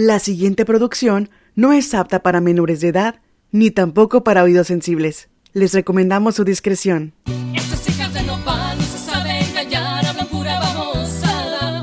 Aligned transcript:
La 0.00 0.20
siguiente 0.20 0.64
producción 0.64 1.28
no 1.56 1.72
es 1.72 1.92
apta 1.92 2.22
para 2.22 2.40
menores 2.40 2.80
de 2.80 2.86
edad, 2.86 3.16
ni 3.50 3.72
tampoco 3.72 4.22
para 4.22 4.44
oídos 4.44 4.68
sensibles. 4.68 5.28
Les 5.54 5.74
recomendamos 5.74 6.36
su 6.36 6.44
discreción. 6.44 7.14
Estas 7.52 7.88
hijas 7.88 8.14
de 8.14 8.22
nopal 8.22 8.78
no 8.78 8.84
se 8.84 8.96
saben 8.96 9.44
callar, 9.52 10.06
hablan 10.06 10.28
pura 10.28 10.60
babosada. 10.60 11.82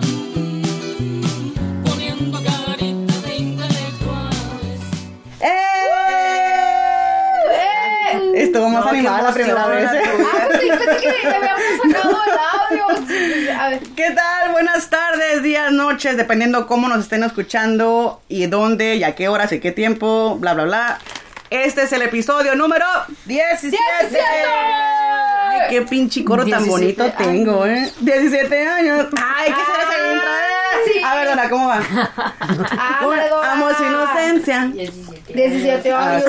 Poniendo 1.83 2.41
carita 2.41 3.27
de 3.27 3.35
intelectuales. 3.35 4.79
Estuvo 8.33 8.69
más 8.69 8.85
animada 8.85 9.23
la 9.23 9.33
primera 9.33 9.67
vez. 9.67 9.91
¿eh? 9.91 10.03
Ah, 10.05 10.47
sí, 10.61 10.69
pensé 10.69 11.01
que 11.01 11.27
le 11.27 11.35
habíamos 11.35 11.61
sacado 11.83 12.17
el 12.23 12.39
audio. 12.79 13.59
A 13.59 13.69
ver. 13.71 13.79
¿Qué 13.93 14.11
tal? 14.15 14.34
Buenas 14.87 15.09
tardes, 15.13 15.41
días, 15.41 15.71
noches, 15.71 16.15
dependiendo 16.15 16.67
cómo 16.67 16.87
nos 16.87 16.99
estén 16.99 17.23
escuchando 17.23 18.21
y 18.29 18.45
dónde 18.45 18.97
y 18.97 19.03
a 19.03 19.15
qué 19.15 19.29
horas 19.29 19.51
y 19.51 19.59
qué 19.59 19.71
tiempo, 19.71 20.37
bla, 20.39 20.53
bla, 20.53 20.65
bla. 20.65 20.99
Este 21.49 21.81
es 21.83 21.91
el 21.93 22.03
episodio 22.03 22.53
número 22.55 22.85
17. 23.25 23.77
Ay, 24.21 25.59
qué 25.71 25.81
pinche 25.81 26.23
coro 26.23 26.43
tan 26.45 26.63
17 26.63 26.69
bonito 26.69 27.11
tengo, 27.17 27.65
¿eh? 27.65 27.91
17 27.99 28.67
años. 28.67 29.07
Ay, 29.17 29.51
¿qué 29.53 29.61
será 29.65 29.91
esa 29.91 30.13
intro, 30.13 30.29
eh? 30.29 31.03
A 31.03 31.15
ver, 31.15 31.27
Dona, 31.29 31.49
¿cómo 31.49 31.67
va? 31.67 31.79
Ah, 32.77 32.97
¿Cómo- 32.99 33.11
perdón. 33.13 33.43
Amo 33.43 33.73
su 33.73 33.83
inocencia. 33.85 34.65
17 34.67 35.14
años. 35.93 36.25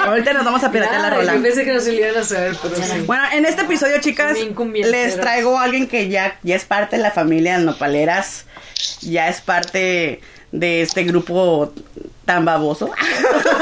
Ahorita 0.06 0.32
nos 0.32 0.44
vamos 0.44 0.64
a 0.64 0.70
piratear 0.70 1.00
la 1.00 1.10
rola. 1.10 1.32
Pensé 1.32 1.64
que 1.64 1.72
no 1.72 1.80
se 1.80 1.92
le 1.92 2.08
iban 2.08 2.22
a 2.22 2.24
saber, 2.24 2.56
pero 2.62 2.76
sí. 2.76 3.00
Bueno, 3.06 3.24
en 3.32 3.44
este 3.44 3.62
episodio, 3.62 4.00
chicas, 4.00 4.36
les 4.72 5.20
traigo 5.20 5.58
a 5.58 5.64
alguien 5.64 5.86
que 5.86 6.08
ya, 6.08 6.38
ya 6.42 6.56
es 6.56 6.64
parte 6.64 6.96
de 6.96 7.02
la 7.02 7.10
familia 7.10 7.58
Nopaleras, 7.58 8.46
ya 9.00 9.28
es 9.28 9.40
parte 9.40 10.20
de 10.52 10.82
este 10.82 11.04
grupo 11.04 11.72
tan 12.24 12.44
baboso. 12.44 12.90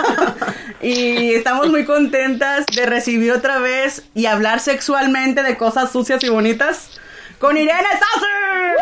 y 0.83 1.35
estamos 1.35 1.69
muy 1.71 1.85
contentas 1.85 2.67
de 2.67 2.87
recibir 2.87 3.33
otra 3.33 3.59
vez 3.59 4.03
y 4.15 4.27
hablar 4.27 4.61
sexualmente 4.61 5.43
de 5.43 5.57
cosas 5.57 5.93
sucias 5.93 6.23
y 6.23 6.29
bonitas 6.29 6.91
con 7.39 7.57
Irene 7.57 7.89
Saucer. 7.91 8.77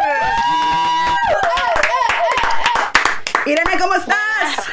Irene, 3.47 3.78
¿cómo 3.81 3.95
estás? 3.95 4.70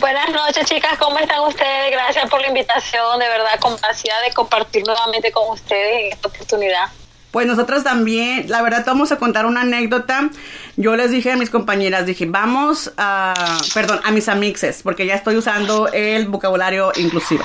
Buenas 0.00 0.30
noches, 0.30 0.64
chicas. 0.66 0.96
¿Cómo 0.96 1.18
están 1.18 1.40
ustedes? 1.40 1.90
Gracias 1.90 2.30
por 2.30 2.40
la 2.40 2.48
invitación. 2.48 3.18
De 3.18 3.28
verdad, 3.28 3.58
complacidad 3.60 4.22
de 4.24 4.32
compartir 4.32 4.84
nuevamente 4.86 5.32
con 5.32 5.50
ustedes 5.50 6.04
en 6.04 6.12
esta 6.12 6.28
oportunidad. 6.28 6.88
Pues 7.32 7.46
nosotros 7.46 7.82
también, 7.82 8.48
la 8.48 8.62
verdad, 8.62 8.84
vamos 8.86 9.10
a 9.10 9.16
contar 9.18 9.44
una 9.44 9.62
anécdota. 9.62 10.30
Yo 10.76 10.94
les 10.94 11.10
dije 11.10 11.32
a 11.32 11.36
mis 11.36 11.50
compañeras, 11.50 12.06
dije, 12.06 12.26
vamos 12.26 12.92
a, 12.96 13.58
perdón, 13.74 14.00
a 14.04 14.12
mis 14.12 14.28
amixes, 14.28 14.82
porque 14.84 15.04
ya 15.04 15.14
estoy 15.14 15.36
usando 15.36 15.88
el 15.88 16.28
vocabulario 16.28 16.92
inclusivo. 16.96 17.44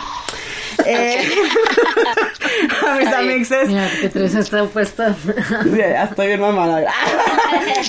Eh, 0.86 1.28
a 2.88 2.96
mis 2.96 3.08
amixes. 3.08 3.68
Mira, 3.70 3.90
que 4.02 4.10
tres 4.10 4.36
está 4.36 4.66
puesta. 4.66 5.16
Ya, 5.66 5.90
ya 5.90 6.04
estoy 6.04 6.28
bien 6.28 6.42
mamada. 6.42 6.84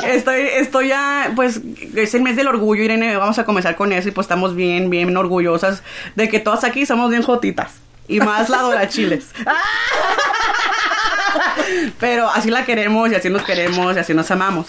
Estoy, 0.07 0.41
estoy 0.57 0.89
ya, 0.89 1.33
pues, 1.37 1.61
es 1.95 2.15
el 2.15 2.23
mes 2.23 2.37
del 2.37 2.49
orgullo, 2.49 2.83
Irene, 2.83 3.17
vamos 3.17 3.39
a 3.39 3.45
comenzar 3.45 3.77
con 3.77 3.93
eso 3.93 4.09
y 4.09 4.13
pues 4.13 4.25
estamos 4.25 4.55
bien, 4.55 4.91
bien 4.91 5.17
orgullosas 5.17 5.83
de 6.17 6.29
que 6.29 6.41
todas 6.41 6.65
aquí 6.65 6.85
somos 6.85 7.11
bien 7.11 7.23
jotitas. 7.23 7.75
Y 8.09 8.21
más 8.21 8.49
la 8.51 8.59
Dora 8.59 8.89
Chiles. 8.89 9.29
Pero 12.01 12.29
así 12.29 12.51
la 12.51 12.65
queremos 12.65 13.11
y 13.11 13.15
así 13.15 13.31
nos 13.31 13.43
queremos 13.43 13.97
y 13.97 13.99
así 13.99 14.15
nos 14.15 14.31
amamos. 14.31 14.67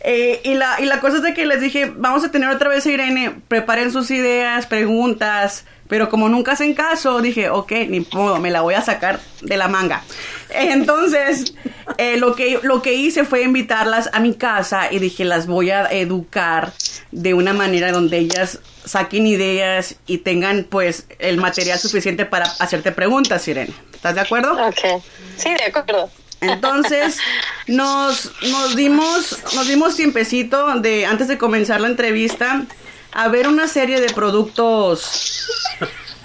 Eh, 0.00 0.40
y, 0.44 0.54
la, 0.54 0.80
y 0.80 0.86
la 0.86 1.00
cosa 1.00 1.16
es 1.16 1.22
de 1.22 1.34
que 1.34 1.46
les 1.46 1.60
dije, 1.60 1.92
vamos 1.96 2.24
a 2.24 2.30
tener 2.30 2.48
otra 2.50 2.68
vez 2.68 2.86
a 2.86 2.90
Irene, 2.90 3.34
preparen 3.48 3.90
sus 3.90 4.10
ideas, 4.10 4.66
preguntas, 4.66 5.64
pero 5.88 6.08
como 6.08 6.28
nunca 6.28 6.52
hacen 6.52 6.74
caso, 6.74 7.20
dije, 7.20 7.50
ok, 7.50 7.72
ni 7.88 8.06
modo, 8.12 8.38
me 8.38 8.50
la 8.50 8.60
voy 8.60 8.74
a 8.74 8.82
sacar 8.82 9.20
de 9.40 9.56
la 9.56 9.68
manga. 9.68 10.04
Entonces, 10.50 11.54
eh, 11.96 12.16
lo, 12.18 12.36
que, 12.36 12.60
lo 12.62 12.82
que 12.82 12.94
hice 12.94 13.24
fue 13.24 13.42
invitarlas 13.42 14.10
a 14.12 14.20
mi 14.20 14.34
casa 14.34 14.92
y 14.92 14.98
dije, 14.98 15.24
las 15.24 15.46
voy 15.46 15.70
a 15.70 15.86
educar 15.90 16.72
de 17.10 17.34
una 17.34 17.54
manera 17.54 17.90
donde 17.90 18.18
ellas 18.18 18.60
saquen 18.84 19.26
ideas 19.26 19.96
y 20.06 20.18
tengan 20.18 20.64
pues 20.64 21.06
el 21.18 21.38
material 21.38 21.78
suficiente 21.78 22.26
para 22.26 22.46
hacerte 22.58 22.92
preguntas, 22.92 23.46
Irene. 23.48 23.72
¿Estás 23.92 24.14
de 24.14 24.20
acuerdo? 24.20 24.52
Ok. 24.52 25.02
Sí, 25.36 25.50
de 25.54 25.64
acuerdo. 25.64 26.10
Entonces 26.40 27.18
nos, 27.66 28.32
nos 28.42 28.76
dimos 28.76 29.38
nos 29.54 29.66
dimos 29.66 29.96
tiempecito 29.96 30.80
de 30.80 31.06
antes 31.06 31.28
de 31.28 31.38
comenzar 31.38 31.80
la 31.80 31.88
entrevista 31.88 32.64
a 33.12 33.28
ver 33.28 33.48
una 33.48 33.68
serie 33.68 34.00
de 34.00 34.12
productos 34.12 35.48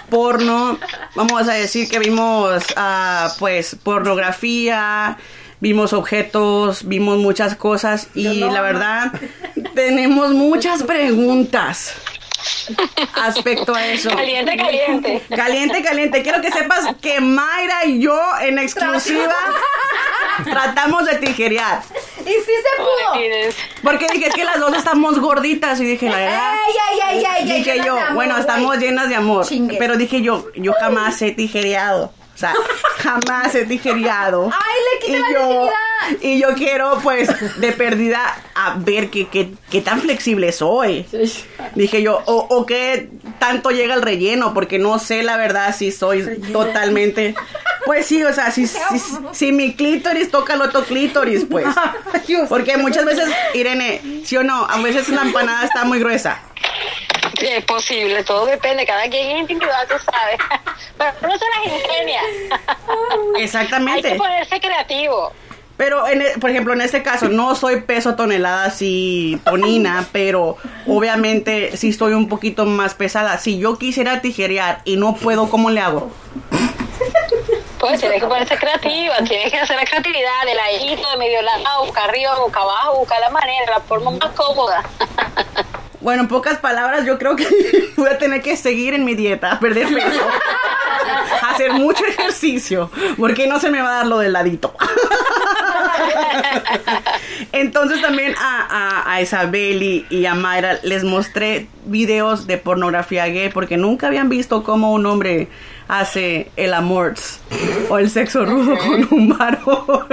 porno. 0.09 0.77
Vamos 1.15 1.47
a 1.47 1.53
decir 1.53 1.89
que 1.89 1.97
vimos 1.97 2.63
ah, 2.75 3.33
pues 3.39 3.75
pornografía, 3.81 5.17
vimos 5.59 5.93
objetos, 5.93 6.87
vimos 6.87 7.17
muchas 7.17 7.55
cosas 7.55 8.09
y 8.13 8.41
la 8.41 8.61
verdad 8.61 9.13
tenemos 9.73 10.33
muchas 10.33 10.83
preguntas 10.83 11.95
aspecto 13.15 13.75
a 13.75 13.85
eso. 13.87 14.09
Caliente, 14.09 14.57
caliente. 14.57 15.23
Caliente, 15.29 15.83
caliente. 15.83 16.21
Quiero 16.23 16.41
que 16.41 16.51
sepas 16.51 16.95
que 17.01 17.19
Mayra 17.19 17.85
y 17.85 17.99
yo 17.99 18.19
en 18.41 18.59
exclusiva 18.59 19.35
tratamos 20.43 21.05
de 21.05 21.15
tijerear. 21.15 21.81
Y 22.21 22.29
sí 22.29 22.31
se 22.45 22.81
pudo. 22.81 23.53
Porque 23.83 24.07
dije 24.11 24.27
es 24.27 24.33
que 24.33 24.43
las 24.43 24.59
dos 24.59 24.75
estamos 24.77 25.19
gorditas 25.19 25.79
y 25.81 25.85
dije 25.85 26.09
la 26.09 26.17
verdad. 26.17 26.53
Ey, 26.53 27.17
ey, 27.17 27.25
ey, 27.39 27.57
Dije 27.57 27.81
yo, 27.85 27.97
bueno, 28.13 28.37
estamos 28.37 28.77
llenas 28.77 29.09
de 29.09 29.15
amor. 29.15 29.45
Pero 29.77 29.97
dije 29.97 30.21
yo, 30.21 30.45
yo 30.55 30.73
jamás 30.79 31.21
he 31.21 31.31
tijereado. 31.31 32.11
O 32.33 32.37
sea, 32.37 32.53
jamás 32.97 33.53
he 33.53 33.65
tijereado. 33.65 34.49
Ay, 34.51 34.75
le 34.91 35.05
quita 35.05 35.17
y 35.17 35.33
la 35.33 35.39
yo, 35.39 35.69
y 36.21 36.39
yo 36.39 36.47
quiero, 36.55 36.99
pues, 37.03 37.29
de 37.59 37.71
perdida, 37.71 38.35
a 38.55 38.75
ver 38.79 39.09
qué, 39.09 39.27
qué, 39.27 39.51
qué 39.69 39.81
tan 39.81 40.01
flexible 40.01 40.51
soy. 40.51 41.05
Dije 41.75 42.01
yo, 42.01 42.21
o, 42.25 42.47
o 42.49 42.65
qué 42.65 43.09
tanto 43.39 43.69
llega 43.69 43.93
el 43.93 44.01
relleno, 44.01 44.53
porque 44.53 44.79
no 44.79 44.97
sé 44.99 45.21
la 45.23 45.37
verdad 45.37 45.75
si 45.75 45.91
soy 45.91 46.41
totalmente. 46.51 47.35
Pues 47.85 48.05
sí, 48.05 48.23
o 48.23 48.33
sea, 48.33 48.49
si, 48.51 48.65
si, 48.67 48.77
si 49.33 49.51
mi 49.51 49.75
clítoris 49.75 50.31
toca 50.31 50.53
el 50.55 50.61
otro 50.61 50.83
clítoris, 50.83 51.45
pues. 51.49 51.67
Porque 52.49 52.77
muchas 52.77 53.05
veces, 53.05 53.29
Irene, 53.53 54.23
sí 54.25 54.37
o 54.37 54.43
no, 54.43 54.65
a 54.65 54.81
veces 54.81 55.09
la 55.09 55.21
empanada 55.21 55.65
está 55.65 55.83
muy 55.83 55.99
gruesa. 55.99 56.39
Sí, 57.43 57.49
Es 57.51 57.65
posible, 57.65 58.23
todo 58.23 58.45
depende. 58.45 58.85
Cada 58.85 59.01
quien 59.09 59.31
es 59.31 59.41
individual, 59.41 59.85
tú 59.87 59.95
sabes. 60.11 60.37
Pero 60.97 61.11
no 61.21 61.37
se 61.37 61.45
las 61.45 61.65
ingenia. 61.83 62.21
Hay 62.21 63.33
que 63.35 63.43
Exactamente. 63.43 64.15
ponerse 64.15 64.59
creativo. 64.61 65.31
Pero, 65.75 66.07
en 66.07 66.21
e- 66.21 66.37
por 66.39 66.51
ejemplo, 66.51 66.71
en 66.73 66.81
este 66.81 67.03
caso, 67.03 67.27
no 67.29 67.55
soy 67.55 67.81
peso 67.81 68.15
tonelada 68.15 68.65
así 68.65 69.41
tonina, 69.43 70.05
pero 70.13 70.55
obviamente 70.87 71.75
sí 71.75 71.89
estoy 71.89 72.13
un 72.13 72.29
poquito 72.29 72.65
más 72.65 72.93
pesada. 72.93 73.37
Si 73.39 73.57
yo 73.57 73.77
quisiera 73.77 74.21
tijerear 74.21 74.81
y 74.85 74.95
no 74.97 75.15
puedo, 75.15 75.49
¿cómo 75.49 75.71
le 75.71 75.81
hago? 75.81 76.11
Pues 77.79 77.99
tienes 77.99 78.21
que 78.21 78.27
ponerse 78.27 78.55
creativa, 78.55 79.15
tienes 79.27 79.51
que 79.51 79.57
hacer 79.59 79.75
la 79.75 79.83
creatividad 79.83 80.43
de 80.45 80.55
ladito, 80.55 81.09
de 81.11 81.17
medio 81.17 81.41
lado, 81.41 81.85
boca 81.87 82.03
arriba, 82.05 82.35
boca 82.39 82.61
abajo, 82.61 82.99
buscar 82.99 83.19
la 83.19 83.29
manera, 83.31 83.65
la 83.73 83.79
forma 83.81 84.11
más 84.11 84.29
cómoda. 84.35 84.83
Bueno, 86.03 86.23
en 86.23 86.27
pocas 86.27 86.57
palabras, 86.57 87.05
yo 87.05 87.17
creo 87.17 87.37
que 87.37 87.47
voy 87.97 88.09
a 88.09 88.17
tener 88.17 88.41
que 88.41 88.57
seguir 88.57 88.93
en 88.93 89.05
mi 89.05 89.15
dieta, 89.15 89.57
perder 89.59 89.87
peso, 89.87 90.27
hacer 91.49 91.71
mucho 91.71 92.03
ejercicio, 92.05 92.91
porque 93.17 93.47
no 93.47 93.57
se 93.57 93.71
me 93.71 93.81
va 93.81 93.89
a 93.89 93.95
dar 93.99 94.07
lo 94.07 94.19
del 94.19 94.33
ladito. 94.33 94.75
Entonces 97.53 98.01
también 98.01 98.35
a, 98.37 99.03
a, 99.05 99.13
a 99.13 99.21
Isabel 99.21 100.05
y, 100.09 100.25
a 100.25 100.35
Mayra 100.35 100.79
les 100.83 101.05
mostré 101.05 101.67
videos 101.85 102.47
de 102.47 102.57
pornografía 102.57 103.25
gay 103.27 103.49
porque 103.49 103.77
nunca 103.77 104.07
habían 104.07 104.27
visto 104.27 104.63
cómo 104.63 104.91
un 104.91 105.05
hombre 105.05 105.47
hace 105.87 106.51
el 106.57 106.73
amor 106.73 107.13
o 107.89 107.97
el 107.97 108.09
sexo 108.09 108.45
rudo 108.45 108.77
con 108.77 109.07
un 109.11 109.37
varón 109.37 110.05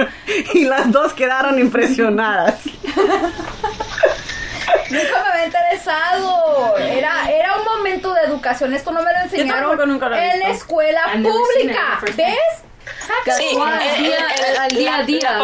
y 0.53 0.63
las 0.63 0.91
dos 0.91 1.13
quedaron 1.13 1.59
impresionadas. 1.59 2.61
Nunca 4.89 5.23
me 5.23 5.29
había 5.31 5.45
interesado. 5.45 6.77
Era, 6.77 7.29
era 7.31 7.55
un 7.57 7.65
momento 7.65 8.13
de 8.13 8.21
educación. 8.21 8.73
Esto 8.73 8.91
no 8.91 9.01
me 9.01 9.11
lo 9.11 9.19
enseñaron 9.19 9.61
tampoco 9.69 9.85
nunca 9.85 10.09
lo 10.09 10.15
he 10.15 10.31
en 10.31 10.39
la 10.39 10.49
escuela 10.49 11.01
pública. 11.13 11.99
¿Ves? 12.15 12.35
Sí, 13.37 13.57
Al 13.59 13.81
eh, 13.81 13.93
día- 13.99 14.17
eh, 14.17 14.57
al 14.59 14.69
día 14.71 14.95
a 14.97 15.03
día 15.03 15.39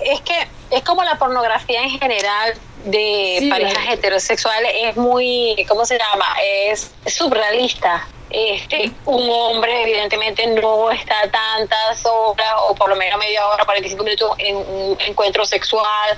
es 0.00 0.20
que 0.22 0.48
es 0.70 0.82
como 0.82 1.02
la 1.04 1.16
pornografía 1.16 1.82
en 1.82 1.90
general 1.98 2.54
de 2.84 3.36
Sí, 3.40 3.50
parejas 3.50 3.84
heterosexuales 3.90 4.72
es 4.82 4.96
muy, 4.96 5.64
¿cómo 5.68 5.84
se 5.84 5.98
llama? 5.98 6.26
Es 6.42 6.90
surrealista. 7.06 8.06
Este, 8.30 8.90
un 9.06 9.28
hombre 9.30 9.82
evidentemente 9.82 10.46
no 10.46 10.90
está 10.90 11.14
tantas 11.30 12.04
horas 12.04 12.52
o 12.68 12.74
por 12.74 12.88
lo 12.88 12.96
menos 12.96 13.18
media 13.18 13.46
hora, 13.46 13.64
45 13.64 14.04
minutos 14.04 14.30
en 14.38 14.56
un 14.56 14.96
encuentro 15.06 15.44
sexual, 15.44 16.16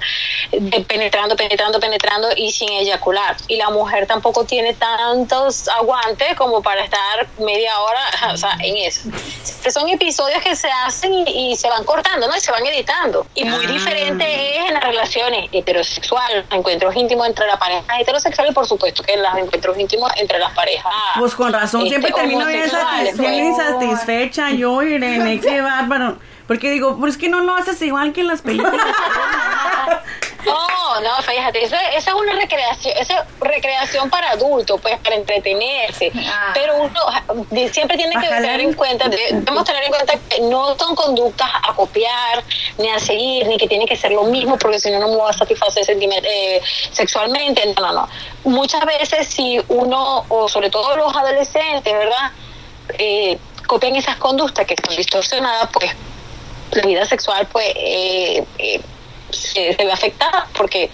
de 0.50 0.81
penetrando, 0.81 1.37
penetrando, 1.37 1.81
penetrando 1.81 2.29
y 2.37 2.50
sin 2.53 2.69
eyacular. 2.70 3.37
Y 3.49 3.56
la 3.56 3.70
mujer 3.70 4.06
tampoco 4.06 4.44
tiene 4.44 4.75
tantos 4.75 5.69
aguantes 5.69 6.37
como 6.37 6.62
para 6.62 6.85
estar 6.85 7.26
media 7.38 7.79
hora 7.81 8.00
o 8.32 8.37
sea, 8.37 8.56
en 8.61 8.76
eso. 8.76 9.08
Son 9.70 9.88
episodios 9.88 10.43
que 10.43 10.55
se 10.56 10.69
hacen 10.70 11.12
y, 11.26 11.53
y 11.53 11.56
se 11.56 11.69
van 11.69 11.85
cortando, 11.85 12.29
¿no? 12.29 12.37
Y 12.37 12.41
se 12.41 12.50
van 12.50 12.65
editando. 12.67 13.26
Y 13.35 13.44
muy 13.44 13.67
diferente 13.67 14.58
es 14.58 14.69
en 14.69 14.75
las 14.75 14.85
relaciones 14.85 15.49
heterosexuales, 15.53 16.44
encuentros 16.50 16.94
íntimos 16.97 17.26
entre 17.26 17.47
la 17.47 17.58
pareja 17.58 18.00
heterosexual 18.00 18.50
y 18.50 18.53
por 18.53 18.67
supuesto 18.67 19.03
que 19.03 19.15
en 19.15 19.23
los 19.23 19.35
encuentros 19.37 19.79
íntimos 19.79 20.12
entre 20.17 20.38
las 20.38 20.53
parejas. 20.53 20.93
Pues 21.19 21.35
con 21.35 21.53
razón, 21.53 21.87
este, 21.87 22.02
siempre 22.03 22.13
termino 22.23 22.47
bien, 22.47 22.71
satis- 22.71 23.19
bien 23.19 23.45
insatisfecha 23.47 24.51
yo, 24.51 24.83
Irene, 24.83 25.41
qué 25.41 25.61
bárbaro. 25.63 26.17
Porque 26.47 26.71
digo, 26.71 26.97
pues 26.99 27.17
que 27.17 27.29
no 27.29 27.41
lo 27.41 27.55
haces 27.56 27.81
igual 27.83 28.12
que 28.12 28.23
en 28.23 28.29
las 28.29 28.43
películas. 28.43 28.75
No, 30.44 31.00
no, 31.00 31.23
fíjate, 31.23 31.62
eso, 31.62 31.77
esa 31.97 32.11
es 32.11 32.17
una 32.17 32.33
recreación, 32.33 32.97
esa 32.99 33.19
es 33.21 33.25
recreación 33.41 34.11
para 34.11 34.31
adultos, 34.31 34.81
pues 34.81 34.99
para 34.99 35.15
entretenerse. 35.15 36.11
Ah. 36.27 36.50
Pero 36.53 36.83
uno 36.83 37.00
siempre 37.71 37.97
tiene 37.97 38.15
que 38.21 38.29
tener 38.29 38.61
en 38.61 38.75
cuenta, 38.75 39.09
de- 39.09 39.29
debemos 39.33 39.65
tener 39.65 39.85
en 39.85 39.91
cuenta 39.91 40.15
que 40.29 40.41
no 40.41 40.77
son 40.77 40.94
conductas 40.97 41.49
a 41.62 41.73
copiar, 41.75 42.43
ni 42.79 42.89
a 42.89 42.99
seguir, 42.99 43.47
ni 43.47 43.56
que 43.56 43.69
tiene 43.69 43.87
que 43.87 43.97
ser 43.97 44.12
lo 44.12 44.25
mismo, 44.25 44.59
porque 44.59 44.81
si 44.81 44.91
no, 44.91 44.99
no 44.99 45.09
me 45.09 45.17
va 45.17 45.31
a 45.31 45.33
satisfacer 45.33 45.85
eh, 45.89 46.61
sexualmente. 46.91 47.65
No, 47.75 47.81
no, 47.81 47.93
no. 47.93 48.09
Muchas 48.44 48.85
veces, 48.85 49.29
si 49.29 49.61
uno, 49.69 50.25
o 50.29 50.49
sobre 50.49 50.71
todo 50.71 50.97
los 50.97 51.15
adolescentes, 51.15 51.93
¿verdad? 51.93 52.33
Eh, 52.99 53.39
copian 53.67 53.94
esas 53.94 54.17
conductas 54.17 54.67
que 54.67 54.75
son 54.85 54.97
distorsionadas, 54.97 55.69
pues 55.73 55.93
la 56.73 56.87
vida 56.87 57.07
sexual, 57.07 57.47
pues. 57.51 57.73
Eh, 57.77 58.45
eh, 58.59 58.81
se, 59.33 59.75
ve 59.79 59.91
afectada 59.91 60.47
porque 60.57 60.91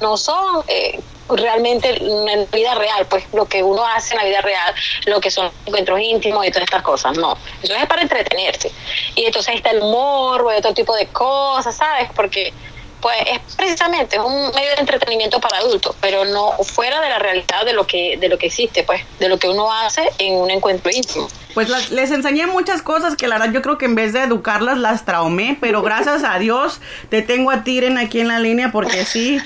no 0.00 0.16
son 0.16 0.62
eh, 0.68 1.00
realmente 1.28 1.96
en 2.00 2.50
vida 2.50 2.74
real, 2.74 3.06
pues 3.06 3.24
lo 3.32 3.46
que 3.46 3.62
uno 3.62 3.84
hace 3.84 4.14
en 4.14 4.18
la 4.18 4.24
vida 4.24 4.40
real, 4.40 4.74
lo 5.06 5.20
que 5.20 5.30
son 5.30 5.50
encuentros 5.66 6.00
íntimos 6.00 6.46
y 6.46 6.50
todas 6.50 6.64
estas 6.64 6.82
cosas, 6.82 7.16
no. 7.18 7.36
Eso 7.62 7.74
es 7.74 7.86
para 7.86 8.02
entretenerse. 8.02 8.70
Y 9.14 9.24
entonces 9.24 9.50
ahí 9.50 9.56
está 9.56 9.70
el 9.70 9.80
morbo 9.80 10.52
y 10.52 10.56
otro 10.56 10.72
tipo 10.72 10.94
de 10.94 11.06
cosas, 11.06 11.76
¿sabes? 11.76 12.08
Porque 12.14 12.52
pues 13.00 13.16
es 13.30 13.54
precisamente 13.54 14.18
un 14.18 14.50
medio 14.50 14.70
de 14.70 14.80
entretenimiento 14.80 15.40
para 15.40 15.58
adultos, 15.58 15.94
pero 16.00 16.24
no 16.24 16.52
fuera 16.64 17.00
de 17.00 17.08
la 17.08 17.20
realidad 17.20 17.64
de 17.64 17.72
lo 17.72 17.86
que 17.86 18.16
de 18.16 18.28
lo 18.28 18.38
que 18.38 18.46
existe, 18.46 18.82
pues, 18.82 19.02
de 19.20 19.28
lo 19.28 19.38
que 19.38 19.48
uno 19.48 19.72
hace 19.72 20.10
en 20.18 20.34
un 20.34 20.50
encuentro 20.50 20.90
íntimo. 20.92 21.28
Pues 21.58 21.70
las- 21.70 21.90
les 21.90 22.12
enseñé 22.12 22.46
muchas 22.46 22.82
cosas 22.82 23.16
que 23.16 23.26
la 23.26 23.36
verdad 23.36 23.52
yo 23.52 23.62
creo 23.62 23.78
que 23.78 23.86
en 23.86 23.96
vez 23.96 24.12
de 24.12 24.20
educarlas 24.22 24.78
las 24.78 25.04
traumé, 25.04 25.58
pero 25.60 25.82
gracias 25.82 26.22
a 26.22 26.38
Dios 26.38 26.80
te 27.08 27.20
tengo 27.20 27.50
a 27.50 27.64
Tiren 27.64 27.98
aquí 27.98 28.20
en 28.20 28.28
la 28.28 28.38
línea 28.38 28.70
porque 28.70 29.04
sí, 29.04 29.40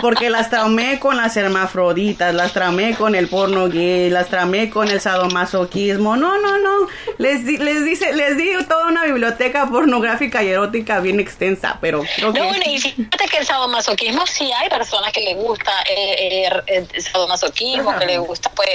porque 0.00 0.30
las 0.30 0.48
traumé 0.48 0.98
con 0.98 1.18
las 1.18 1.36
hermafroditas, 1.36 2.32
las 2.34 2.54
traumé 2.54 2.94
con 2.96 3.14
el 3.14 3.28
porno 3.28 3.68
gay, 3.68 4.08
las 4.08 4.28
traumé 4.28 4.70
con 4.70 4.88
el 4.88 5.02
sadomasoquismo. 5.02 6.16
No, 6.16 6.38
no, 6.40 6.56
no. 6.58 6.88
Les 7.18 7.44
di, 7.44 7.58
les 7.58 7.84
dice, 7.84 8.14
les 8.14 8.38
di 8.38 8.48
toda 8.66 8.86
una 8.86 9.04
biblioteca 9.04 9.66
pornográfica 9.66 10.42
y 10.42 10.48
erótica 10.48 11.00
bien 11.00 11.20
extensa, 11.20 11.76
pero 11.82 12.02
creo 12.16 12.32
que 12.32 12.38
No, 12.40 12.46
bueno, 12.48 12.64
y 12.66 12.78
fíjate 12.80 13.26
que 13.30 13.36
el 13.36 13.44
sadomasoquismo 13.44 14.26
sí 14.26 14.50
hay 14.50 14.70
personas 14.70 15.12
que 15.12 15.20
les 15.20 15.36
gusta 15.36 15.72
eh, 15.90 16.46
eh, 16.66 16.86
el 16.94 17.02
sadomasoquismo, 17.02 17.98
que 17.98 18.06
les 18.06 18.18
gusta 18.18 18.50
pues 18.56 18.70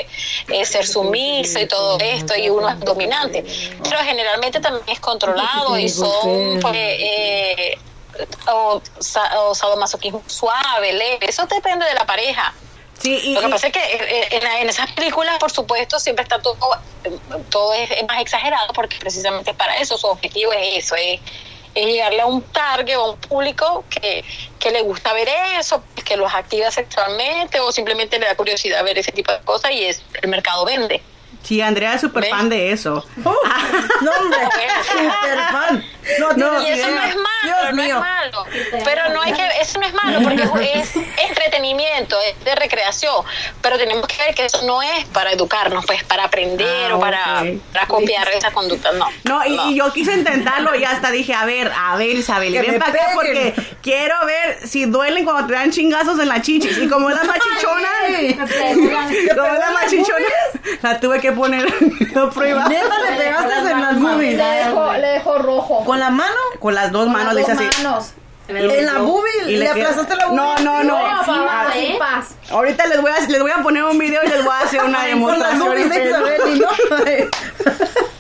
eh, 0.49 0.63
ser 0.65 0.85
sumiso 0.85 1.59
y 1.59 1.67
todo 1.67 1.97
esto, 1.99 2.35
y 2.37 2.49
uno 2.49 2.74
dominante. 2.79 3.43
Pero 3.83 3.99
generalmente 3.99 4.59
también 4.59 4.85
es 4.87 4.99
controlado 4.99 5.77
y 5.77 5.89
son 5.89 6.59
pues 6.61 6.75
eh, 6.75 7.77
o, 8.47 8.81
o 9.37 9.55
sadomasoquismo 9.55 10.23
suave, 10.27 10.93
leve. 10.93 11.27
Eso 11.27 11.45
depende 11.45 11.85
de 11.85 11.93
la 11.93 12.05
pareja. 12.05 12.53
sí, 12.99 13.19
y, 13.23 13.33
Lo 13.33 13.41
que 13.41 13.49
pasa 13.49 13.67
es 13.67 13.73
que 13.73 13.79
eh, 13.79 14.27
en, 14.31 14.45
en 14.61 14.69
esas 14.69 14.91
películas, 14.93 15.37
por 15.39 15.51
supuesto, 15.51 15.99
siempre 15.99 16.23
está 16.23 16.41
todo, 16.41 16.57
eh, 17.03 17.11
todo 17.49 17.73
es, 17.73 17.91
es 17.91 18.07
más 18.07 18.21
exagerado 18.21 18.73
porque 18.73 18.97
precisamente 18.97 19.53
para 19.53 19.77
eso 19.77 19.97
su 19.97 20.07
objetivo 20.07 20.53
es 20.53 20.85
eso, 20.85 20.95
es, 20.95 21.19
es 21.73 21.85
llegarle 21.85 22.21
a 22.21 22.25
un 22.25 22.41
target 22.41 22.97
o 22.97 23.01
a 23.01 23.11
un 23.11 23.17
público 23.17 23.83
que, 23.89 24.23
que 24.59 24.71
le 24.71 24.81
gusta 24.81 25.13
ver 25.13 25.29
eso, 25.59 25.83
que 26.05 26.15
los 26.15 26.33
activa 26.33 26.71
sexualmente 26.71 27.59
o 27.59 27.71
simplemente 27.71 28.17
le 28.17 28.25
da 28.27 28.35
curiosidad 28.35 28.83
ver 28.83 28.97
ese 28.97 29.11
tipo 29.11 29.31
de 29.31 29.39
cosas 29.39 29.71
y 29.71 29.83
es 29.83 30.01
el 30.21 30.29
mercado 30.29 30.65
vende. 30.65 31.01
Sí, 31.45 31.61
Andrea 31.61 31.93
es 31.93 32.01
súper 32.01 32.25
fan 32.29 32.49
de 32.49 32.71
eso. 32.71 33.05
No, 33.17 33.31
hombre, 33.31 34.39
super 34.91 35.39
fan. 35.51 35.85
No, 36.19 36.33
No, 36.33 36.61
Y 36.61 36.69
eso 36.69 36.87
no 36.91 37.01
es 37.01 37.15
malo, 37.15 37.25
Dios 37.43 37.73
no 37.73 37.83
mío. 37.83 37.95
es 37.95 38.01
malo. 38.01 38.45
Pero 38.83 39.09
no 39.09 39.21
hay 39.21 39.33
que, 39.33 39.47
eso 39.59 39.79
no 39.79 39.87
es 39.87 39.93
malo 39.93 40.19
porque 40.21 40.43
es 40.75 40.91
entretenimiento, 41.29 42.15
es 42.21 42.43
de 42.45 42.55
recreación. 42.55 43.25
Pero 43.61 43.77
tenemos 43.77 44.05
que 44.07 44.17
ver 44.17 44.35
que 44.35 44.45
eso 44.45 44.61
no 44.63 44.81
es 44.83 45.05
para 45.05 45.31
educarnos, 45.31 45.85
pues 45.85 46.03
para 46.03 46.25
aprender 46.25 46.91
Ah, 46.91 46.95
o 46.95 46.99
para, 46.99 47.43
para 47.73 47.87
copiar 47.87 48.27
esa 48.29 48.51
conducta, 48.51 48.91
no. 48.93 49.07
No, 49.23 49.45
y, 49.45 49.71
y 49.71 49.75
yo 49.75 49.91
quise 49.93 50.13
intentarlo 50.13 50.75
y 50.75 50.83
hasta 50.83 51.09
dije, 51.11 51.33
a 51.33 51.45
ver, 51.45 51.71
a 51.75 51.95
ver, 51.97 52.09
Isabel, 52.15 52.53
Que 52.53 52.61
ven 52.61 52.79
para 52.79 52.91
acá 52.91 53.07
porque 53.15 53.53
quiero 53.81 54.15
ver 54.25 54.67
si 54.67 54.85
duelen 54.85 55.23
cuando 55.25 55.47
te 55.47 55.53
dan 55.53 55.71
chingazos 55.71 56.19
en 56.19 56.27
la 56.27 56.41
chichis. 56.41 56.77
Y 56.77 56.87
como 56.87 57.09
es 57.09 57.15
la 57.15 57.23
machichona, 57.23 57.89
como 59.35 59.53
es 59.53 59.59
la 59.59 59.71
machichona, 59.71 60.25
la 60.81 60.99
tuve 60.99 61.19
que 61.19 61.31
poner 61.35 61.65
a 62.15 62.29
prueba. 62.29 62.67
Neta, 62.67 62.95
le 63.09 63.17
pegaste 63.17 63.71
en 63.71 63.81
las 63.81 63.99
boobies. 63.99 64.37
Le 64.37 64.43
dejó, 64.43 64.93
le 64.93 65.07
dejó 65.07 65.37
rojo. 65.39 65.83
¿Con 65.85 65.99
la 65.99 66.09
mano? 66.09 66.33
Con 66.59 66.73
las 66.73 66.91
dos 66.91 67.03
Con 67.05 67.13
manos, 67.13 67.33
las 67.33 67.45
dice 67.47 67.53
dos 67.63 67.67
así. 67.75 67.83
manos. 67.83 68.13
¿En 68.47 68.85
la 68.85 68.99
boobie? 68.99 69.31
Y 69.51 69.55
¿Le 69.57 69.69
aplazaste 69.69 70.15
la 70.15 70.27
boobie? 70.27 70.37
No, 70.37 70.57
no, 70.59 70.83
no. 70.83 70.93
Papá. 70.95 71.67
Ahorita 72.51 72.85
les 72.87 73.01
voy, 73.01 73.11
a, 73.11 73.19
les 73.27 73.41
voy 73.41 73.51
a 73.51 73.57
poner 73.63 73.83
un 73.83 73.97
video 73.97 74.21
y 74.23 74.27
les 74.27 74.43
voy 74.45 74.53
a 74.53 74.59
hacer 74.65 74.83
una 74.83 74.99
Con 74.99 75.01
las 75.01 75.07
demostración. 75.09 75.59
boobies 75.67 75.89
de 75.89 76.05
Isabel 76.09 76.41
y 76.55 76.59
no. 76.59 76.67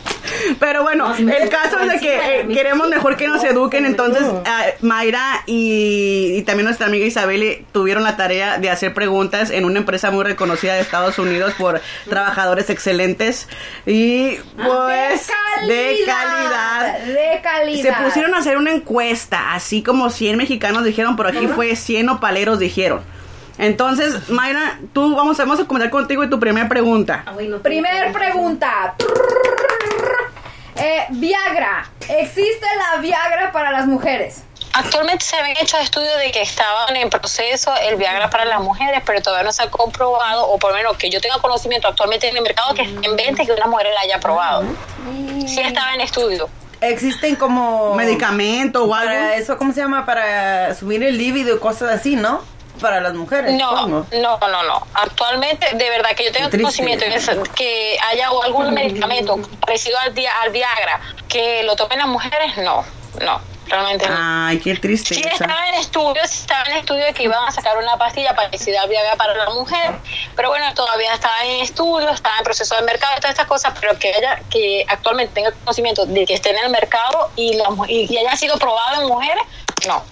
Pero 0.59 0.83
bueno, 0.83 1.13
el 1.15 1.49
caso 1.49 1.79
es 1.79 1.91
de 1.91 1.99
que 1.99 2.15
eh, 2.15 2.47
queremos 2.53 2.89
mejor 2.89 3.17
que 3.17 3.27
nos 3.27 3.43
eduquen. 3.43 3.85
Entonces, 3.85 4.23
ah, 4.45 4.65
Mayra 4.81 5.43
y, 5.45 6.33
y 6.35 6.41
también 6.43 6.65
nuestra 6.65 6.87
amiga 6.87 7.05
Isabel 7.05 7.65
tuvieron 7.71 8.03
la 8.03 8.17
tarea 8.17 8.57
de 8.57 8.69
hacer 8.69 8.93
preguntas 8.93 9.49
en 9.51 9.65
una 9.65 9.79
empresa 9.79 10.11
muy 10.11 10.23
reconocida 10.23 10.73
de 10.73 10.81
Estados 10.81 11.19
Unidos 11.19 11.53
por 11.57 11.81
trabajadores 12.09 12.69
excelentes 12.69 13.47
y 13.85 14.35
pues 14.55 15.27
de 15.67 15.97
calidad. 16.05 16.99
De 17.05 17.41
calidad. 17.41 17.97
Se 17.97 18.03
pusieron 18.03 18.33
a 18.33 18.39
hacer 18.39 18.57
una 18.57 18.71
encuesta, 18.71 19.53
así 19.53 19.83
como 19.83 20.09
100 20.09 20.37
mexicanos 20.37 20.83
dijeron, 20.83 21.15
pero 21.15 21.29
aquí 21.29 21.47
fue 21.47 21.75
100 21.75 22.09
opaleros 22.09 22.59
dijeron. 22.59 23.01
Entonces, 23.57 24.29
Mayra, 24.29 24.79
tú 24.91 25.15
vamos, 25.15 25.37
vamos 25.37 25.59
a 25.59 25.65
comenzar 25.65 25.89
contigo 25.89 26.23
y 26.23 26.29
tu 26.29 26.39
primera 26.39 26.67
pregunta. 26.67 27.23
Primer 27.61 28.11
pregunta. 28.11 28.95
Eh, 30.75 31.05
Viagra. 31.09 31.89
¿Existe 32.09 32.65
la 32.77 33.01
Viagra 33.01 33.51
para 33.51 33.71
las 33.71 33.87
mujeres? 33.87 34.43
Actualmente 34.73 35.23
se 35.23 35.37
habían 35.37 35.55
hecho 35.57 35.77
estudios 35.77 36.17
de 36.17 36.31
que 36.31 36.41
estaban 36.41 36.97
en 36.97 37.09
proceso 37.09 37.73
el 37.81 37.95
Viagra 37.95 38.29
para 38.29 38.43
las 38.43 38.59
mujeres, 38.59 39.01
pero 39.05 39.21
todavía 39.21 39.45
no 39.45 39.53
se 39.53 39.63
ha 39.63 39.71
comprobado, 39.71 40.47
o 40.49 40.59
por 40.59 40.71
lo 40.71 40.77
menos 40.77 40.97
que 40.97 41.09
yo 41.09 41.21
tenga 41.21 41.39
conocimiento 41.39 41.87
actualmente 41.87 42.27
en 42.27 42.35
el 42.35 42.43
mercado, 42.43 42.73
que 42.73 42.81
en 42.81 43.15
venta 43.15 43.43
y 43.43 43.45
que 43.45 43.53
una 43.53 43.67
mujer 43.67 43.87
la 43.93 44.01
haya 44.01 44.19
probado. 44.19 44.65
Sí 45.47 45.61
estaba 45.61 45.93
en 45.93 46.01
estudio. 46.01 46.49
Existen 46.81 47.37
como... 47.37 47.95
Medicamento 47.95 48.83
o 48.83 48.93
algo. 48.93 49.07
Para 49.07 49.35
eso, 49.35 49.57
¿cómo 49.57 49.71
se 49.71 49.79
llama? 49.79 50.05
Para 50.05 50.75
subir 50.75 51.01
el 51.03 51.17
líbido 51.17 51.55
y 51.55 51.59
cosas 51.59 51.89
así, 51.91 52.17
¿no? 52.17 52.43
Para 52.79 52.99
las 53.01 53.13
mujeres, 53.13 53.53
No, 53.53 53.87
no, 53.87 54.05
no, 54.11 54.63
no. 54.63 54.87
Actualmente, 54.93 55.67
de 55.75 55.89
verdad 55.89 56.11
que 56.15 56.25
yo 56.25 56.31
tengo 56.31 56.49
triste. 56.49 56.63
conocimiento 56.63 57.05
en 57.05 57.13
eso, 57.13 57.31
que 57.55 57.97
haya 58.11 58.29
algún 58.43 58.73
medicamento 58.73 59.39
parecido 59.61 59.97
al, 59.99 60.13
dia- 60.13 60.33
al 60.41 60.51
Viagra 60.51 60.99
que 61.29 61.63
lo 61.63 61.75
tomen 61.75 61.99
las 61.99 62.07
mujeres, 62.07 62.57
no, 62.57 62.83
no, 63.21 63.41
realmente 63.67 64.07
no. 64.07 64.15
Ay, 64.17 64.59
qué 64.59 64.75
Sí 64.75 64.81
tristeza. 64.81 65.29
estaba 65.29 65.67
en 65.69 65.75
estudios, 65.75 66.29
sí 66.29 66.41
estaba 66.41 66.63
en 66.65 66.77
estudio 66.77 67.05
de 67.05 67.13
que 67.13 67.23
iban 67.23 67.43
a 67.47 67.51
sacar 67.51 67.77
una 67.77 67.97
pastilla 67.97 68.35
parecida 68.35 68.81
al 68.81 68.89
Viagra 68.89 69.15
para 69.15 69.33
la 69.35 69.49
mujer, 69.49 69.91
pero 70.35 70.49
bueno, 70.49 70.71
todavía 70.73 71.13
estaba 71.13 71.43
en 71.45 71.61
estudios, 71.61 72.13
estaba 72.13 72.37
en 72.37 72.43
proceso 72.43 72.75
de 72.75 72.81
mercado 72.83 73.13
y 73.17 73.21
todas 73.21 73.31
estas 73.31 73.47
cosas, 73.47 73.73
pero 73.79 73.97
que 73.97 74.13
haya, 74.13 74.41
que 74.49 74.85
actualmente 74.87 75.33
tenga 75.33 75.51
conocimiento 75.51 76.05
de 76.05 76.25
que 76.25 76.33
esté 76.35 76.51
en 76.51 76.57
el 76.63 76.69
mercado 76.69 77.31
y, 77.35 77.55
la 77.55 77.65
y, 77.87 78.13
y 78.13 78.17
haya 78.17 78.35
sido 78.35 78.57
probado 78.57 79.01
en 79.01 79.07
mujeres, 79.07 79.43
no, 79.87 80.03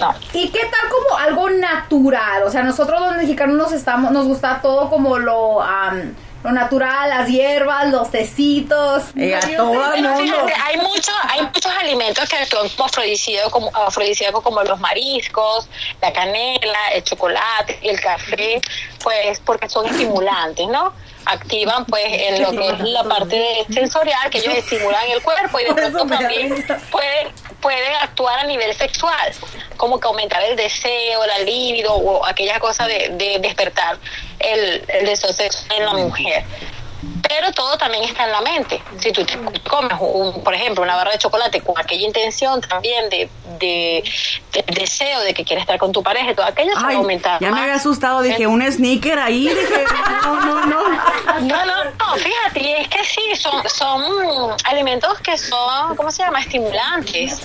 no. 0.00 0.14
¿Y 0.32 0.48
qué 0.50 0.60
tal 0.60 0.90
como 0.90 1.18
algo 1.18 1.50
natural? 1.50 2.42
O 2.44 2.50
sea, 2.50 2.62
nosotros 2.62 3.00
los 3.00 3.16
mexicanos 3.16 3.56
nos 3.56 3.72
estamos, 3.72 4.10
nos 4.12 4.26
gusta 4.26 4.60
todo 4.62 4.88
como 4.90 5.18
lo, 5.18 5.62
am, 5.62 6.14
lo 6.44 6.52
natural, 6.52 7.10
las 7.10 7.28
hierbas, 7.28 7.90
los 7.90 8.10
tecitos. 8.10 9.04
Eh, 9.16 9.34
a 9.34 9.40
todo 9.40 9.94
el 9.94 10.02
mundo. 10.02 10.46
hay 10.64 10.76
muchos, 10.76 11.14
hay 11.28 11.42
muchos 11.42 11.72
alimentos 11.80 12.28
que 12.28 12.36
actúan 12.36 12.68
como 12.68 12.84
afrodisíacos, 12.86 13.52
como, 13.52 13.70
afrodisíacos, 13.74 14.42
como 14.42 14.62
los 14.62 14.78
mariscos, 14.78 15.68
la 16.00 16.12
canela, 16.12 16.88
el 16.94 17.02
chocolate, 17.02 17.78
el 17.82 18.00
café, 18.00 18.60
pues 19.02 19.40
porque 19.44 19.68
son 19.68 19.86
estimulantes, 19.86 20.66
¿no? 20.68 20.92
Activan 21.28 21.84
pues 21.86 22.04
en 22.08 22.42
lo 22.42 22.50
que 22.52 22.68
es 22.68 22.80
la 22.80 23.04
parte 23.04 23.36
de- 23.36 23.74
sensorial 23.74 24.30
que 24.30 24.38
ellos 24.38 24.54
estimulan 24.54 25.04
el 25.10 25.22
cuerpo 25.22 25.60
y 25.60 25.64
de 25.64 25.74
pronto 25.92 26.06
también 26.06 26.48
pueden 26.90 27.28
pueden 27.60 27.94
actuar 28.02 28.38
a 28.38 28.44
nivel 28.44 28.72
sexual 28.74 29.32
como 29.76 29.98
que 29.98 30.06
aumentar 30.06 30.42
el 30.42 30.56
deseo 30.56 31.26
la 31.26 31.38
libido 31.40 31.92
o 31.94 32.24
aquella 32.24 32.58
cosa 32.60 32.86
de, 32.86 33.08
de 33.14 33.38
despertar 33.40 33.98
el, 34.38 34.84
el 34.88 35.06
deseo 35.06 35.32
sexual 35.32 35.78
en 35.78 35.84
la 35.86 35.92
mujer 35.94 36.44
pero 37.28 37.52
todo 37.52 37.76
también 37.78 38.04
está 38.04 38.24
en 38.24 38.32
la 38.32 38.40
mente. 38.40 38.82
Si 38.98 39.12
tú 39.12 39.24
te 39.24 39.38
comes, 39.68 39.96
un, 40.00 40.42
por 40.42 40.54
ejemplo, 40.54 40.82
una 40.82 40.96
barra 40.96 41.12
de 41.12 41.18
chocolate 41.18 41.60
con 41.60 41.78
aquella 41.78 42.06
intención 42.06 42.60
también 42.60 43.08
de, 43.08 43.28
de, 43.58 44.02
de 44.52 44.64
deseo 44.80 45.20
de 45.20 45.34
que 45.34 45.44
quieres 45.44 45.62
estar 45.62 45.78
con 45.78 45.92
tu 45.92 46.02
pareja, 46.02 46.34
todo 46.34 46.46
aquello 46.46 46.72
se 46.74 46.82
va 46.82 46.90
a 46.90 46.94
aumentar. 46.94 47.40
ya 47.40 47.50
me 47.50 47.60
había 47.60 47.74
asustado, 47.74 48.22
dije, 48.22 48.46
un 48.46 48.62
sneaker 48.62 49.18
ahí, 49.18 49.48
dije, 49.48 49.84
no, 50.22 50.40
no, 50.40 50.66
no. 50.66 50.78
No, 51.38 51.64
no, 51.64 51.84
no, 51.84 52.16
fíjate, 52.16 52.60
y 52.60 52.72
es 52.72 52.88
que 52.88 53.04
sí, 53.04 53.22
son, 53.36 53.68
son 53.68 54.56
alimentos 54.64 55.20
que 55.20 55.38
son, 55.38 55.94
¿cómo 55.96 56.10
se 56.10 56.22
llama? 56.22 56.40
Estimulantes. 56.40 57.40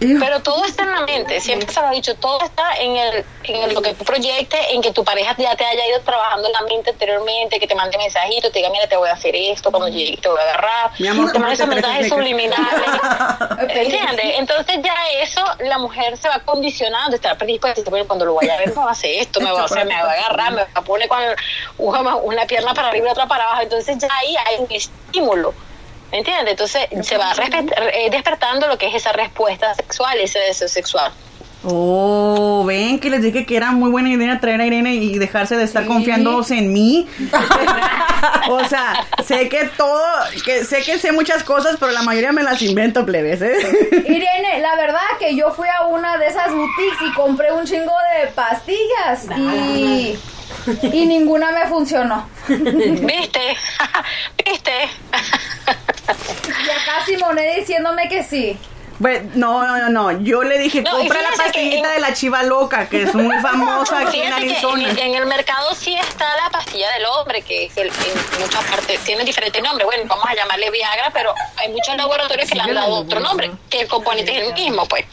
Pero 0.00 0.40
todo 0.40 0.64
está 0.64 0.82
en 0.82 0.90
la 0.92 1.00
mente, 1.02 1.40
siempre 1.40 1.72
se 1.72 1.80
lo 1.80 1.88
he 1.90 1.94
dicho, 1.94 2.14
todo 2.16 2.42
está 2.44 2.76
en 2.78 2.96
el, 2.96 3.24
en 3.44 3.56
el- 3.62 3.74
lo 3.74 3.80
que 3.80 3.94
tú 3.94 4.04
proyectes, 4.04 4.60
en 4.70 4.82
que 4.82 4.90
tu 4.92 5.02
pareja 5.04 5.34
ya 5.38 5.56
te 5.56 5.64
haya 5.64 5.86
ido 5.86 6.00
trabajando 6.00 6.46
en 6.48 6.52
la 6.52 6.60
mente 6.62 6.90
anteriormente, 6.90 7.58
que 7.58 7.66
te 7.66 7.74
mande 7.74 7.96
mensajitos, 7.96 8.52
te 8.52 8.58
diga, 8.58 8.70
mira, 8.70 8.86
te 8.86 8.96
voy 8.96 9.08
a 9.08 9.12
hacer 9.12 9.34
esto, 9.34 9.70
cuando 9.70 9.88
llegue 9.88 10.16
te 10.18 10.28
voy 10.28 10.38
a 10.38 10.42
agarrar, 10.42 10.90
Mi 10.98 11.08
amor, 11.08 11.32
te 11.32 11.38
manda 11.38 11.54
esos 11.54 11.66
mensajes 11.68 12.08
subliminales, 12.08 12.90
¿entiendes? 13.68 14.34
Entonces 14.38 14.76
ya 14.82 14.94
eso, 15.22 15.42
la 15.60 15.78
mujer 15.78 16.16
se 16.18 16.28
va 16.28 16.38
condicionando, 16.40 17.16
está 17.16 17.36
predispuesta, 17.36 17.82
cuando 18.06 18.24
lo 18.26 18.34
vaya 18.34 18.54
a 18.54 18.58
ver, 18.58 18.68
me 18.68 18.74
va 18.74 18.88
a 18.88 18.92
hacer 18.92 19.10
esto, 19.20 19.40
me 19.40 19.50
va 19.52 19.62
a 19.62 19.64
hacer, 19.64 19.86
me 19.86 19.94
va 19.94 20.10
a 20.10 20.12
agarrar, 20.12 20.52
me 20.52 20.62
va 20.62 20.68
a 20.74 20.82
poner 20.82 21.08
con 21.08 21.18
una, 21.78 22.16
una 22.16 22.46
pierna 22.46 22.74
para 22.74 22.88
arriba 22.88 23.08
y 23.08 23.10
otra 23.10 23.26
para 23.26 23.44
abajo, 23.44 23.62
entonces 23.62 23.96
ya 23.98 24.08
ahí 24.20 24.34
hay 24.46 24.56
un 24.58 24.66
estímulo. 24.70 25.54
¿Me 26.14 26.18
entiendes? 26.18 26.52
Entonces 26.52 26.86
se 27.04 27.18
va 27.18 27.32
eh, 27.32 28.08
despertando 28.08 28.68
lo 28.68 28.78
que 28.78 28.86
es 28.86 28.94
esa 28.94 29.10
respuesta 29.10 29.74
sexual, 29.74 30.16
ese 30.20 30.38
deseo 30.38 30.68
sexual. 30.68 31.10
Oh, 31.64 32.62
ven 32.64 33.00
que 33.00 33.10
les 33.10 33.20
dije 33.20 33.44
que 33.44 33.56
era 33.56 33.72
muy 33.72 33.90
buena 33.90 34.10
idea 34.10 34.38
traer 34.38 34.60
a 34.60 34.66
Irene 34.66 34.94
y 34.94 35.18
dejarse 35.18 35.56
de 35.56 35.64
estar 35.64 35.86
confiándose 35.86 36.56
en 36.56 36.72
mí. 36.72 37.08
o 38.48 38.64
sea, 38.68 39.04
sé 39.24 39.48
que 39.48 39.64
todo, 39.76 40.00
que 40.44 40.64
sé 40.64 40.84
que 40.84 41.00
sé 41.00 41.10
muchas 41.10 41.42
cosas, 41.42 41.78
pero 41.80 41.90
la 41.90 42.02
mayoría 42.02 42.30
me 42.30 42.44
las 42.44 42.62
invento, 42.62 43.04
plebes, 43.04 43.42
¿eh? 43.42 43.56
Irene, 44.06 44.60
la 44.60 44.76
verdad 44.76 45.00
que 45.18 45.34
yo 45.34 45.50
fui 45.50 45.66
a 45.66 45.86
una 45.88 46.16
de 46.16 46.28
esas 46.28 46.54
boutiques 46.54 47.08
y 47.08 47.12
compré 47.14 47.52
un 47.52 47.64
chingo 47.64 47.92
de 48.14 48.28
pastillas 48.28 49.26
y, 49.36 50.16
y 50.92 51.06
ninguna 51.06 51.50
me 51.50 51.66
funcionó. 51.66 52.28
¿Viste? 52.48 53.56
¿Viste? 54.44 54.90
Y 56.08 56.70
acá 56.70 57.04
Simone 57.06 57.56
diciéndome 57.56 58.08
que 58.08 58.22
sí. 58.22 58.58
Bueno, 59.00 59.28
no, 59.34 59.66
no, 59.66 59.76
no, 59.76 59.88
no. 60.12 60.20
Yo 60.22 60.44
le 60.44 60.56
dije, 60.56 60.80
No, 60.82 60.92
compra 60.92 61.20
la 61.20 61.30
pastillita 61.30 61.88
en- 61.88 61.94
de 61.94 62.00
la 62.00 62.14
chiva 62.14 62.44
loca, 62.44 62.88
que 62.88 63.02
es 63.02 63.14
muy 63.14 63.36
famosa 63.40 63.98
aquí 64.00 64.20
en 64.22 64.32
Arizona. 64.32 64.88
en, 64.88 64.96
en 64.98 65.14
el 65.16 65.26
mercado 65.26 65.74
sí 65.74 65.94
está 65.96 66.24
la 66.36 66.48
pastilla 66.50 66.88
del 66.92 67.04
hombre, 67.06 67.42
que, 67.42 67.68
que 67.74 67.82
en 67.82 67.90
muchas 68.40 68.64
partes 68.66 69.00
tiene 69.00 69.24
diferentes 69.24 69.60
nombres. 69.60 69.84
Bueno, 69.86 70.04
vamos 70.06 70.24
a 70.28 70.34
llamarle 70.36 70.70
Viagra, 70.70 71.10
pero 71.12 71.34
hay 71.56 71.70
muchos 71.72 71.96
laboratorios 71.96 72.48
que 72.48 72.54
le 72.54 72.60
han 72.62 72.74
dado 72.74 72.94
otro 72.94 73.18
nombre, 73.18 73.50
que 73.68 73.80
el 73.80 73.88
componente 73.88 74.30
es 74.36 74.46
el 74.48 74.54
mismo, 74.54 74.86
pues. 74.86 75.04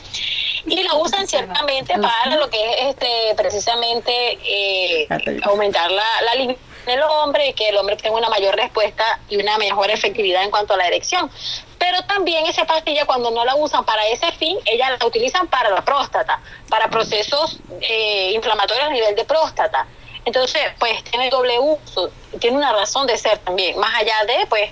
Y 0.67 0.83
la 0.83 0.93
usan 0.93 1.27
ciertamente 1.27 1.95
para 1.97 2.35
lo 2.35 2.47
que 2.51 2.63
es 2.63 2.87
este 2.89 3.33
precisamente 3.35 4.37
eh, 4.45 5.07
aumentar 5.41 5.89
la, 5.89 6.03
la 6.23 6.35
libido 6.35 6.51
en 6.51 6.70
el 6.85 7.01
hombre 7.03 7.47
y 7.49 7.53
que 7.53 7.69
el 7.69 7.77
hombre 7.77 7.95
tenga 7.95 8.17
una 8.17 8.29
mayor 8.29 8.55
respuesta 8.55 9.19
y 9.29 9.37
una 9.37 9.57
mejor 9.57 9.89
efectividad 9.91 10.43
en 10.43 10.51
cuanto 10.51 10.73
a 10.73 10.77
la 10.77 10.87
erección. 10.87 11.29
Pero 11.77 12.01
también 12.03 12.45
esa 12.45 12.65
pastilla 12.65 13.05
cuando 13.05 13.31
no 13.31 13.43
la 13.43 13.55
usan 13.55 13.83
para 13.85 14.05
ese 14.07 14.31
fin, 14.33 14.57
ellas 14.65 14.91
la 14.99 15.05
utilizan 15.05 15.47
para 15.47 15.69
la 15.69 15.83
próstata, 15.83 16.39
para 16.69 16.89
procesos 16.89 17.57
eh, 17.81 18.31
inflamatorios 18.33 18.87
a 18.87 18.89
nivel 18.91 19.15
de 19.15 19.25
próstata. 19.25 19.87
Entonces, 20.25 20.61
pues 20.77 21.03
tiene 21.05 21.29
doble 21.29 21.57
uso, 21.59 22.11
tiene 22.39 22.57
una 22.57 22.71
razón 22.71 23.07
de 23.07 23.17
ser 23.17 23.39
también, 23.39 23.79
más 23.79 23.95
allá 23.95 24.15
de 24.27 24.45
pues 24.47 24.69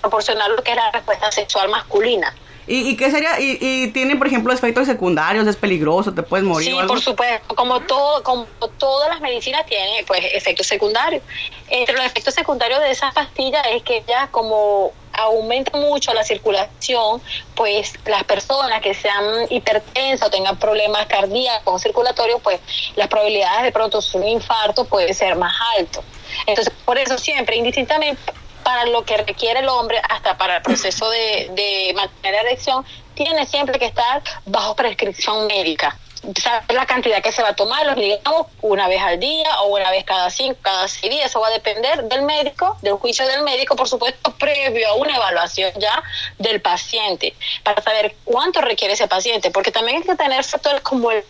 proporcionar 0.00 0.50
lo 0.50 0.62
que 0.62 0.70
es 0.70 0.76
la 0.76 0.90
respuesta 0.90 1.32
sexual 1.32 1.68
masculina. 1.68 2.34
¿Y, 2.72 2.88
y 2.88 2.96
qué 2.96 3.10
sería? 3.10 3.38
Y, 3.38 3.58
y 3.60 3.88
tiene, 3.88 4.16
por 4.16 4.26
ejemplo, 4.26 4.50
efectos 4.50 4.86
secundarios, 4.86 5.46
es 5.46 5.56
peligroso, 5.56 6.14
te 6.14 6.22
puedes 6.22 6.46
morir 6.46 6.70
Sí, 6.70 6.72
o 6.72 6.86
por 6.86 7.02
supuesto, 7.02 7.54
como 7.54 7.80
todo, 7.80 8.22
como 8.22 8.46
todas 8.78 9.10
las 9.10 9.20
medicinas 9.20 9.66
tienen 9.66 10.06
pues 10.06 10.24
efectos 10.32 10.68
secundarios. 10.68 11.22
Entre 11.68 11.94
los 11.94 12.06
efectos 12.06 12.32
secundarios 12.32 12.80
de 12.80 12.90
esas 12.90 13.12
pastillas 13.12 13.62
es 13.72 13.82
que 13.82 14.02
ya 14.08 14.28
como 14.28 14.90
aumenta 15.12 15.76
mucho 15.76 16.14
la 16.14 16.24
circulación, 16.24 17.20
pues 17.54 17.92
las 18.06 18.24
personas 18.24 18.80
que 18.80 18.94
sean 18.94 19.22
hipertensas 19.50 20.28
o 20.28 20.30
tengan 20.30 20.58
problemas 20.58 21.04
cardíacos, 21.08 21.82
circulatorios, 21.82 22.40
pues 22.40 22.58
las 22.96 23.08
probabilidades 23.08 23.64
de 23.64 23.72
pronto 23.72 24.00
un 24.14 24.26
infarto 24.26 24.86
puede 24.86 25.12
ser 25.12 25.36
más 25.36 25.54
alto. 25.76 26.02
Entonces, 26.46 26.72
por 26.86 26.96
eso 26.96 27.18
siempre, 27.18 27.56
indistintamente 27.56 28.32
para 28.62 28.86
lo 28.86 29.04
que 29.04 29.16
requiere 29.16 29.60
el 29.60 29.68
hombre, 29.68 30.00
hasta 30.08 30.36
para 30.38 30.56
el 30.56 30.62
proceso 30.62 31.08
de, 31.10 31.50
de 31.54 31.92
mantener 31.94 32.34
la 32.34 32.50
erección, 32.50 32.84
tiene 33.14 33.46
siempre 33.46 33.78
que 33.78 33.86
estar 33.86 34.22
bajo 34.46 34.74
prescripción 34.74 35.46
médica. 35.46 35.98
Saber 36.40 36.76
la 36.76 36.86
cantidad 36.86 37.20
que 37.20 37.32
se 37.32 37.42
va 37.42 37.48
a 37.48 37.56
tomar, 37.56 37.84
los 37.84 37.96
digamos, 37.96 38.46
una 38.60 38.86
vez 38.86 39.02
al 39.02 39.18
día 39.18 39.60
o 39.62 39.74
una 39.76 39.90
vez 39.90 40.04
cada 40.04 40.30
cinco, 40.30 40.56
cada 40.62 40.86
seis 40.86 41.12
días. 41.12 41.26
Eso 41.26 41.40
va 41.40 41.48
a 41.48 41.50
depender 41.50 42.04
del 42.04 42.22
médico, 42.22 42.78
del 42.80 42.94
juicio 42.94 43.26
del 43.26 43.42
médico, 43.42 43.74
por 43.74 43.88
supuesto, 43.88 44.32
previo 44.34 44.88
a 44.88 44.94
una 44.94 45.16
evaluación 45.16 45.72
ya 45.78 46.00
del 46.38 46.60
paciente, 46.60 47.34
para 47.64 47.82
saber 47.82 48.14
cuánto 48.22 48.60
requiere 48.60 48.94
ese 48.94 49.08
paciente, 49.08 49.50
porque 49.50 49.72
también 49.72 49.96
hay 49.96 50.04
que 50.04 50.14
tener 50.14 50.44
factores 50.44 50.80
como 50.82 51.10
el 51.10 51.24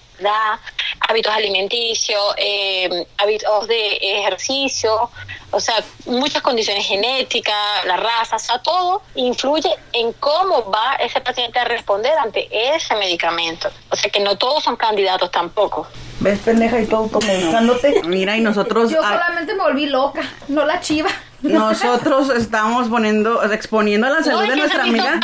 hábitos 1.09 1.33
alimenticios, 1.33 2.35
eh, 2.37 3.07
hábitos 3.19 3.69
de 3.69 3.97
ejercicio, 4.01 5.11
o 5.51 5.61
sea, 5.61 5.85
muchas 6.07 6.43
condiciones 6.43 6.87
genéticas, 6.87 7.55
la 7.85 7.97
raza, 7.97 8.37
o 8.37 8.39
sea, 8.39 8.59
todo 8.61 9.03
influye 9.15 9.71
en 9.93 10.13
cómo 10.15 10.71
va 10.71 10.95
ese 10.95 11.21
paciente 11.21 11.59
a 11.59 11.65
responder 11.65 12.13
ante 12.19 12.49
ese 12.75 12.95
medicamento. 12.97 13.71
O 13.91 13.97
sea, 13.97 14.11
que 14.11 14.21
no 14.21 14.37
todos 14.37 14.65
son 14.65 14.77
candidatos 14.77 15.31
tampoco. 15.31 15.87
¿Ves, 16.21 16.39
pendeja? 16.41 16.81
Y 16.81 16.87
todo 16.87 17.09
como 17.09 17.27
buscándote. 17.27 18.03
Mira, 18.05 18.37
y 18.37 18.41
nosotros, 18.41 18.91
Yo 18.91 19.03
solamente 19.03 19.55
me 19.55 19.63
volví 19.63 19.87
loca, 19.87 20.23
no 20.49 20.65
la 20.65 20.81
chiva. 20.81 21.11
nosotros 21.43 22.31
estamos 22.31 22.89
poniendo, 22.89 23.43
exponiendo 23.53 24.09
la 24.09 24.23
salud 24.23 24.39
No, 24.39 24.43
es 24.45 24.51
de 24.51 24.57
nuestra 24.57 24.83
amiga. 24.85 25.21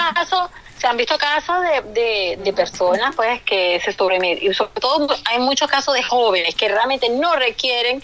Se 0.78 0.86
han 0.86 0.96
visto 0.96 1.18
casos 1.18 1.56
de, 1.92 2.36
de, 2.38 2.52
personas 2.52 3.14
pues 3.16 3.42
que 3.42 3.80
se 3.84 3.92
sobremedican 3.92 4.50
y 4.50 4.54
sobre 4.54 4.80
todo 4.80 5.06
hay 5.24 5.38
muchos 5.38 5.68
casos 5.68 5.94
de 5.94 6.02
jóvenes 6.02 6.54
que 6.54 6.68
realmente 6.68 7.08
no 7.08 7.34
requieren 7.34 8.02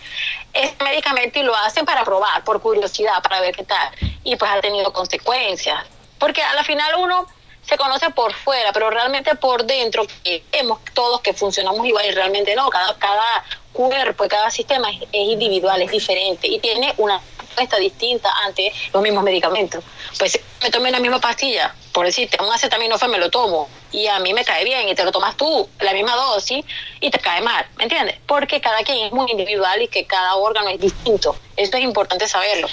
ese 0.52 0.74
medicamento 0.82 1.38
y 1.38 1.42
lo 1.42 1.54
hacen 1.54 1.84
para 1.84 2.04
probar, 2.04 2.42
por 2.44 2.60
curiosidad, 2.60 3.22
para 3.22 3.40
ver 3.40 3.54
qué 3.54 3.64
tal. 3.64 3.90
Y 4.22 4.36
pues 4.36 4.50
ha 4.50 4.60
tenido 4.60 4.92
consecuencias. 4.92 5.84
Porque 6.18 6.42
a 6.42 6.54
la 6.54 6.64
final 6.64 6.94
uno 6.98 7.26
se 7.62 7.76
conoce 7.76 8.10
por 8.10 8.32
fuera, 8.32 8.72
pero 8.72 8.90
realmente 8.90 9.34
por 9.36 9.64
dentro 9.64 10.06
vemos 10.52 10.78
todos 10.92 11.20
que 11.20 11.32
funcionamos 11.32 11.86
igual 11.86 12.04
y 12.06 12.10
realmente 12.10 12.54
no, 12.54 12.68
cada, 12.70 12.96
cada 12.98 13.44
cuerpo 13.72 14.28
cada 14.28 14.50
sistema 14.50 14.90
es, 14.90 15.02
es 15.12 15.28
individual, 15.28 15.80
es 15.82 15.90
diferente 15.90 16.46
y 16.46 16.58
tiene 16.60 16.94
una 16.98 17.20
respuesta 17.38 17.76
distinta 17.78 18.30
ante 18.44 18.72
los 18.92 19.02
mismos 19.02 19.24
medicamentos. 19.24 19.82
Pues 20.18 20.38
me 20.62 20.70
tomé 20.70 20.90
la 20.90 21.00
misma 21.00 21.20
pastilla, 21.20 21.74
por 21.94 22.04
decirte, 22.04 22.36
un 22.42 22.52
acetaminofén 22.52 23.10
me 23.10 23.18
lo 23.18 23.30
tomo 23.30 23.68
y 23.92 24.06
a 24.08 24.18
mí 24.18 24.34
me 24.34 24.44
cae 24.44 24.64
bien 24.64 24.88
y 24.88 24.94
te 24.94 25.04
lo 25.04 25.12
tomas 25.12 25.36
tú, 25.36 25.68
la 25.80 25.92
misma 25.94 26.14
dosis 26.16 26.64
y 27.00 27.10
te 27.10 27.18
cae 27.20 27.40
mal, 27.40 27.64
¿me 27.76 27.84
entiendes? 27.84 28.16
Porque 28.26 28.60
cada 28.60 28.82
quien 28.82 29.06
es 29.06 29.12
muy 29.12 29.30
individual 29.30 29.80
y 29.80 29.88
que 29.88 30.04
cada 30.04 30.34
órgano 30.34 30.68
es 30.70 30.80
distinto. 30.80 31.36
Esto 31.56 31.76
es 31.78 31.84
importante 31.84 32.26
saberlo. 32.28 32.68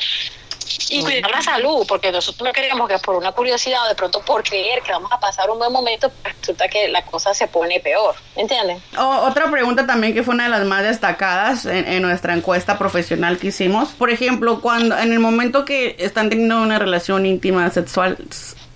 Y 0.90 1.01
cuidar 1.04 1.30
la 1.32 1.42
salud, 1.42 1.86
porque 1.88 2.12
nosotros 2.12 2.46
no 2.48 2.54
queremos 2.54 2.88
que 2.90 2.98
por 3.00 3.16
una 3.16 3.32
curiosidad 3.34 3.86
o 3.86 3.90
de 3.90 3.96
pronto 3.96 4.22
por 4.22 4.42
creer 4.44 4.82
que 4.82 4.92
vamos 4.92 5.12
a 5.12 5.20
pasar 5.20 5.50
un 5.50 5.58
buen 5.60 5.72
momento, 5.72 6.10
pues 6.22 6.36
resulta 6.40 6.68
que 6.70 6.88
la 6.88 7.04
cosa 7.06 7.34
se 7.34 7.48
pone 7.48 7.80
peor, 7.80 8.16
¿me 8.36 8.44
entienden? 8.44 8.82
O- 8.98 9.28
otra 9.28 9.50
pregunta 9.51 9.86
también 9.86 10.13
que 10.13 10.24
fue 10.24 10.34
una 10.34 10.46
de 10.46 10.50
las 10.50 10.66
más 10.66 10.84
destacadas 10.84 11.66
en, 11.66 11.88
en 11.88 12.01
nuestra 12.01 12.34
encuesta 12.34 12.78
profesional 12.78 13.38
que 13.38 13.48
hicimos. 13.48 13.90
Por 13.90 14.10
ejemplo, 14.12 14.62
cuando 14.62 14.98
en 14.98 15.12
el 15.12 15.20
momento 15.20 15.66
que 15.66 15.96
están 16.00 16.30
teniendo 16.30 16.62
una 16.62 16.80
relación 16.80 17.25
íntima 17.25 17.70
sexual, 17.70 18.18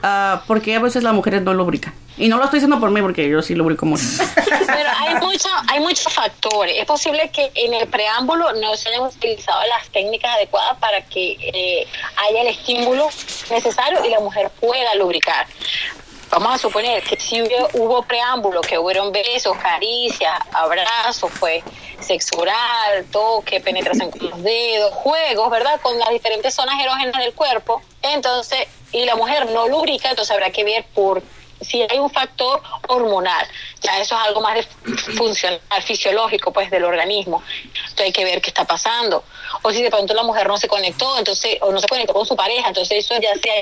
ah, 0.05 0.43
¿por 0.47 0.61
qué 0.61 0.75
a 0.75 0.79
veces 0.79 1.03
las 1.03 1.13
mujeres 1.13 1.41
no 1.41 1.53
lubrican? 1.53 1.93
Y 2.17 2.29
no 2.29 2.37
lo 2.37 2.45
estoy 2.45 2.59
diciendo 2.59 2.79
por 2.79 2.91
mí 2.91 3.01
porque 3.01 3.27
yo 3.27 3.41
sí 3.41 3.55
lubrico 3.55 3.85
mucho. 3.85 4.03
Pero 4.45 4.89
hay, 4.99 5.15
mucho, 5.15 5.49
hay 5.67 5.79
muchos 5.81 6.13
factores. 6.13 6.77
Es 6.79 6.85
posible 6.85 7.29
que 7.31 7.51
en 7.55 7.73
el 7.73 7.87
preámbulo 7.87 8.53
no 8.53 8.77
se 8.77 8.89
hayan 8.89 9.01
utilizado 9.01 9.59
las 9.67 9.89
técnicas 9.89 10.35
adecuadas 10.35 10.77
para 10.77 11.01
que 11.01 11.37
eh, 11.41 11.87
haya 12.15 12.41
el 12.41 12.47
estímulo 12.47 13.09
necesario 13.49 14.05
y 14.05 14.09
la 14.09 14.19
mujer 14.21 14.49
pueda 14.61 14.95
lubricar. 14.95 15.45
vamos 16.29 16.55
a 16.55 16.57
suponer 16.57 17.03
que 17.03 17.19
si 17.19 17.41
hubo, 17.41 17.69
hubo 17.73 18.03
preámbulo, 18.03 18.61
que 18.61 18.77
hubieron 18.77 19.11
besos, 19.11 19.57
caricias, 19.57 20.39
abrazos, 20.53 21.31
pues 21.39 21.63
sexo 21.99 22.37
oral, 22.37 23.05
toque, 23.11 23.59
penetración 23.59 24.11
con 24.11 24.29
los 24.29 24.43
dedos, 24.43 24.93
juegos, 24.93 25.49
¿verdad? 25.49 25.81
Con 25.81 25.97
las 25.99 26.09
diferentes 26.11 26.53
zonas 26.53 26.79
erógenas 26.81 27.21
del 27.21 27.33
cuerpo. 27.33 27.81
Entonces, 28.01 28.67
y 28.95 29.05
la 29.05 29.15
mujer 29.15 29.51
no 29.51 29.67
lubrica, 29.67 30.09
entonces 30.09 30.31
habrá 30.31 30.51
que 30.51 30.63
ver 30.63 30.85
por 30.93 31.21
si 31.61 31.81
hay 31.81 31.99
un 31.99 32.09
factor 32.09 32.61
hormonal. 32.87 33.45
Ya 33.81 33.99
eso 33.99 34.15
es 34.15 34.21
algo 34.21 34.41
más 34.41 34.55
de 34.55 34.63
funcional, 35.17 35.59
fisiológico, 35.83 36.51
pues, 36.53 36.69
del 36.69 36.85
organismo. 36.85 37.43
Entonces 37.63 37.99
hay 37.99 38.11
que 38.13 38.23
ver 38.23 38.41
qué 38.41 38.49
está 38.49 38.65
pasando. 38.65 39.23
O 39.61 39.71
si 39.71 39.81
de 39.81 39.89
pronto 39.89 40.13
la 40.13 40.23
mujer 40.23 40.47
no 40.47 40.57
se 40.57 40.67
conectó, 40.67 41.17
entonces, 41.17 41.57
o 41.61 41.71
no 41.71 41.79
se 41.79 41.87
conectó 41.87 42.13
con 42.13 42.25
su 42.25 42.35
pareja, 42.35 42.69
entonces 42.69 43.05
eso 43.05 43.15
ya 43.19 43.33
sea 43.41 43.55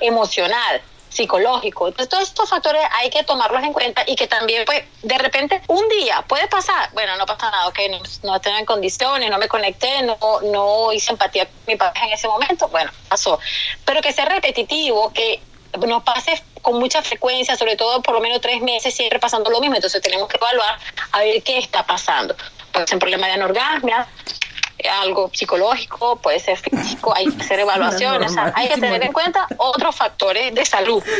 emocional 0.00 0.82
psicológico. 1.12 1.88
Entonces, 1.88 2.08
todos 2.08 2.28
estos 2.28 2.48
factores 2.48 2.82
hay 2.92 3.10
que 3.10 3.22
tomarlos 3.22 3.62
en 3.62 3.72
cuenta 3.72 4.02
y 4.06 4.16
que 4.16 4.26
también, 4.26 4.64
pues, 4.64 4.82
de 5.02 5.18
repente, 5.18 5.60
un 5.68 5.86
día 5.88 6.24
puede 6.26 6.48
pasar, 6.48 6.90
bueno, 6.94 7.16
no 7.16 7.26
pasa 7.26 7.50
nada, 7.50 7.68
ok, 7.68 7.78
no, 7.90 8.00
no 8.22 8.40
en 8.58 8.64
condiciones, 8.64 9.30
no 9.30 9.38
me 9.38 9.48
conecté, 9.48 10.02
no, 10.02 10.16
no 10.42 10.92
hice 10.92 11.12
empatía 11.12 11.46
con 11.46 11.54
mi 11.66 11.76
pareja 11.76 12.06
en 12.06 12.12
ese 12.12 12.28
momento, 12.28 12.68
bueno, 12.68 12.90
pasó. 13.08 13.38
Pero 13.84 14.00
que 14.00 14.12
sea 14.12 14.24
repetitivo, 14.24 15.12
que 15.12 15.42
nos 15.86 16.02
pase 16.02 16.42
con 16.62 16.78
mucha 16.78 17.02
frecuencia, 17.02 17.56
sobre 17.56 17.76
todo 17.76 18.02
por 18.02 18.14
lo 18.14 18.20
menos 18.20 18.40
tres 18.40 18.62
meses, 18.62 18.94
siempre 18.94 19.18
pasando 19.18 19.50
lo 19.50 19.60
mismo. 19.60 19.76
Entonces 19.76 20.00
tenemos 20.00 20.28
que 20.28 20.36
evaluar 20.36 20.78
a 21.12 21.18
ver 21.20 21.42
qué 21.42 21.58
está 21.58 21.84
pasando. 21.84 22.34
Puede 22.72 22.86
ser 22.86 22.96
un 22.96 23.00
problema 23.00 23.26
de 23.26 23.34
anorgasmia, 23.34 24.06
algo 24.88 25.30
psicológico, 25.32 26.16
puede 26.16 26.38
ser 26.40 26.56
físico, 26.58 27.14
hay 27.16 27.26
que 27.26 27.42
hacer 27.42 27.60
evaluaciones, 27.66 28.30
o 28.30 28.34
sea, 28.34 28.52
hay 28.54 28.68
que 28.68 28.74
tener 28.74 29.02
en 29.04 29.12
cuenta 29.12 29.46
otros 29.58 29.94
factores 29.96 30.54
de 30.54 30.64
salud. 30.64 31.02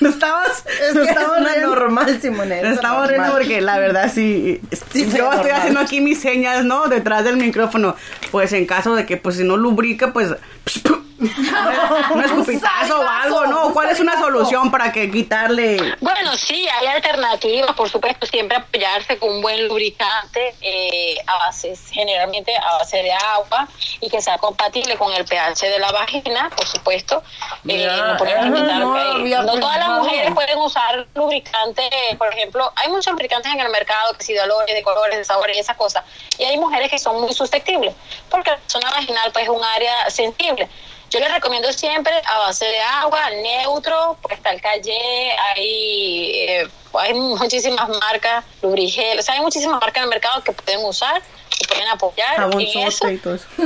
No 0.00 0.08
estabas, 0.08 0.64
Es 0.80 0.94
no 0.94 1.02
que 1.02 1.10
es 1.10 1.16
estabas 1.16 1.52
riendo. 1.52 1.74
normal, 1.74 2.18
Simone. 2.20 2.60
Es 2.60 2.66
estamos 2.76 3.06
riendo 3.06 3.26
normal. 3.28 3.42
porque 3.42 3.60
la 3.60 3.78
verdad 3.78 4.10
sí, 4.12 4.60
Sí, 4.92 5.02
yo 5.04 5.08
estoy 5.10 5.20
normal. 5.20 5.50
haciendo 5.52 5.80
aquí 5.80 6.00
mis 6.00 6.20
señas, 6.20 6.64
¿no? 6.64 6.88
Detrás 6.88 7.24
del 7.24 7.36
micrófono. 7.36 7.94
Pues 8.30 8.52
en 8.54 8.64
caso 8.66 8.94
de 8.94 9.04
que 9.04 9.16
pues 9.18 9.36
si 9.36 9.44
no 9.44 9.56
lubrica, 9.58 10.12
pues 10.12 10.30
un 11.18 12.24
escupitazo 12.24 13.00
o 13.00 13.08
algo, 13.08 13.46
¿no? 13.46 13.72
¿Cuál 13.72 13.90
es 13.90 14.00
una 14.00 14.18
solución 14.18 14.70
para 14.70 14.92
que 14.92 15.10
quitarle? 15.10 15.76
Bueno, 16.00 16.36
sí, 16.36 16.66
hay 16.68 16.86
alternativas, 16.88 17.72
por 17.72 17.88
supuesto, 17.88 18.26
siempre 18.26 18.56
apoyarse 18.56 19.18
con 19.18 19.30
un 19.30 19.42
buen 19.42 19.68
lubricante 19.68 20.54
eh, 20.60 21.16
a 21.26 21.36
base, 21.38 21.74
generalmente 21.90 22.56
a 22.56 22.78
base 22.78 23.02
de 23.02 23.12
agua 23.12 23.68
y 24.00 24.10
que 24.10 24.20
sea 24.20 24.38
compatible 24.38 24.96
con 24.96 25.12
el 25.12 25.24
pH 25.24 25.66
de 25.66 25.78
la 25.78 25.92
vagina, 25.92 26.50
por 26.56 26.66
supuesto. 26.66 27.22
Eh, 27.68 27.84
Ya, 27.84 29.42
no 29.42 29.58
todas 29.58 29.78
las 29.78 29.88
mujeres 29.88 30.32
pueden 30.34 30.58
usar 30.58 31.06
lubricante, 31.14 31.88
por 32.18 32.32
ejemplo, 32.32 32.72
hay 32.76 32.88
muchos 32.90 33.12
lubricantes 33.12 33.52
en 33.52 33.60
el 33.60 33.68
mercado 33.70 34.14
que 34.14 34.24
si 34.24 34.32
de 34.32 34.40
olores, 34.40 34.74
de 34.74 34.82
colores, 34.82 35.16
de 35.16 35.24
sabores 35.24 35.56
y 35.56 35.60
esas 35.60 35.76
cosas, 35.76 36.04
y 36.38 36.44
hay 36.44 36.56
mujeres 36.58 36.90
que 36.90 36.98
son 36.98 37.20
muy 37.20 37.32
susceptibles, 37.32 37.94
porque 38.30 38.50
la 38.50 38.58
zona 38.66 38.90
vaginal 38.90 39.30
pues 39.32 39.44
es 39.44 39.50
un 39.50 39.62
área 39.62 40.10
sensible. 40.10 40.68
Yo 41.14 41.20
les 41.20 41.32
recomiendo 41.32 41.72
siempre 41.72 42.12
a 42.26 42.38
base 42.38 42.64
de 42.64 42.80
agua, 42.80 43.30
neutro, 43.40 44.18
pues 44.20 44.34
está 44.36 44.50
el 44.50 44.60
Calle, 44.60 45.30
hay, 45.54 46.32
eh, 46.48 46.68
hay 46.98 47.14
muchísimas 47.14 47.88
marcas, 47.88 48.44
Lubrigel, 48.62 49.20
o 49.20 49.22
sea, 49.22 49.34
hay 49.36 49.40
muchísimas 49.40 49.80
marcas 49.80 49.98
en 49.98 50.02
el 50.04 50.08
mercado 50.08 50.42
que 50.42 50.50
pueden 50.50 50.84
usar, 50.84 51.22
que 51.56 51.66
pueden 51.68 51.86
apoyar 51.86 52.34
Jabón 52.36 52.60
en 52.62 52.78
eso. 52.88 52.98
sote 52.98 53.12
y 53.14 53.18
todo 53.18 53.34
eso. 53.36 53.46
Y- 53.58 53.62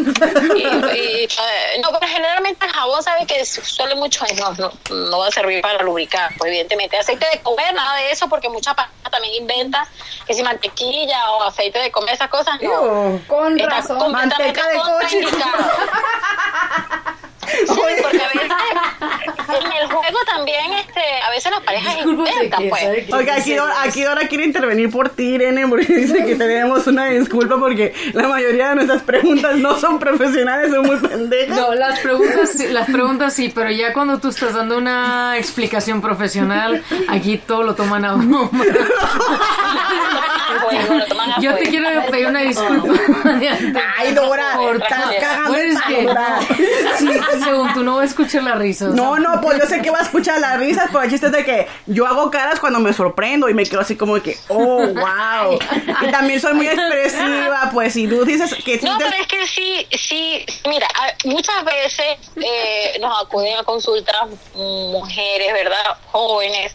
y, 0.98 1.24
eh, 1.24 1.80
no, 1.82 1.88
pero 1.98 2.06
generalmente 2.12 2.66
el 2.66 2.72
jabón 2.72 3.02
sabe 3.02 3.24
que 3.24 3.42
suele 3.46 3.94
mucho, 3.94 4.26
no, 4.36 4.52
no, 4.52 4.70
no 5.08 5.18
va 5.18 5.28
a 5.28 5.30
servir 5.30 5.62
para 5.62 5.82
lubricar, 5.82 6.30
pues 6.36 6.48
evidentemente. 6.50 6.98
Aceite 6.98 7.26
de 7.32 7.40
comer, 7.40 7.72
nada 7.72 7.96
de 7.96 8.10
eso, 8.10 8.28
porque 8.28 8.50
mucha 8.50 8.74
pareja 8.74 8.92
también 9.10 9.34
inventa 9.36 9.88
que 10.26 10.34
si 10.34 10.42
mantequilla 10.42 11.30
o 11.30 11.44
aceite 11.44 11.78
de 11.78 11.90
comer, 11.90 12.14
esas 12.14 12.28
cosas, 12.28 12.60
no. 12.60 12.70
Ew. 13.14 13.22
Con 13.26 13.58
Está 13.58 13.70
razón. 13.74 14.12
Manteca 14.12 14.68
de 14.68 14.76
coche. 14.76 15.20
Sí, 17.68 17.80
porque 18.02 18.22
a 18.22 18.28
veces 18.28 18.50
en 19.48 19.72
el 19.72 19.86
juego 19.88 20.18
también, 20.26 20.72
este, 20.74 21.00
a 21.26 21.30
veces 21.30 21.50
las 21.52 21.60
parejas 21.62 21.96
que 21.96 22.68
pues. 22.68 22.82
que 22.84 23.06
Oiga, 23.14 23.34
aquí 23.36 23.54
Dora, 23.54 23.82
aquí 23.82 24.02
Dora 24.02 24.28
quiere 24.28 24.44
intervenir 24.44 24.90
por 24.90 25.08
ti, 25.10 25.34
Irene, 25.34 25.66
porque 25.68 25.92
dice 25.92 26.24
que 26.26 26.34
tenemos 26.36 26.86
una 26.86 27.06
disculpa 27.06 27.58
porque 27.58 27.94
la 28.12 28.28
mayoría 28.28 28.70
de 28.70 28.74
nuestras 28.76 29.02
preguntas 29.02 29.56
no 29.56 29.78
son 29.78 29.98
profesionales, 29.98 30.70
son 30.70 30.86
muy 30.86 30.96
pendejas. 30.96 31.56
No, 31.56 31.74
las 31.74 31.98
preguntas, 32.00 32.50
sí- 32.56 32.68
las 32.68 32.86
preguntas 32.90 33.32
sí, 33.34 33.50
pero 33.54 33.70
ya 33.70 33.92
cuando 33.92 34.18
tú 34.18 34.28
estás 34.28 34.54
dando 34.54 34.76
una 34.78 35.36
explicación 35.38 36.00
profesional, 36.00 36.82
aquí 37.08 37.38
todo 37.38 37.62
lo 37.62 37.74
toman 37.74 38.04
a 38.04 38.14
uno. 38.14 38.48
Bueno, 38.52 38.74
Yo 41.40 41.54
te 41.54 41.64
quiero 41.64 41.88
pedir 42.10 42.26
una 42.26 42.40
disculpa. 42.40 42.92
de 43.32 43.48
antemano 43.48 43.80
Ay, 43.98 44.12
Dora, 44.14 44.58
estás 44.74 45.14
cagando 45.20 45.50
Bueno, 45.50 45.64
el 45.64 45.72
es 45.76 45.82
que, 45.82 46.08
sí, 46.98 47.08
según 47.44 47.72
tú 47.74 47.82
no 47.82 47.96
vas 47.96 48.02
a 48.02 48.06
escuchar 48.06 48.42
la 48.42 48.54
risa. 48.54 48.86
o 48.88 48.92
sea, 48.94 48.96
No, 48.96 49.18
no, 49.18 49.40
pues 49.40 49.58
yo 49.58 49.66
sé 49.66 49.80
que 49.82 49.90
va 49.90 49.98
a 49.98 50.02
escuchar 50.02 50.40
las 50.40 50.58
risas, 50.58 50.86
pero 50.88 51.02
el 51.02 51.10
chiste 51.10 51.26
es 51.26 51.32
de 51.32 51.44
que 51.44 51.66
yo 51.86 52.06
hago 52.06 52.30
caras 52.30 52.60
cuando 52.60 52.78
me 52.80 52.92
sorprendo 52.92 53.48
y 53.48 53.54
me 53.54 53.64
quedo 53.64 53.80
así 53.80 53.96
como 53.96 54.14
de 54.16 54.22
que, 54.22 54.36
oh, 54.48 54.86
wow. 54.86 55.58
Y 56.02 56.10
también 56.10 56.40
soy 56.40 56.54
muy 56.54 56.66
expresiva, 56.68 57.70
pues 57.72 57.92
si 57.92 58.06
tú 58.08 58.24
dices 58.24 58.54
que... 58.64 58.78
No, 58.82 58.98
te- 58.98 59.04
pero 59.04 59.16
es 59.20 59.26
que 59.26 59.46
sí, 59.46 59.86
sí, 59.98 60.44
mira, 60.68 60.86
muchas 61.24 61.64
veces 61.64 62.16
eh, 62.36 62.98
nos 63.00 63.22
acuden 63.22 63.56
a 63.58 63.62
consultas 63.64 64.16
mujeres, 64.54 65.52
¿verdad? 65.52 65.96
Jóvenes, 66.10 66.74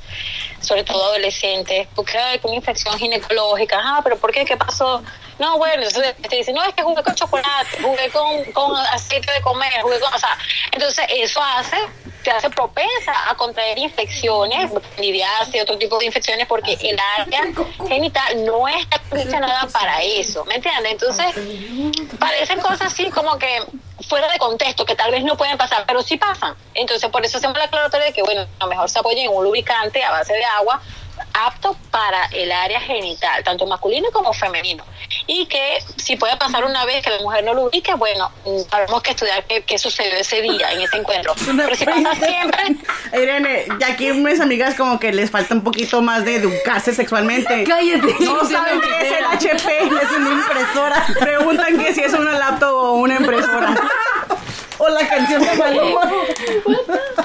sobre 0.62 0.84
todo 0.84 1.04
adolescentes, 1.06 1.88
porque 1.96 2.18
hay 2.18 2.40
una 2.44 2.56
infección 2.56 2.98
ginecológica, 2.98 3.80
ah, 3.84 4.02
pero 4.04 4.18
¿por 4.18 4.32
qué? 4.32 4.46
¿Qué 4.46 4.58
pasó? 4.58 5.04
No, 5.40 5.58
bueno, 5.58 5.84
entonces 5.84 6.16
te 6.30 6.36
dicen, 6.36 6.56
no, 6.56 6.64
es 6.64 6.74
que 6.74 6.84
jugué 6.84 7.04
con 7.04 7.16
chocolate, 7.16 7.82
jugué 7.82 8.10
con, 8.10 8.44
con 8.54 8.78
aceite 8.92 9.32
de 9.32 9.42
comer, 9.42 9.82
jugué 9.82 10.00
con, 10.00 10.14
o 10.14 10.20
sea, 10.20 10.38
entonces 10.72 11.06
eso 11.10 11.42
hace, 11.42 11.78
te 12.24 12.32
hace 12.32 12.50
propensa 12.50 13.30
a 13.30 13.36
contraer 13.36 13.78
infecciones, 13.78 14.72
y 15.00 15.60
otro 15.60 15.78
tipo 15.78 15.98
de 15.98 16.06
infecciones, 16.06 16.48
porque 16.48 16.78
el 16.82 16.98
área 17.18 17.42
genital 17.88 18.46
no 18.46 18.68
está 18.68 19.00
condicionada 19.10 19.68
para 19.68 20.02
eso, 20.02 20.46
¿me 20.46 20.56
entiendes? 20.56 20.92
Entonces, 20.92 22.18
parecen 22.20 22.60
cosas 22.60 22.94
así 22.94 23.10
como 23.10 23.38
que 23.38 23.62
fuera 24.08 24.28
de 24.32 24.38
contexto, 24.38 24.86
que 24.86 24.96
tal 24.96 25.12
vez 25.12 25.24
no 25.24 25.38
pueden 25.38 25.58
pasar, 25.58 25.86
pero 25.88 26.02
sí 26.02 26.18
pasan. 26.18 26.56
Entonces, 26.74 27.10
por 27.10 27.26
eso 27.26 27.38
hacemos 27.38 27.58
la 27.58 27.66
aclaratoria 27.66 28.08
de 28.08 28.14
que, 28.14 28.22
bueno, 28.22 28.46
a 28.60 28.64
lo 28.66 28.70
mejor 28.70 28.90
se 28.90 29.00
apoyen 29.00 29.26
en 29.30 29.36
un 29.36 29.44
lubricante 29.44 30.04
a 30.04 30.12
base 30.12 30.34
de 30.34 30.44
agua 30.44 30.82
apto 31.34 31.76
para 31.92 32.26
el 32.32 32.52
área 32.52 32.80
genital, 32.80 33.44
tanto 33.44 33.66
masculino 33.66 34.10
como 34.12 34.34
femenino. 34.34 34.84
Y 35.28 35.46
que 35.48 35.80
si 35.98 36.16
puede 36.16 36.38
pasar 36.38 36.64
una 36.66 36.86
vez 36.86 37.04
que 37.04 37.10
la 37.10 37.20
mujer 37.20 37.44
no 37.44 37.54
lubrique, 37.54 37.94
bueno, 37.96 38.32
mm, 38.46 38.70
tenemos 38.70 39.02
que 39.02 39.12
estudiar 39.12 39.44
qué, 39.46 39.64
qué 39.64 39.78
sucedió 39.78 40.16
ese 40.16 40.42
día, 40.42 40.72
en 40.72 40.82
ese 40.82 40.98
encuentro. 40.98 41.34
Pero 41.46 41.76
si 41.76 41.86
pasa 41.86 42.16
siempre, 42.16 42.76
Irene, 43.14 43.66
ya 43.80 43.88
aquí 43.88 44.12
mis 44.14 44.40
amigas 44.40 44.76
como 44.76 45.00
que 45.00 45.12
les 45.12 45.32
falta 45.32 45.54
un 45.54 45.64
poquito 45.64 46.02
más 46.02 46.26
de 46.26 46.36
educarse 46.36 46.94
sexualmente. 46.94 47.64
Cállate. 47.68 48.16
No 48.20 48.48
saben 48.48 48.82
qué 48.82 49.08
es 49.08 49.18
el 49.18 49.26
HP, 49.26 49.78
es 49.78 50.12
una 50.18 50.32
impresora. 50.32 51.06
Preguntan 51.20 51.78
que 51.78 51.94
si 51.94 52.02
es 52.02 52.14
una 52.14 52.34
laptop 52.34 52.74
o 52.74 52.92
una 52.94 53.16
impresora. 53.16 53.76
O 54.86 54.90
la 54.90 55.08
canción 55.08 55.42
de 55.42 55.54
Maluma. 55.56 56.02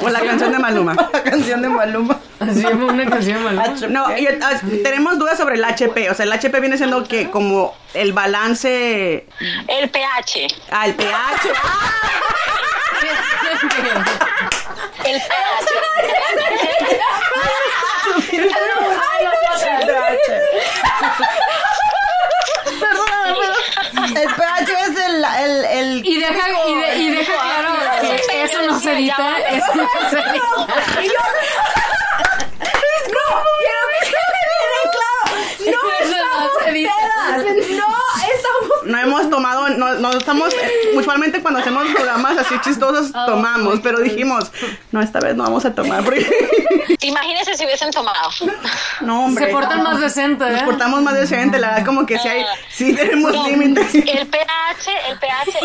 O 0.00 0.08
la 0.08 0.20
canción 0.20 0.52
de 0.52 0.58
Maluma. 0.58 0.94
La 1.12 1.22
canción 1.22 1.62
de 1.62 1.68
Maluma. 1.68 2.20
Así 2.38 2.62
llama 2.62 2.86
una 2.92 3.04
canción 3.04 3.42
maluma. 3.42 3.66
No, 3.88 4.16
y, 4.16 4.28
ah, 4.28 4.60
tenemos 4.84 5.18
dudas 5.18 5.36
sobre 5.38 5.56
el 5.56 5.64
HP. 5.64 6.08
O 6.08 6.14
sea, 6.14 6.24
el 6.24 6.32
HP 6.32 6.60
viene 6.60 6.76
siendo 6.76 7.02
que 7.02 7.30
como 7.30 7.74
el 7.94 8.12
balance 8.12 9.26
el 9.66 9.90
pH. 9.90 10.46
al 10.70 10.94
pH. 10.94 11.48
El 15.04 15.20
pH. 15.20 15.28
Perdóname, 22.80 23.34
pero 23.40 24.22
el 24.22 24.34
pH 24.34 24.72
es 24.88 24.96
el, 25.06 25.24
el, 25.24 25.64
el 25.64 26.06
Y 26.06 26.16
deja, 26.20 26.44
y, 26.68 26.74
de- 26.74 26.96
y 26.98 27.16
que 27.16 27.17
eso 28.50 28.62
no 28.66 28.80
se 28.80 28.92
edita. 28.92 29.38
Eso 29.38 29.74
no 29.74 29.88
se 30.10 30.18
edita. 30.18 30.46
Eso 32.84 33.10
no 36.24 36.62
se 36.62 36.70
edita. 36.70 36.90
No, 37.38 37.86
estamos. 38.34 38.84
No 38.84 38.98
hemos 38.98 39.30
tomado, 39.30 39.68
no, 39.70 39.94
no 39.94 40.12
estamos, 40.12 40.54
eh, 40.54 40.92
usualmente 40.94 41.42
cuando 41.42 41.60
hacemos 41.60 41.86
programas 41.88 42.38
así 42.38 42.54
chistosos 42.62 43.12
tomamos, 43.12 43.80
pero 43.80 44.00
dijimos, 44.00 44.50
no, 44.92 45.02
esta 45.02 45.20
vez 45.20 45.36
no 45.36 45.42
vamos 45.44 45.64
a 45.64 45.74
tomar 45.74 46.02
porque... 46.04 46.26
Imagínense 47.08 47.54
si 47.56 47.64
hubiesen 47.64 47.90
tomado. 47.90 48.30
No, 49.00 49.24
hombre. 49.26 49.46
Se 49.46 49.52
portan 49.52 49.82
más 49.82 50.00
decente, 50.00 50.44
Nos 50.48 50.62
¿eh? 50.62 50.64
portamos 50.64 51.02
más 51.02 51.14
decente, 51.14 51.58
la 51.58 51.68
verdad, 51.70 51.86
como 51.86 52.04
que 52.06 52.18
sí 52.18 52.28
hay, 52.28 52.44
sí 52.70 52.94
tenemos 52.94 53.32
No, 53.32 53.46
límites. 53.48 53.94
El 53.94 54.26
pH, 54.26 54.90
el 55.08 55.18
pH 55.18 55.58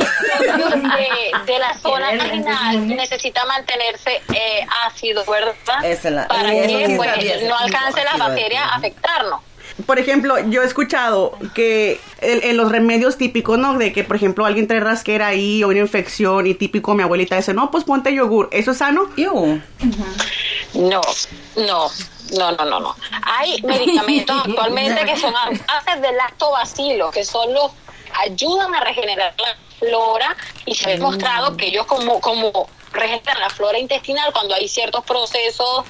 de, 0.97 1.51
de 1.53 1.59
la 1.59 1.77
zona 1.79 2.07
vaginal 2.15 2.87
necesita 2.87 3.45
mantenerse 3.45 4.21
eh, 4.33 4.65
ácido, 4.85 5.23
¿verdad? 5.25 5.83
Esa 5.83 6.09
la- 6.09 6.27
Para 6.27 6.49
que 6.51 6.67
sí 6.67 6.93
pues, 6.97 7.43
no 7.47 7.57
alcance 7.57 8.03
las 8.03 8.13
de 8.13 8.19
bacterias 8.19 8.63
a 8.71 8.75
afectarnos. 8.75 9.41
Por 9.85 9.97
ejemplo, 9.99 10.37
yo 10.49 10.61
he 10.61 10.65
escuchado 10.65 11.37
que 11.55 11.99
el- 12.21 12.43
en 12.43 12.57
los 12.57 12.71
remedios 12.71 13.17
típicos, 13.17 13.57
¿no? 13.57 13.77
De 13.77 13.91
que, 13.91 14.03
por 14.03 14.15
ejemplo, 14.15 14.45
alguien 14.45 14.67
trae 14.67 14.79
rasquera 14.79 15.27
ahí 15.27 15.63
o 15.63 15.69
una 15.69 15.79
infección 15.79 16.45
y 16.47 16.53
típico 16.53 16.93
mi 16.93 17.03
abuelita 17.03 17.35
dice, 17.35 17.53
no, 17.53 17.71
pues 17.71 17.83
ponte 17.83 18.13
yogur. 18.13 18.49
¿Eso 18.51 18.71
es 18.71 18.77
sano? 18.77 19.09
No, 20.75 21.01
no, 21.55 21.89
no, 22.37 22.51
no, 22.51 22.65
no, 22.65 22.79
no. 22.79 22.95
Hay 23.23 23.61
medicamentos 23.63 24.35
actualmente 24.45 25.05
que 25.05 25.17
son 25.17 25.35
a 25.35 25.49
base 25.49 25.99
de 25.99 26.11
lactobacilo, 26.13 27.11
que 27.11 27.23
son 27.25 27.53
los 27.53 27.71
ayudan 28.21 28.73
a 28.75 28.79
regenerar 28.81 29.33
la 29.39 29.57
flora 29.79 30.35
y 30.65 30.75
se 30.75 30.85
ha 30.87 30.89
demostrado 30.93 31.57
que 31.57 31.67
ellos 31.67 31.85
como 31.87 32.19
como 32.21 32.69
regeneran 32.91 33.39
la 33.39 33.49
flora 33.49 33.79
intestinal 33.79 34.31
cuando 34.33 34.53
hay 34.53 34.67
ciertos 34.67 35.03
procesos 35.03 35.83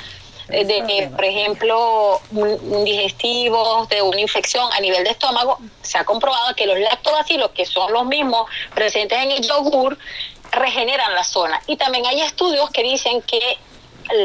de, 0.48 0.78
eh, 0.78 1.10
por 1.10 1.26
ejemplo, 1.26 2.20
un- 2.32 2.84
digestivos, 2.84 3.88
de 3.90 4.02
una 4.02 4.20
infección 4.20 4.72
a 4.74 4.80
nivel 4.80 5.04
de 5.04 5.12
estómago, 5.12 5.58
se 5.82 5.98
ha 5.98 6.06
comprobado 6.06 6.56
que 6.56 6.66
los 6.66 6.78
lactobacilos, 6.80 7.52
que 7.52 7.66
son 7.66 7.92
los 7.94 8.06
mismos 8.06 8.50
presentes 8.76 9.18
en 9.20 9.32
el 9.32 9.42
yogur, 9.48 9.98
regeneran 10.52 11.16
la 11.16 11.24
zona. 11.24 11.62
Y 11.68 11.78
también 11.78 12.06
hay 12.06 12.22
estudios 12.22 12.70
que 12.72 12.84
dicen 12.84 13.22
que 13.24 13.58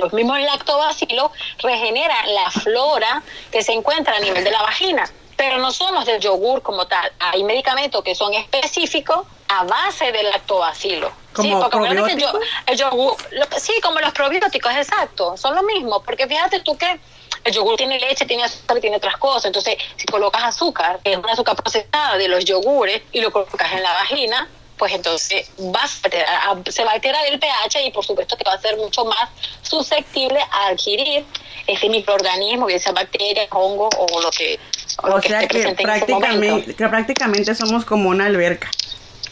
los 0.01 0.13
mismos 0.13 0.39
lactobacilos 0.41 1.31
regeneran 1.59 2.35
la 2.35 2.51
flora 2.51 3.23
que 3.51 3.63
se 3.63 3.73
encuentra 3.73 4.17
a 4.17 4.21
nivel 4.21 4.43
de 4.45 4.51
la 4.51 4.61
vagina, 4.63 5.09
pero 5.37 5.59
no 5.59 5.71
son 5.71 5.95
los 5.95 6.05
del 6.05 6.21
yogur 6.21 6.63
como 6.63 6.87
tal. 6.87 7.11
Hay 7.21 7.45
medicamentos 7.45 8.03
que 8.03 8.15
son 8.15 8.35
específicos 8.35 9.27
a 9.49 9.65
base 9.65 10.13
del 10.13 10.29
lactobacilo. 10.31 11.11
Sí, 11.43 11.49
¿Como 11.51 11.61
porque 11.63 11.77
acuérdate 11.77 12.07
que 12.07 12.13
el, 12.15 12.21
yo- 12.21 12.31
probióticos? 12.31 12.63
el 12.67 12.77
yogur, 12.79 13.17
lo- 13.33 13.61
sí, 13.61 13.73
como 13.83 14.01
los 14.01 14.13
probióticos, 14.13 14.73
exacto, 14.77 15.37
son 15.37 15.55
lo 15.55 15.63
mismo, 15.63 16.03
porque 16.03 16.27
fíjate 16.27 16.61
tú 16.61 16.77
que 16.77 16.99
el 17.45 17.53
yogur 17.53 17.77
tiene 17.77 17.99
leche, 17.99 18.27
tiene 18.27 18.45
azúcar 18.45 18.79
y 18.79 18.81
tiene 18.81 18.97
otras 18.97 19.17
cosas, 19.17 19.47
entonces 19.47 19.77
si 19.97 20.07
colocas 20.07 20.43
azúcar, 20.45 21.01
que 21.05 21.13
es 21.13 21.19
un 21.19 21.29
azúcar 21.29 21.57
procesada 21.57 22.17
de 22.17 22.29
los 22.29 22.45
yogures, 22.45 23.01
y 23.13 23.21
lo 23.21 23.31
colocas 23.31 23.73
en 23.73 23.83
la 23.83 23.93
vagina, 23.93 24.49
pues 24.77 24.93
entonces 24.93 25.51
vas 25.59 26.01
a 26.05 26.71
se 26.71 26.85
va 26.85 26.93
a 26.93 26.95
alterar 26.95 27.27
el 27.27 27.41
pH 27.41 27.83
y 27.85 27.91
por 27.91 28.05
supuesto 28.05 28.37
que 28.37 28.45
va 28.45 28.53
a 28.53 28.61
ser 28.61 28.77
mucho 28.77 29.05
más 29.05 29.29
susceptible 29.63 30.39
a 30.53 30.69
adquirir 30.69 31.25
este 31.67 31.89
microorganismo, 31.89 32.67
bien 32.67 32.79
sea 32.81 32.93
bacterias, 32.93 33.49
hongos 33.51 33.91
o 33.99 34.21
lo 34.23 34.31
que, 34.31 34.59
o 35.03 35.09
lo 35.09 35.21
que 35.21 35.29
sea 35.29 35.43
esté 35.43 35.49
que 35.49 35.63
en 35.63 35.69
ese 35.69 35.83
momento. 35.83 35.83
prácticamente, 36.07 36.75
que 36.77 36.89
prácticamente 36.89 37.55
somos 37.57 37.85
como 37.85 38.09
una 38.09 38.27
alberca. 38.27 38.71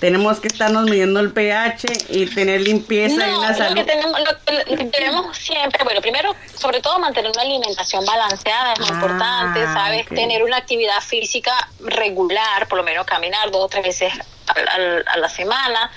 Tenemos 0.00 0.40
que 0.40 0.48
estarnos 0.48 0.84
midiendo 0.84 1.20
el 1.20 1.32
pH 1.32 1.86
y 2.10 2.26
tener 2.26 2.60
limpieza 2.60 3.14
y 3.26 3.30
No, 3.30 3.38
una 3.38 3.50
lo 3.52 3.56
salud. 3.56 3.74
que 3.76 3.84
tenemos, 3.84 4.20
lo 4.20 4.26
que- 4.44 4.52
lo 4.70 4.76
que 4.76 4.84
debemos 4.84 5.36
siempre, 5.38 5.82
bueno, 5.84 6.00
primero, 6.02 6.34
sobre 6.54 6.80
todo 6.80 6.98
mantener 6.98 7.30
una 7.30 7.42
alimentación 7.42 8.04
balanceada 8.04 8.74
es 8.74 8.80
muy 8.80 8.88
Ah, 8.90 8.94
importante, 8.94 9.64
¿sabes? 9.64 10.06
Tener 10.08 10.42
una 10.42 10.58
actividad 10.58 11.00
física 11.00 11.68
regular, 11.80 12.68
por 12.68 12.78
lo 12.78 12.84
menos 12.84 13.06
caminar 13.06 13.50
dos 13.50 13.64
o 13.64 13.68
tres 13.68 13.84
veces 13.84 14.12
a 14.48 15.16
la 15.18 15.28
semana, 15.28 15.90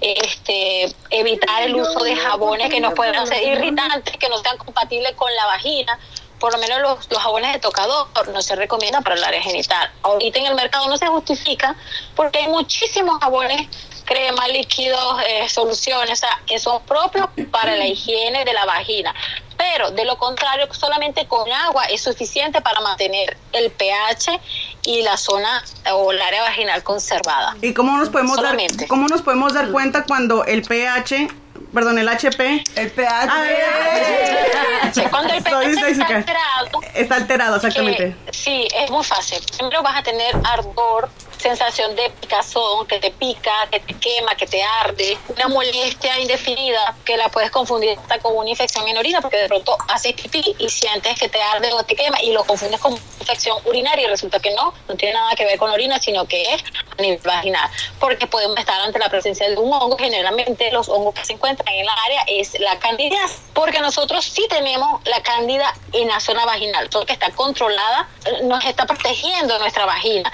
este, 0.00 0.94
evitar 1.10 1.62
el 1.62 1.74
uso 1.74 2.00
de 2.04 2.14
jabones 2.16 2.68
que 2.70 2.80
nos 2.80 2.92
puedan 2.94 3.26
ser 3.26 3.42
irritantes, 3.42 4.16
que 4.18 4.28
no 4.28 4.38
sean 4.38 4.58
compatibles 4.58 5.12
con 5.14 5.34
la 5.34 5.46
vagina. 5.46 5.98
Por 6.38 6.52
lo 6.52 6.58
menos 6.58 6.80
los, 6.80 7.10
los 7.10 7.22
jabones 7.22 7.52
de 7.52 7.58
tocador 7.58 8.08
no 8.32 8.42
se 8.42 8.56
recomiendan 8.56 9.02
para 9.02 9.16
el 9.16 9.24
área 9.24 9.40
genital. 9.40 9.90
Ahorita 10.02 10.38
en 10.38 10.46
el 10.46 10.54
mercado 10.54 10.88
no 10.88 10.96
se 10.98 11.06
justifica 11.06 11.76
porque 12.14 12.40
hay 12.40 12.48
muchísimos 12.48 13.18
jabones 13.20 13.68
cremas, 14.04 14.48
líquidos, 14.48 15.22
eh, 15.26 15.48
soluciones, 15.48 16.12
o 16.12 16.16
sea, 16.16 16.40
que 16.46 16.58
son 16.58 16.82
propios 16.82 17.28
para 17.50 17.76
la 17.76 17.86
higiene 17.86 18.44
de 18.44 18.52
la 18.52 18.64
vagina. 18.64 19.14
Pero 19.56 19.90
de 19.90 20.04
lo 20.04 20.18
contrario, 20.18 20.66
solamente 20.72 21.26
con 21.26 21.50
agua 21.50 21.84
es 21.84 22.02
suficiente 22.02 22.60
para 22.60 22.80
mantener 22.80 23.36
el 23.52 23.70
pH 23.70 24.40
y 24.82 25.02
la 25.02 25.16
zona 25.16 25.64
o 25.92 26.12
el 26.12 26.20
área 26.20 26.42
vaginal 26.42 26.82
conservada. 26.82 27.56
¿Y 27.62 27.72
cómo 27.72 27.96
nos 27.96 28.10
podemos 28.10 28.40
dar, 28.40 28.56
cómo 28.88 29.06
nos 29.08 29.22
podemos 29.22 29.54
dar 29.54 29.70
cuenta 29.70 30.04
cuando 30.04 30.44
el 30.44 30.62
pH, 30.62 31.28
perdón, 31.74 31.98
el 31.98 32.08
HP 32.08 32.64
El 32.76 32.90
pH. 32.90 33.30
A 33.30 33.40
ver. 33.42 35.10
Cuando 35.10 35.34
el 35.34 35.42
pH 35.42 35.88
está 35.90 36.06
alterado, 36.06 36.80
está 36.94 37.14
alterado 37.16 37.56
exactamente? 37.56 38.16
que- 38.26 38.32
sí, 38.32 38.68
es 38.74 38.90
muy 38.90 39.04
fácil. 39.04 39.38
Primero 39.58 39.82
vas 39.82 39.96
a 39.98 40.02
tener 40.02 40.34
ardor, 40.44 41.08
sensación 41.38 41.94
de 41.96 42.08
picazón, 42.20 42.86
que 42.86 42.98
te 43.00 43.10
pica, 43.10 43.52
que 43.70 43.80
te 43.80 43.94
quema, 43.94 44.34
que 44.34 44.46
te 44.46 44.62
arde, 44.62 45.18
una 45.28 45.48
molestia 45.48 46.18
indefinida 46.20 46.94
que 47.04 47.16
la 47.16 47.28
puedes 47.28 47.50
confundir 47.50 47.98
hasta 47.98 48.18
con 48.18 48.36
una 48.36 48.48
infección 48.48 48.86
en 48.88 48.96
orina, 48.96 49.20
porque 49.20 49.36
de 49.36 49.48
pronto 49.48 49.76
haces 49.88 50.14
pipí 50.14 50.54
y 50.58 50.68
sientes 50.70 51.18
que 51.18 51.28
te 51.28 51.42
arde 51.42 51.72
o 51.72 51.82
te 51.82 51.96
quema 51.96 52.20
y 52.22 52.32
lo 52.32 52.44
confundes 52.44 52.80
con 52.80 52.92
infección 53.20 53.58
urinaria 53.66 54.06
y 54.06 54.10
resulta 54.10 54.38
que 54.40 54.52
no, 54.54 54.72
no 54.88 54.94
tiene 54.96 55.14
nada 55.14 55.34
que 55.34 55.44
ver 55.44 55.58
con 55.58 55.70
orina, 55.70 56.00
sino 56.00 56.24
que 56.26 56.54
es 56.54 56.62
a 56.98 57.02
nivel 57.02 57.18
vaginal, 57.24 57.68
porque 58.00 58.26
podemos 58.26 58.58
estar 58.58 58.80
ante 58.80 58.98
la 58.98 59.08
presencia 59.08 59.48
de 59.48 59.56
un 59.56 59.72
hongo, 59.72 59.96
generalmente 59.98 60.70
los 60.72 60.88
hongos 60.88 61.14
que 61.14 61.24
se 61.24 61.32
encuentran 61.34 61.72
en 61.74 61.86
la 61.86 61.92
área 62.06 62.24
es 62.28 62.58
la 62.60 62.78
candidez, 62.78 63.40
porque 63.52 63.80
nosotros 63.80 64.24
sí 64.24 64.46
tenemos 64.48 65.00
la 65.06 65.22
cándida 65.22 65.72
en 65.92 66.08
la 66.08 66.20
zona 66.20 66.44
vaginal, 66.44 66.88
todo 66.90 67.06
que 67.06 67.12
está 67.12 67.30
controlada, 67.30 68.08
nos 68.44 68.64
está 68.64 68.86
protegiendo 68.86 69.58
nuestra 69.58 69.86
vagina. 69.86 70.30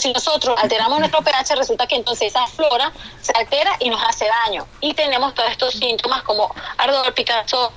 Si 0.00 0.12
nosotros 0.12 0.58
alteramos 0.60 0.98
nuestro 0.98 1.22
pH, 1.22 1.54
resulta 1.54 1.86
que 1.86 1.94
entonces 1.94 2.28
esa 2.28 2.46
flora 2.48 2.92
se 3.20 3.32
altera 3.36 3.76
y 3.78 3.88
nos 3.88 4.02
hace 4.02 4.26
daño. 4.26 4.66
Y 4.80 4.94
tenemos 4.94 5.32
todos 5.34 5.50
estos 5.50 5.74
síntomas 5.74 6.22
como 6.22 6.52
ardor, 6.78 7.14
picazón, 7.14 7.70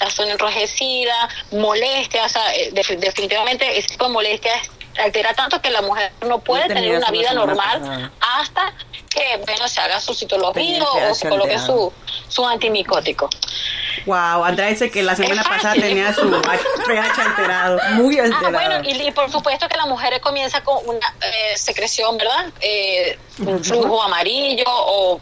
la 0.00 0.08
zona 0.08 0.32
enrojecida, 0.32 1.28
molestia, 1.52 2.24
o 2.24 2.28
sea, 2.30 2.54
eh, 2.54 2.70
def- 2.72 2.98
definitivamente 2.98 3.78
ese 3.78 3.88
tipo 3.88 4.06
de 4.06 4.10
molestias 4.12 4.70
altera 4.98 5.34
tanto 5.34 5.60
que 5.60 5.70
la 5.70 5.82
mujer 5.82 6.12
no 6.26 6.38
puede 6.40 6.66
tener 6.68 6.96
una 6.96 7.10
vida 7.10 7.32
normal 7.32 8.10
hasta 8.20 8.72
que 9.08 9.40
bueno 9.46 9.66
se 9.68 9.80
haga 9.80 10.00
su 10.00 10.14
citología 10.14 10.82
o 10.84 11.14
se 11.14 11.28
coloque 11.28 11.58
su, 11.58 11.92
su 12.28 12.46
antimicótico. 12.46 13.28
Wow, 14.04 14.44
Andrea 14.44 14.68
dice 14.68 14.90
que 14.90 15.02
la 15.02 15.16
semana 15.16 15.42
pasada 15.42 15.74
tenía 15.74 16.12
su 16.14 16.30
pH 16.86 17.20
alterado. 17.22 17.78
Muy 17.94 18.18
Ah, 18.18 18.24
alterado. 18.24 18.52
bueno, 18.52 18.80
y, 18.84 19.08
y 19.08 19.10
por 19.10 19.30
supuesto 19.32 19.68
que 19.68 19.76
la 19.76 19.86
mujer 19.86 20.20
comienza 20.20 20.62
con 20.62 20.78
una 20.86 21.14
eh, 21.22 21.56
secreción, 21.56 22.16
¿verdad? 22.18 22.46
Eh, 22.60 23.18
un 23.38 23.64
flujo 23.64 24.02
amarillo 24.02 24.64
o 24.68 25.20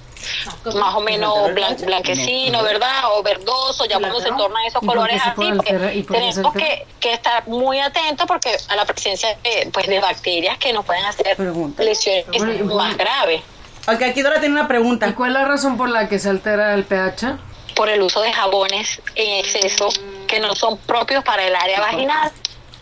más 0.74 0.94
o 0.94 1.00
menos 1.00 1.34
blan- 1.50 1.84
blanquecino, 1.84 2.62
¿verdad? 2.62 3.04
O 3.12 3.22
verdoso, 3.22 3.84
ya 3.86 3.98
cuando 3.98 4.20
se 4.20 4.30
tornan 4.32 4.64
esos 4.66 4.82
¿Y 4.82 4.86
colores 4.86 5.20
así, 5.22 5.30
puede 5.34 5.50
alterar? 5.50 5.94
¿Y 5.96 6.02
por 6.02 6.16
qué 6.16 6.22
se 6.32 6.42
tenemos 6.42 6.54
que, 6.54 6.86
que 7.00 7.12
estar 7.12 7.46
muy 7.48 7.78
atentos 7.80 8.26
porque 8.26 8.56
a 8.68 8.76
la 8.76 8.84
presencia 8.84 9.36
de, 9.42 9.68
pues, 9.72 9.86
de 9.86 10.00
bacterias 10.00 10.58
que 10.58 10.72
nos 10.72 10.84
pueden 10.84 11.04
hacer 11.04 11.36
Pregunta. 11.36 11.82
lesiones 11.82 12.26
Bueno, 12.38 12.52
y- 12.52 12.62
más 12.62 12.96
graves 12.96 13.42
Ok, 13.86 14.00
aquí 14.00 14.22
Dora 14.22 14.40
tiene 14.40 14.54
una 14.54 14.64
¿Y 14.64 14.68
pregunta. 14.68 15.14
cuál 15.14 15.30
es 15.32 15.34
la 15.34 15.44
razón 15.44 15.76
por 15.76 15.90
la 15.90 16.08
que 16.08 16.18
se 16.18 16.30
altera 16.30 16.72
el 16.74 16.84
pH? 16.84 17.36
por 17.74 17.88
el 17.90 18.00
uso 18.02 18.20
de 18.22 18.32
jabones 18.32 19.02
en 19.16 19.40
exceso 19.44 19.88
que 20.28 20.38
no 20.38 20.54
son 20.54 20.78
propios 20.78 21.24
para 21.24 21.44
el 21.44 21.54
área 21.56 21.80
vaginal. 21.80 22.30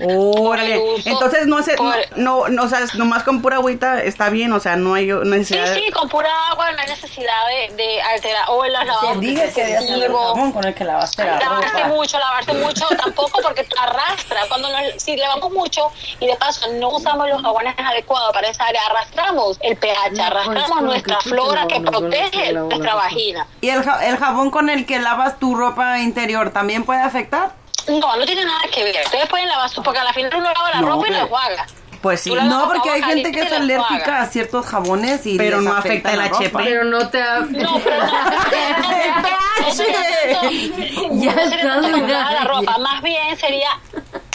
Órale. 0.00 0.80
Entonces 1.04 1.46
no 1.46 1.58
hace, 1.58 1.74
por- 1.76 1.94
no, 2.16 2.48
no, 2.48 2.62
o 2.64 2.68
sea, 2.68 2.80
nomás 2.94 3.22
con 3.22 3.42
pura 3.42 3.56
agüita 3.56 4.02
está 4.02 4.30
bien, 4.30 4.52
o 4.52 4.60
sea, 4.60 4.76
no 4.76 4.94
hay 4.94 5.10
Sí, 5.10 5.18
necesidad. 5.24 5.74
sí, 5.74 5.90
con 5.92 6.08
pura 6.08 6.30
agua 6.50 6.72
no 6.72 6.78
hay 6.80 6.86
necesidad 6.88 7.46
de, 7.68 7.74
de 7.76 8.02
alterar. 8.02 8.44
O 8.48 8.64
el 8.64 8.72
lavado 8.72 9.14
dije 9.20 9.50
que 9.54 9.64
debías 9.64 9.84
el 9.84 10.02
jabón 10.12 10.52
con 10.52 10.64
el 10.64 10.74
que 10.74 10.84
lavaste 10.84 11.24
la 11.24 11.38
Lavarse 11.38 11.68
ropa. 11.82 11.88
mucho, 11.88 12.18
lavarse 12.18 12.52
mucho 12.54 12.86
tampoco 13.02 13.40
porque 13.42 13.66
arrastra. 13.78 14.40
Cuando 14.48 14.68
nos, 14.70 15.02
si 15.02 15.16
lavamos 15.16 15.50
mucho 15.52 15.90
y 16.20 16.26
de 16.26 16.36
paso 16.36 16.72
no 16.74 16.90
usamos 16.90 17.28
los 17.28 17.42
jabones 17.42 17.74
adecuados 17.78 18.32
para 18.32 18.48
esa 18.48 18.64
área, 18.64 18.80
arrastramos 18.86 19.58
el 19.62 19.76
pH, 19.76 20.20
arrastramos 20.20 20.82
nuestra 20.82 21.20
flora 21.20 21.66
que 21.66 21.78
¿no? 21.80 21.90
protege 21.90 22.52
nuestra 22.52 22.94
vagina. 22.94 23.46
¿Y 23.60 23.68
el, 23.70 23.84
el 24.02 24.16
jabón 24.16 24.50
con 24.50 24.70
el 24.70 24.86
que 24.86 24.98
lavas 24.98 25.38
tu 25.38 25.54
ropa 25.54 25.98
interior 26.00 26.50
también 26.50 26.84
puede 26.84 27.00
afectar? 27.00 27.61
No, 27.88 28.16
no 28.16 28.24
tiene 28.24 28.44
nada 28.44 28.60
que 28.72 28.84
ver. 28.84 28.96
Ustedes 29.04 29.28
pueden 29.28 29.48
lavar 29.48 29.68
su, 29.70 29.82
porque 29.82 29.98
al 30.00 30.12
final 30.14 30.30
uno 30.36 30.50
lava 30.52 30.70
la 30.70 30.80
No, 30.80 30.86
ropa 30.88 31.08
y 31.08 31.10
la 31.10 31.20
enjuaga. 31.20 31.66
Pues 32.00 32.20
sí. 32.20 32.34
La- 32.34 32.44
No, 32.44 32.66
porque 32.68 32.90
hay 32.90 33.02
gente 33.02 33.30
que 33.30 33.40
es 33.42 33.50
la 33.50 33.58
alérgica 33.58 34.22
a 34.22 34.26
ciertos 34.26 34.66
jabones 34.66 35.24
y 35.24 35.36
Pero 35.38 35.60
les 35.60 35.68
no 35.70 35.76
afecta 35.76 36.16
la 36.16 36.24
el 36.24 36.30
ropa. 36.30 36.44
HP. 36.44 36.64
Pero 36.64 36.84
no 36.84 37.08
te... 37.08 37.22
ha- 37.22 37.38
No, 37.40 37.78
pero 37.82 37.96
no. 37.98 38.12
Ya 41.12 41.34
No 41.34 41.42
sería 41.44 41.44
estás 41.44 42.32
la 42.32 42.44
ropa. 42.44 42.78
Más 42.78 43.02
bien 43.02 43.36
sería 43.38 43.68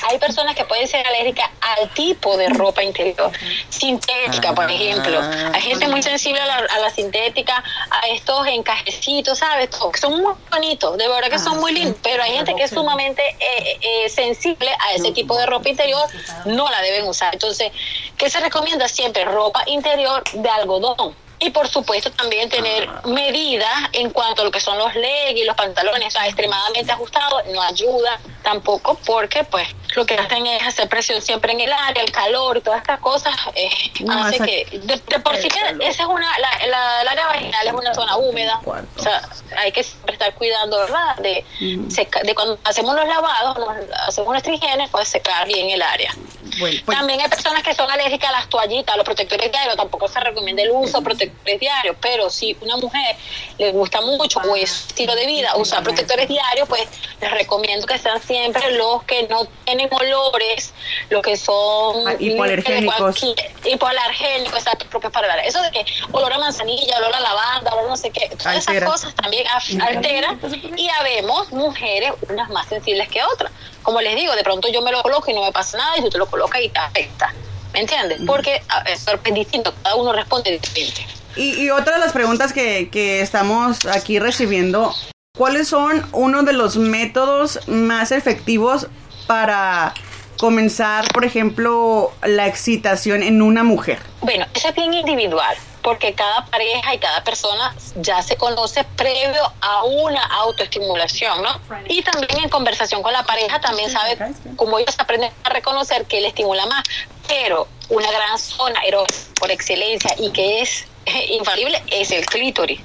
hay 0.09 0.17
personas 0.19 0.55
que 0.55 0.63
pueden 0.65 0.87
ser 0.87 1.05
alérgicas 1.07 1.49
al 1.61 1.89
tipo 1.89 2.37
de 2.37 2.49
ropa 2.49 2.83
interior. 2.83 3.31
Sintética, 3.69 4.53
por 4.53 4.69
ejemplo. 4.69 5.19
Hay 5.53 5.61
gente 5.61 5.87
muy 5.87 6.03
sensible 6.03 6.39
a 6.41 6.45
la, 6.45 6.55
a 6.55 6.79
la 6.79 6.89
sintética, 6.89 7.63
a 7.89 8.07
estos 8.07 8.47
encajecitos, 8.47 9.39
¿sabes? 9.39 9.69
Son 9.99 10.21
muy 10.21 10.33
bonitos, 10.51 10.97
de 10.97 11.07
verdad 11.07 11.29
que 11.29 11.39
son 11.39 11.59
muy 11.59 11.73
lindos, 11.73 11.97
pero 12.03 12.23
hay 12.23 12.33
gente 12.33 12.55
que 12.55 12.63
es 12.63 12.71
sumamente 12.71 13.21
eh, 13.39 13.79
eh, 13.81 14.09
sensible 14.09 14.69
a 14.69 14.93
ese 14.93 15.11
tipo 15.11 15.37
de 15.37 15.45
ropa 15.45 15.69
interior, 15.69 16.07
no 16.45 16.69
la 16.69 16.81
deben 16.81 17.07
usar. 17.07 17.33
Entonces, 17.33 17.71
¿qué 18.17 18.29
se 18.29 18.39
recomienda 18.39 18.87
siempre? 18.87 19.25
Ropa 19.25 19.63
interior 19.67 20.23
de 20.33 20.49
algodón. 20.49 21.15
Y 21.39 21.51
por 21.51 21.67
supuesto 21.67 22.11
también 22.11 22.49
tener 22.49 22.89
medidas 23.05 23.71
en 23.93 24.09
cuanto 24.09 24.41
a 24.41 24.45
lo 24.45 24.51
que 24.51 24.59
son 24.59 24.77
los 24.77 24.95
leggings, 24.95 25.45
los 25.45 25.55
pantalones, 25.55 26.07
o 26.07 26.11
sea, 26.11 26.25
extremadamente 26.27 26.91
ajustados, 26.91 27.43
no 27.53 27.61
ayuda 27.61 28.19
tampoco 28.41 28.97
porque 29.05 29.43
pues 29.43 29.67
lo 29.95 30.05
que 30.05 30.15
hacen 30.15 30.45
es 30.47 30.63
hacer 30.65 30.87
presión 30.89 31.21
siempre 31.21 31.51
en 31.53 31.59
el 31.61 31.71
área, 31.73 32.01
el 32.03 32.11
calor 32.11 32.57
y 32.57 32.61
todas 32.61 32.79
estas 32.81 32.99
cosas 32.99 33.35
eh, 33.55 33.69
No, 33.99 34.23
hace 34.23 34.35
esa- 34.35 34.45
que 34.45 34.65
de, 34.79 34.97
de 34.97 35.19
por 35.19 35.35
sí 35.37 35.47
que 35.47 35.59
esa 35.85 36.03
es 36.03 36.09
una 36.09 36.39
la, 36.39 36.67
la, 36.67 37.01
el 37.01 37.07
área 37.07 37.27
vaginal 37.27 37.67
es 37.67 37.73
una 37.73 37.93
zona 37.93 38.17
húmeda, 38.17 38.59
o 38.65 39.01
sea, 39.01 39.21
hay 39.57 39.71
que 39.71 39.81
estar 39.81 40.33
cuidando, 40.35 40.77
¿verdad? 40.79 41.15
De, 41.17 41.45
seca- 41.89 42.21
de 42.23 42.33
cuando 42.33 42.57
hacemos 42.63 42.95
los 42.95 43.07
lavados, 43.07 43.57
nos- 43.59 43.77
hacemos 44.07 44.29
nuestra 44.31 44.53
higiene, 44.53 44.87
pues 44.91 45.07
secar 45.07 45.45
bien 45.47 45.69
el 45.69 45.81
área. 45.81 46.11
Bueno, 46.59 46.79
pues- 46.85 46.97
También 46.97 47.19
hay 47.21 47.27
personas 47.29 47.61
que 47.63 47.73
son 47.75 47.89
alérgicas 47.91 48.29
a 48.29 48.33
las 48.33 48.49
toallitas, 48.49 48.93
a 48.93 48.97
los 48.97 49.05
protectores 49.05 49.51
diarios. 49.51 49.75
Tampoco 49.75 50.07
se 50.07 50.19
recomienda 50.19 50.63
el 50.63 50.71
uso 50.71 50.97
de 50.99 51.03
protectores 51.29 51.59
diarios, 51.59 51.95
pero 52.01 52.29
si 52.29 52.55
una 52.61 52.77
mujer 52.77 53.15
le 53.57 53.71
gusta 53.71 54.01
mucho 54.01 54.39
o 54.39 54.55
es 54.55 54.87
estilo 54.87 55.15
de 55.15 55.25
vida 55.25 55.55
usar 55.55 55.83
protectores 55.83 56.27
diarios, 56.27 56.67
pues 56.67 56.87
les 57.21 57.31
recomiendo 57.31 57.85
que 57.87 57.97
sean 57.97 58.21
siempre 58.21 58.71
los 58.73 59.03
que 59.03 59.23
no 59.27 59.45
tienen 59.65 59.89
olores, 59.91 60.73
los 61.09 61.21
que 61.21 61.37
son 61.37 62.07
Ah, 62.07 62.15
hipoalergénicos. 62.19 63.23
hipoalergénicos, 63.65 64.59
exacto, 64.59 64.85
propios 64.89 65.11
para 65.11 65.27
Eso 65.43 65.61
de 65.61 65.71
que 65.71 65.85
olor 66.11 66.31
a 66.33 66.37
manzanilla, 66.37 66.97
olor 66.97 67.15
a 67.15 67.19
lavanda, 67.19 67.73
olor 67.73 67.85
a 67.85 67.89
no 67.89 67.97
sé 67.97 68.09
qué, 68.11 68.29
todas 68.37 68.57
esas 68.57 68.83
cosas 68.83 69.15
también 69.15 69.45
alteran 69.81 70.39
y 70.75 70.89
habemos 70.89 71.51
mujeres 71.51 72.11
unas 72.29 72.49
más 72.49 72.67
sensibles 72.67 73.07
que 73.09 73.23
otras. 73.23 73.51
Como 73.83 74.01
les 74.01 74.15
digo, 74.15 74.35
de 74.35 74.43
pronto 74.43 74.67
yo 74.67 74.81
me 74.81 74.91
lo 74.91 75.01
coloco 75.01 75.29
y 75.31 75.33
no 75.33 75.43
me 75.43 75.51
pasa 75.51 75.77
nada 75.77 75.97
y 75.97 76.01
tú 76.01 76.09
te 76.09 76.17
lo 76.17 76.25
colocas 76.27 76.61
y 76.61 76.69
te 76.69 76.79
afecta. 76.79 77.33
¿Me 77.73 77.81
entiendes? 77.81 78.21
Porque 78.25 78.61
es 78.85 79.05
distinto, 79.33 79.73
cada 79.83 79.95
uno 79.95 80.11
responde 80.13 80.51
diferente. 80.51 81.05
Y, 81.37 81.69
otra 81.69 81.93
de 81.93 81.99
las 81.99 82.13
preguntas 82.13 82.51
que, 82.51 82.89
que 82.89 83.21
estamos 83.21 83.85
aquí 83.85 84.19
recibiendo, 84.19 84.93
¿cuáles 85.37 85.67
son 85.67 86.05
uno 86.11 86.43
de 86.43 86.53
los 86.53 86.77
métodos 86.77 87.67
más 87.67 88.11
efectivos 88.11 88.87
para 89.27 89.93
comenzar, 90.37 91.07
por 91.13 91.25
ejemplo, 91.25 92.11
la 92.23 92.47
excitación 92.47 93.23
en 93.23 93.41
una 93.41 93.63
mujer? 93.63 93.99
Bueno, 94.21 94.45
eso 94.53 94.69
es 94.69 94.75
bien 94.75 94.93
individual, 94.93 95.55
porque 95.81 96.13
cada 96.13 96.45
pareja 96.45 96.93
y 96.93 96.99
cada 96.99 97.23
persona 97.23 97.75
ya 97.97 98.21
se 98.21 98.35
conoce 98.35 98.83
previo 98.95 99.41
a 99.61 99.83
una 99.83 100.23
autoestimulación, 100.23 101.43
¿no? 101.43 101.59
Y 101.87 102.01
también 102.01 102.43
en 102.43 102.49
conversación 102.49 103.01
con 103.03 103.13
la 103.13 103.23
pareja 103.23 103.59
también 103.59 103.89
sabe 103.89 104.17
cómo 104.55 104.79
ellos 104.79 104.95
aprenden 104.97 105.31
a 105.43 105.49
reconocer 105.49 106.05
que 106.05 106.21
le 106.21 106.29
estimula 106.29 106.65
más. 106.65 106.83
Pero 107.27 107.67
una 107.89 108.09
gran 108.11 108.37
zona 108.37 108.81
erótica 108.81 109.19
por 109.39 109.51
excelencia 109.51 110.15
y 110.17 110.31
que 110.31 110.61
es 110.61 110.85
infalible 111.29 111.81
es 111.91 112.11
el 112.11 112.25
clítoris. 112.25 112.79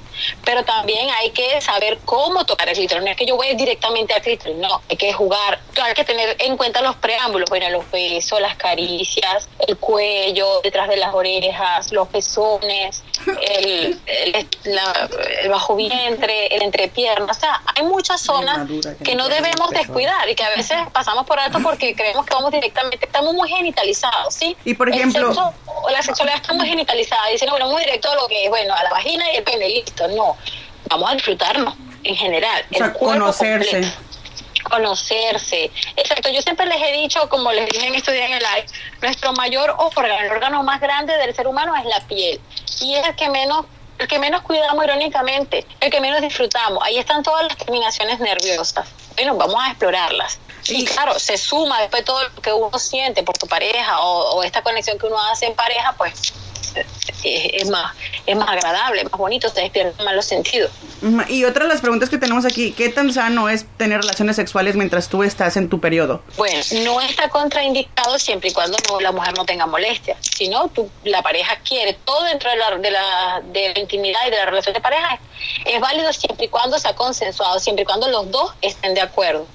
Pero 0.45 0.63
también 0.63 1.09
hay 1.09 1.31
que 1.31 1.59
saber 1.61 1.97
cómo 2.05 2.45
tocar 2.45 2.69
el 2.69 2.75
clítoris. 2.75 3.03
No 3.03 3.09
es 3.11 3.17
que 3.17 3.25
yo 3.25 3.35
voy 3.35 3.53
directamente 3.55 4.13
al 4.13 4.21
clítoris, 4.21 4.55
no. 4.57 4.81
Hay 4.89 4.97
que 4.97 5.11
jugar. 5.13 5.59
Hay 5.81 5.93
que 5.93 6.03
tener 6.03 6.35
en 6.39 6.55
cuenta 6.57 6.81
los 6.81 6.95
preámbulos. 6.97 7.49
Bueno, 7.49 7.69
los 7.69 7.89
besos, 7.91 8.39
las 8.41 8.55
caricias, 8.55 9.49
el 9.67 9.77
cuello, 9.77 10.61
detrás 10.61 10.87
de 10.89 10.97
las 10.97 11.13
orejas, 11.13 11.91
los 11.91 12.07
pezones, 12.09 13.03
el, 13.49 13.99
el, 14.05 14.47
la- 14.65 15.09
el 15.41 15.49
bajo 15.49 15.75
vientre, 15.75 16.47
el 16.47 16.61
entrepierna. 16.61 17.31
O 17.31 17.33
sea, 17.35 17.61
hay 17.75 17.83
muchas 17.83 18.21
zonas 18.21 18.67
que 18.99 19.13
que 19.13 19.15
no 19.15 19.27
debemos 19.29 19.69
descuidar 19.69 20.27
y 20.27 20.33
que 20.33 20.43
a 20.43 20.49
veces 20.49 20.77
pasamos 20.91 21.25
por 21.27 21.39
alto 21.39 21.59
porque 21.61 21.93
creemos 21.95 22.25
que 22.25 22.33
vamos 22.33 22.51
directamente, 22.51 23.05
estamos 23.05 23.33
muy 23.35 23.47
genitalizados, 23.49 24.33
¿sí? 24.33 24.55
Y, 24.65 24.73
por 24.73 24.89
ejemplo- 24.89 25.27
sexo 25.33 25.53
la 25.91 26.01
sexualidad 26.01 26.37
está 26.41 26.53
muy 26.53 26.67
genitalizada, 26.67 27.27
dicen, 27.27 27.49
bueno, 27.49 27.67
muy 27.67 27.83
directo 27.83 28.12
a 28.13 28.15
lo 28.15 28.27
que 28.27 28.45
es, 28.45 28.49
bueno, 28.49 28.73
a 28.73 28.83
la 28.83 28.89
vagina 28.89 29.31
y 29.31 29.37
el 29.37 29.43
pene, 29.43 29.67
listo. 29.69 30.07
No, 30.09 30.37
vamos 30.89 31.11
a 31.11 31.13
disfrutarnos 31.13 31.75
en 32.03 32.15
general. 32.15 32.65
O 32.71 32.77
sea, 32.77 32.85
el 32.87 32.93
conocerse. 32.93 33.81
completo. 33.81 33.97
Conocerse. 34.69 35.71
Exacto, 35.97 36.29
yo 36.29 36.41
siempre 36.41 36.65
les 36.65 36.81
he 36.81 36.93
dicho, 36.93 37.27
como 37.29 37.51
les 37.51 37.69
dije 37.69 37.85
en 37.85 37.95
estos 37.95 38.13
días 38.13 38.27
en 38.27 38.33
el 38.33 38.43
live, 38.43 38.65
nuestro 39.01 39.33
mayor 39.33 39.75
órgano, 39.77 40.19
el 40.19 40.31
órgano 40.31 40.63
más 40.63 40.79
grande 40.79 41.15
del 41.17 41.35
ser 41.35 41.47
humano 41.47 41.75
es 41.75 41.85
la 41.85 41.99
piel. 42.07 42.39
Y 42.79 42.95
es 42.95 43.05
el 43.05 43.15
que 43.15 43.29
menos 43.29 43.65
el 43.99 44.07
que 44.07 44.17
menos 44.19 44.41
cuidamos 44.41 44.83
irónicamente, 44.83 45.65
el 45.79 45.91
que 45.91 46.01
menos 46.01 46.19
disfrutamos. 46.21 46.83
Ahí 46.83 46.97
están 46.97 47.23
todas 47.23 47.45
las 47.47 47.55
terminaciones 47.57 48.19
nerviosas. 48.19 48.87
Bueno, 49.15 49.35
vamos 49.35 49.55
a 49.59 49.69
explorarlas. 49.69 50.39
Y 50.67 50.83
claro, 50.85 51.19
se 51.19 51.37
suma 51.37 51.79
después 51.81 52.03
todo 52.03 52.23
lo 52.23 52.41
que 52.41 52.51
uno 52.51 52.77
siente 52.79 53.21
por 53.23 53.37
tu 53.37 53.47
pareja 53.47 53.99
o, 53.99 54.35
o 54.35 54.43
esta 54.43 54.61
conexión 54.61 54.97
que 54.97 55.05
uno 55.05 55.17
hace 55.31 55.45
en 55.45 55.55
pareja, 55.55 55.93
pues 55.97 56.33
es, 57.25 57.69
más 57.69 57.93
es 58.25 58.35
más 58.35 58.49
agradable, 58.49 59.03
más 59.03 59.13
bonito, 59.19 59.49
se 59.49 59.61
despiertan 59.61 60.05
más 60.05 60.15
los 60.15 60.25
sentidos. 60.25 60.71
Y 61.27 61.43
otra 61.45 61.63
de 61.65 61.69
las 61.69 61.81
preguntas 61.81 62.09
que 62.09 62.17
tenemos 62.17 62.45
aquí, 62.45 62.71
¿qué 62.71 62.89
tan 62.89 63.11
sano 63.13 63.49
es 63.49 63.65
tener 63.77 64.01
relaciones 64.01 64.35
sexuales 64.35 64.75
mientras 64.75 65.09
tú 65.09 65.23
estás 65.23 65.57
en 65.57 65.69
tu 65.69 65.79
periodo? 65.79 66.21
Bueno, 66.37 66.59
no 66.83 67.01
está 67.01 67.29
contraindicado 67.29 68.17
siempre 68.19 68.49
y 68.49 68.53
cuando 68.53 68.77
no- 68.89 68.99
la 68.99 69.11
mujer 69.11 69.33
no 69.37 69.45
tenga 69.45 69.65
molestia. 69.65 70.15
Si 70.21 70.47
no, 70.47 70.67
tú- 70.69 70.89
la 71.03 71.21
pareja 71.21 71.57
quiere 71.67 71.93
todo 72.05 72.23
dentro 72.23 72.49
de 72.49 72.55
la, 72.57 72.77
de, 72.77 72.91
la, 72.91 73.41
de 73.45 73.73
la 73.73 73.79
intimidad 73.79 74.19
y 74.27 74.31
de 74.31 74.37
la 74.37 74.45
relación 74.45 74.73
de 74.73 74.81
pareja. 74.81 75.19
Es 75.65 75.79
válido 75.81 76.11
siempre 76.13 76.45
y 76.45 76.49
cuando 76.49 76.79
sea 76.79 76.95
consensuado, 76.95 77.59
siempre 77.59 77.83
y 77.83 77.85
cuando 77.85 78.07
los 78.09 78.29
dos 78.31 78.53
estén 78.61 78.93
de 78.93 79.01
acuerdo. 79.01 79.45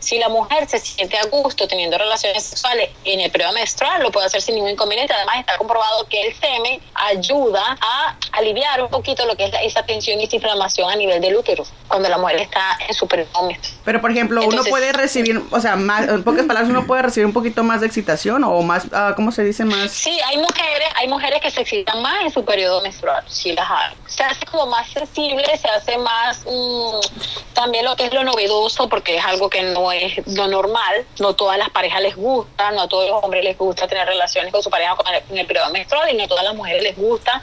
Si 0.00 0.18
la 0.18 0.28
mujer 0.28 0.68
se 0.68 0.78
siente 0.78 1.18
a 1.18 1.26
gusto 1.26 1.66
teniendo 1.68 1.98
relaciones 1.98 2.44
sexuales 2.44 2.90
en 3.04 3.20
el 3.20 3.30
periodo 3.30 3.52
menstrual, 3.52 4.02
lo 4.02 4.10
puede 4.10 4.26
hacer 4.26 4.42
sin 4.42 4.54
ningún 4.54 4.70
inconveniente. 4.70 5.12
Además, 5.12 5.36
está 5.40 5.56
comprobado 5.56 6.06
que 6.08 6.28
el 6.28 6.34
semen 6.34 6.80
ayuda 6.94 7.76
a 7.80 8.16
aliviar 8.32 8.82
un 8.82 8.88
poquito 8.88 9.26
lo 9.26 9.36
que 9.36 9.46
es 9.46 9.52
esa 9.62 9.84
tensión 9.84 10.20
y 10.20 10.24
esa 10.24 10.36
inflamación 10.36 10.90
a 10.90 10.96
nivel 10.96 11.20
del 11.20 11.36
útero 11.36 11.64
cuando 11.88 12.08
la 12.08 12.18
mujer 12.18 12.40
está 12.40 12.78
en 12.86 12.94
su 12.94 13.06
periodo 13.06 13.42
menstrual. 13.42 13.80
Pero, 13.84 14.00
por 14.00 14.10
ejemplo, 14.10 14.40
uno 14.40 14.50
Entonces- 14.50 14.70
puede 14.70 14.92
recibir, 14.92 15.42
o 15.50 15.60
sea, 15.60 15.76
más, 15.76 16.08
en 16.08 16.22
pocas 16.24 16.46
palabras, 16.46 16.70
uno 16.70 16.86
puede 16.86 17.02
recibir 17.02 17.26
un 17.26 17.32
poquito 17.32 17.62
más 17.62 17.80
de 17.80 17.86
excitación 17.86 18.44
o 18.44 18.62
más, 18.62 18.86
ah, 18.92 19.12
¿cómo 19.16 19.32
se 19.32 19.44
dice? 19.44 19.64
Más... 19.64 19.90
Sí, 19.90 20.18
hay 20.26 20.36
mujeres, 20.36 20.88
hay 20.96 21.08
mujeres 21.08 21.40
que 21.40 21.50
se 21.50 21.60
excitan 21.62 22.02
más 22.02 22.22
en 22.22 22.30
su 22.30 22.44
periodo 22.44 22.80
menstrual, 22.82 23.24
sí 23.28 23.52
las 23.52 23.68
hay. 23.70 23.94
Se 24.06 24.22
hace 24.22 24.44
como 24.46 24.66
más 24.66 24.88
sensible, 24.90 25.44
se 25.56 25.68
hace 25.68 25.98
más 25.98 26.44
mm, 26.46 27.54
también 27.54 27.84
lo 27.84 27.96
que 27.96 28.06
es 28.06 28.12
lo 28.12 28.24
novedoso, 28.24 28.88
porque 28.88 29.16
es 29.16 29.24
algo 29.24 29.48
que 29.48 29.57
no 29.62 29.92
es 29.92 30.26
lo 30.26 30.46
normal. 30.48 31.06
No 31.18 31.34
todas 31.34 31.58
las 31.58 31.70
parejas 31.70 32.02
les 32.02 32.16
gusta, 32.16 32.70
no 32.70 32.82
a 32.82 32.88
todos 32.88 33.08
los 33.08 33.22
hombres 33.22 33.44
les 33.44 33.56
gusta 33.56 33.86
tener 33.86 34.06
relaciones 34.06 34.52
con 34.52 34.62
su 34.62 34.70
pareja 34.70 34.96
en 35.30 35.38
el 35.38 35.46
periodo 35.46 35.70
menstrual 35.70 36.08
y 36.10 36.16
no 36.16 36.24
a 36.24 36.28
todas 36.28 36.44
las 36.44 36.54
mujeres 36.54 36.82
les 36.82 36.96
gusta 36.96 37.42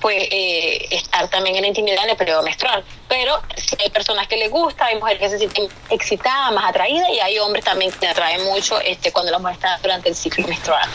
pues 0.00 0.28
eh, 0.30 0.86
estar 0.90 1.28
también 1.28 1.56
en 1.56 1.62
la 1.62 1.68
intimidad 1.68 2.04
en 2.04 2.10
el 2.10 2.16
periodo 2.16 2.42
menstrual. 2.42 2.84
Pero 3.08 3.40
sí 3.56 3.76
hay 3.82 3.90
personas 3.90 4.28
que 4.28 4.36
les 4.36 4.50
gusta, 4.50 4.86
hay 4.86 4.96
mujeres 4.96 5.20
que 5.20 5.28
se 5.28 5.38
sienten 5.38 5.68
excitadas, 5.90 6.52
más 6.52 6.70
atraídas 6.70 7.08
y 7.10 7.20
hay 7.20 7.38
hombres 7.38 7.64
también 7.64 7.90
que 7.92 8.06
atraen 8.06 8.44
mucho 8.44 8.80
este 8.80 9.12
cuando 9.12 9.32
la 9.32 9.38
mujer 9.38 9.54
está 9.54 9.78
durante 9.82 10.08
el 10.08 10.14
ciclo 10.14 10.46
menstrual 10.46 10.88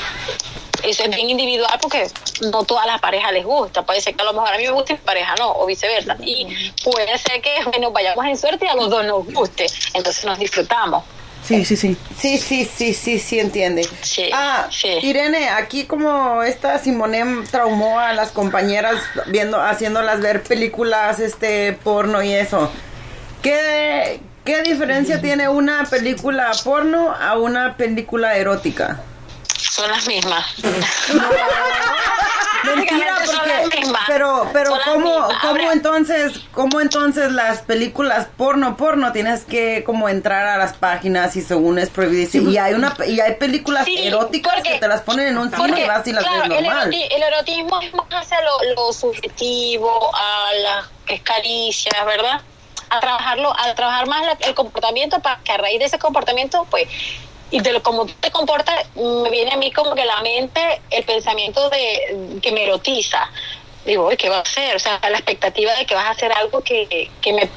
es 0.83 0.97
bien 1.09 1.29
individual 1.29 1.77
porque 1.81 2.07
no 2.51 2.63
todas 2.63 2.85
las 2.85 2.99
parejas 2.99 3.31
les 3.31 3.45
gusta. 3.45 3.83
Puede 3.83 4.01
ser 4.01 4.15
que 4.15 4.21
a 4.21 4.25
lo 4.25 4.33
mejor 4.33 4.53
a 4.53 4.57
mí 4.57 4.63
me 4.63 4.71
guste 4.71 4.93
y 4.93 4.95
a 4.95 4.99
mi 4.99 5.05
pareja 5.05 5.35
no, 5.39 5.51
o 5.51 5.65
viceversa. 5.65 6.17
Y 6.21 6.47
puede 6.83 7.17
ser 7.17 7.41
que 7.41 7.51
bueno, 7.65 7.91
vayamos 7.91 8.25
en 8.25 8.37
suerte 8.37 8.65
y 8.65 8.67
a 8.67 8.75
los 8.75 8.89
dos 8.89 9.05
nos 9.05 9.25
guste. 9.25 9.67
Entonces 9.93 10.25
nos 10.25 10.37
disfrutamos. 10.37 11.03
Sí, 11.43 11.65
sí, 11.65 11.75
sí. 11.75 11.97
Sí, 12.17 12.37
sí, 12.37 12.65
sí, 12.65 12.93
sí, 12.93 13.19
sí 13.19 13.39
entiende. 13.39 13.87
Sí, 14.01 14.29
ah, 14.33 14.67
sí. 14.71 14.87
Irene, 15.01 15.49
aquí 15.49 15.85
como 15.85 16.41
esta 16.41 16.79
Simone 16.79 17.43
traumó 17.51 17.99
a 17.99 18.13
las 18.13 18.31
compañeras 18.31 18.95
viendo, 19.27 19.61
haciéndolas 19.61 20.21
ver 20.21 20.43
películas, 20.43 21.19
este, 21.19 21.73
porno 21.73 22.23
y 22.23 22.31
eso. 22.31 22.71
¿Qué, 23.41 24.21
qué 24.45 24.63
diferencia 24.63 25.19
tiene 25.19 25.49
una 25.49 25.83
película 25.83 26.49
porno 26.63 27.11
a 27.11 27.37
una 27.37 27.75
película 27.75 28.37
erótica? 28.37 29.01
Son 29.83 29.91
las 29.91 30.07
mismas. 30.07 30.45
Mentira, 32.63 33.15
porque, 33.25 33.77
mismas. 33.81 34.03
pero, 34.07 34.49
pero 34.53 34.71
cómo, 34.85 35.27
cómo 35.41 35.71
entonces, 35.73 36.39
cómo 36.53 36.79
entonces 36.79 37.29
las 37.33 37.59
películas 37.63 38.27
porno, 38.37 38.77
porno 38.77 39.11
tienes 39.11 39.43
que 39.43 39.83
como 39.83 40.07
entrar 40.07 40.47
a 40.47 40.57
las 40.57 40.71
páginas 40.73 41.35
y 41.35 41.41
según 41.41 41.77
es 41.79 41.89
prohibido 41.89 42.49
y 42.49 42.57
hay 42.57 42.73
una 42.73 42.95
y 43.05 43.19
hay 43.19 43.35
películas 43.35 43.83
Sí, 43.83 43.97
eróticas 44.07 44.53
porque- 44.55 44.69
que 44.73 44.79
te 44.79 44.87
las 44.87 45.01
ponen 45.01 45.27
en 45.27 45.37
un 45.37 45.51
cine 45.53 45.81
y 45.81 45.87
vas 45.87 46.07
y 46.07 46.13
las 46.13 46.23
claro, 46.23 46.39
ves 46.47 46.61
normal. 46.61 46.93
el 46.93 47.23
erotismo 47.23 47.81
es 47.81 47.93
más 47.93 48.05
hacia 48.11 48.37
lo, 48.41 48.75
lo 48.75 48.93
subjetivo, 48.93 50.11
a 50.15 50.53
las 50.61 50.85
caricias, 51.23 52.05
¿verdad? 52.05 52.39
A 52.89 52.99
trabajarlo, 53.01 53.53
a 53.59 53.75
trabajar 53.75 54.07
más 54.07 54.21
la- 54.25 54.37
el 54.47 54.53
comportamiento 54.55 55.19
para 55.19 55.39
que 55.43 55.51
a 55.51 55.57
raíz 55.57 55.79
de 55.79 55.85
ese 55.85 55.99
comportamiento, 55.99 56.65
pues, 56.71 56.87
y 57.53 57.59
de 57.59 57.71
lo 57.71 57.83
como 57.83 58.07
te 58.07 58.31
comportas, 58.31 58.87
me 58.95 59.29
viene 59.29 59.51
a 59.51 59.57
mí 59.57 59.71
como 59.71 59.93
que 59.93 60.03
la 60.05 60.21
mente, 60.21 60.81
el 60.89 61.03
pensamiento 61.03 61.69
de 61.69 62.39
que 62.41 62.51
me 62.51 62.63
erotiza. 62.63 63.29
Digo, 63.85 64.07
"Uy, 64.07 64.17
¿qué 64.17 64.27
va 64.27 64.37
a 64.37 64.41
hacer? 64.41 64.75
O 64.75 64.79
sea, 64.79 64.99
la 65.03 65.19
expectativa 65.19 65.71
de 65.75 65.85
que 65.85 65.93
vas 65.93 66.05
a 66.05 66.09
hacer 66.09 66.33
algo 66.33 66.61
que, 66.61 67.11
que 67.21 67.31
me 67.31 67.47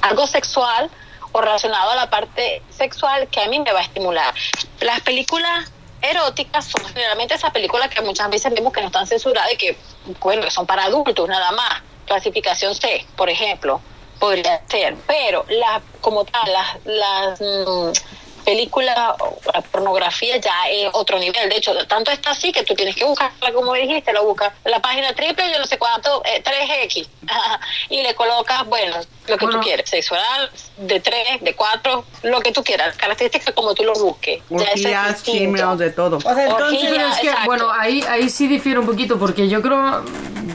algo 0.00 0.26
sexual 0.26 0.88
o 1.32 1.40
relacionado 1.42 1.90
a 1.90 1.96
la 1.96 2.08
parte 2.08 2.62
sexual 2.70 3.28
que 3.28 3.42
a 3.42 3.48
mí 3.48 3.60
me 3.60 3.70
va 3.74 3.80
a 3.80 3.82
estimular. 3.82 4.32
Las 4.80 5.02
películas 5.02 5.70
eróticas 6.00 6.64
son 6.64 6.82
generalmente 6.86 7.34
esas 7.34 7.50
películas 7.50 7.90
que 7.90 8.00
muchas 8.00 8.30
veces 8.30 8.50
vemos 8.54 8.72
que 8.72 8.80
no 8.80 8.86
están 8.86 9.06
censuradas 9.06 9.52
y 9.52 9.56
que, 9.58 9.76
bueno, 10.20 10.50
son 10.50 10.64
para 10.64 10.84
adultos 10.84 11.28
nada 11.28 11.52
más. 11.52 11.82
Clasificación 12.06 12.74
C, 12.74 13.04
por 13.16 13.28
ejemplo, 13.28 13.82
podría 14.18 14.62
ser. 14.66 14.96
Pero 15.06 15.44
la, 15.50 15.82
como 16.00 16.24
tal, 16.24 16.50
las, 16.50 16.76
las 16.86 17.38
mm, 17.38 17.92
películas, 18.40 18.96
o 19.20 19.38
la 19.52 19.60
pornografía 19.62 20.36
ya 20.38 20.68
es 20.70 20.88
otro 20.92 21.18
nivel. 21.18 21.48
De 21.48 21.56
hecho, 21.56 21.72
tanto 21.86 22.10
está 22.10 22.30
así 22.30 22.52
que 22.52 22.62
tú 22.64 22.74
tienes 22.74 22.94
que 22.96 23.04
buscarla, 23.04 23.52
como 23.52 23.72
dijiste, 23.74 24.12
lo 24.12 24.24
buscas 24.24 24.52
la 24.64 24.80
página 24.80 25.12
triple, 25.14 25.50
yo 25.52 25.58
no 25.58 25.66
sé 25.66 25.78
cuánto, 25.78 26.22
eh, 26.24 26.42
3X, 26.42 27.08
y 27.90 28.02
le 28.02 28.14
colocas, 28.14 28.64
bueno, 28.66 28.96
lo 29.28 29.36
que 29.36 29.44
Bueno. 29.44 29.60
tú 29.60 29.64
quieres, 29.66 29.88
sexual, 29.88 30.50
de 30.78 31.00
3, 31.00 31.40
de 31.42 31.54
4, 31.54 32.04
lo 32.24 32.40
que 32.40 32.52
tú 32.52 32.62
quieras, 32.64 32.96
características 32.96 33.54
como 33.54 33.74
tú 33.74 33.84
lo 33.84 33.92
busques. 33.94 34.42
Ya 34.50 34.64
eso 34.64 34.72
es 34.74 34.84
Orgías, 34.84 35.22
chimeos, 35.22 35.78
de 35.78 35.90
todo. 35.90 36.16
O 36.16 36.20
sea, 36.20 36.32
entonces, 36.46 36.84
Orgía. 36.90 37.10
Es 37.10 37.18
que, 37.20 37.30
bueno, 37.44 37.70
ahí, 37.70 38.02
ahí 38.08 38.28
sí 38.28 38.46
difiere 38.48 38.78
un 38.78 38.86
poquito 38.86 39.18
porque 39.18 39.48
yo 39.48 39.62
creo, 39.62 40.02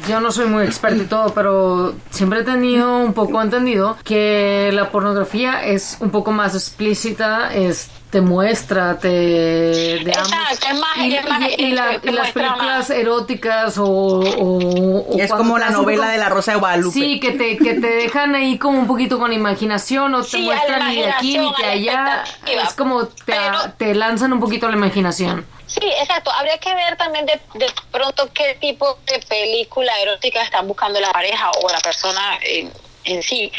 yo 0.08 0.20
no 0.20 0.32
soy 0.32 0.46
muy 0.48 0.64
experto 0.66 1.04
y 1.04 1.06
todo, 1.08 1.34
pero 1.34 1.94
siempre 2.10 2.40
he 2.40 2.44
tenido 2.44 2.98
un 2.98 3.14
poco 3.14 3.42
entendido 3.42 3.98
que 4.04 4.70
la 4.74 4.90
pornografía 4.90 5.64
es 5.64 5.98
un 6.00 6.12
poco 6.12 6.32
más 6.32 6.54
explícita, 6.56 7.54
es 7.54 7.75
te 8.10 8.22
muestra, 8.22 8.98
te... 8.98 9.98
digamos, 10.00 10.32
Exacto, 10.32 10.68
es 10.72 10.80
más- 10.80 10.98
y, 10.98 11.16
es 11.16 11.28
más- 11.30 11.42
y- 11.50 11.62
y 11.64 11.72
la- 11.72 12.00
y 12.02 12.10
las 12.12 12.32
películas 12.32 12.90
más. 12.90 12.90
eróticas 12.90 13.78
o... 13.78 13.86
o- 13.86 15.00
o 15.10 15.20
Es 15.20 15.32
como 15.32 15.58
la 15.58 15.70
novela 15.72 16.10
de 16.10 16.18
la 16.18 16.30
Rosa 16.30 16.52
de 16.54 16.58
Guadalupe. 16.60 16.94
Sí, 16.98 17.20
que 17.20 17.32
te, 17.32 17.58
que 17.58 17.74
te 17.74 17.88
dejan 17.88 18.34
ahí 18.36 18.58
como 18.58 18.80
un 18.80 18.88
poquito 18.88 19.20
con 19.20 19.34
imaginación 19.34 20.16
o 20.16 20.24
te 20.24 20.30
Sí, 20.30 20.42
muestran 20.44 20.88
ni 20.90 20.98
de 21.02 21.10
aquí 21.12 21.38
ni 21.38 21.52
de 21.58 21.66
allá. 21.66 22.24
Es 22.46 22.74
como 22.74 23.08
te, 23.08 23.24
Pero- 23.26 23.60
te 23.78 23.94
lanzan 23.96 24.32
un 24.32 24.40
poquito 24.40 24.70
la 24.70 24.78
imaginación. 24.78 25.46
Sí, 25.68 25.82
exacto. 26.00 26.32
Habría 26.32 26.58
que 26.60 26.74
ver 26.74 26.96
también 26.96 27.26
de, 27.26 27.34
de 27.56 27.66
pronto 27.92 28.30
qué 28.34 28.56
tipo 28.62 28.98
de 29.08 29.20
película 29.28 29.92
erótica 30.00 30.42
están 30.42 30.68
buscando 30.68 31.02
la 31.02 31.12
pareja 31.12 31.52
o 31.62 31.68
la 31.70 31.80
persona 31.80 32.38
en, 32.44 32.72
en 33.04 33.22
sí. 33.24 33.52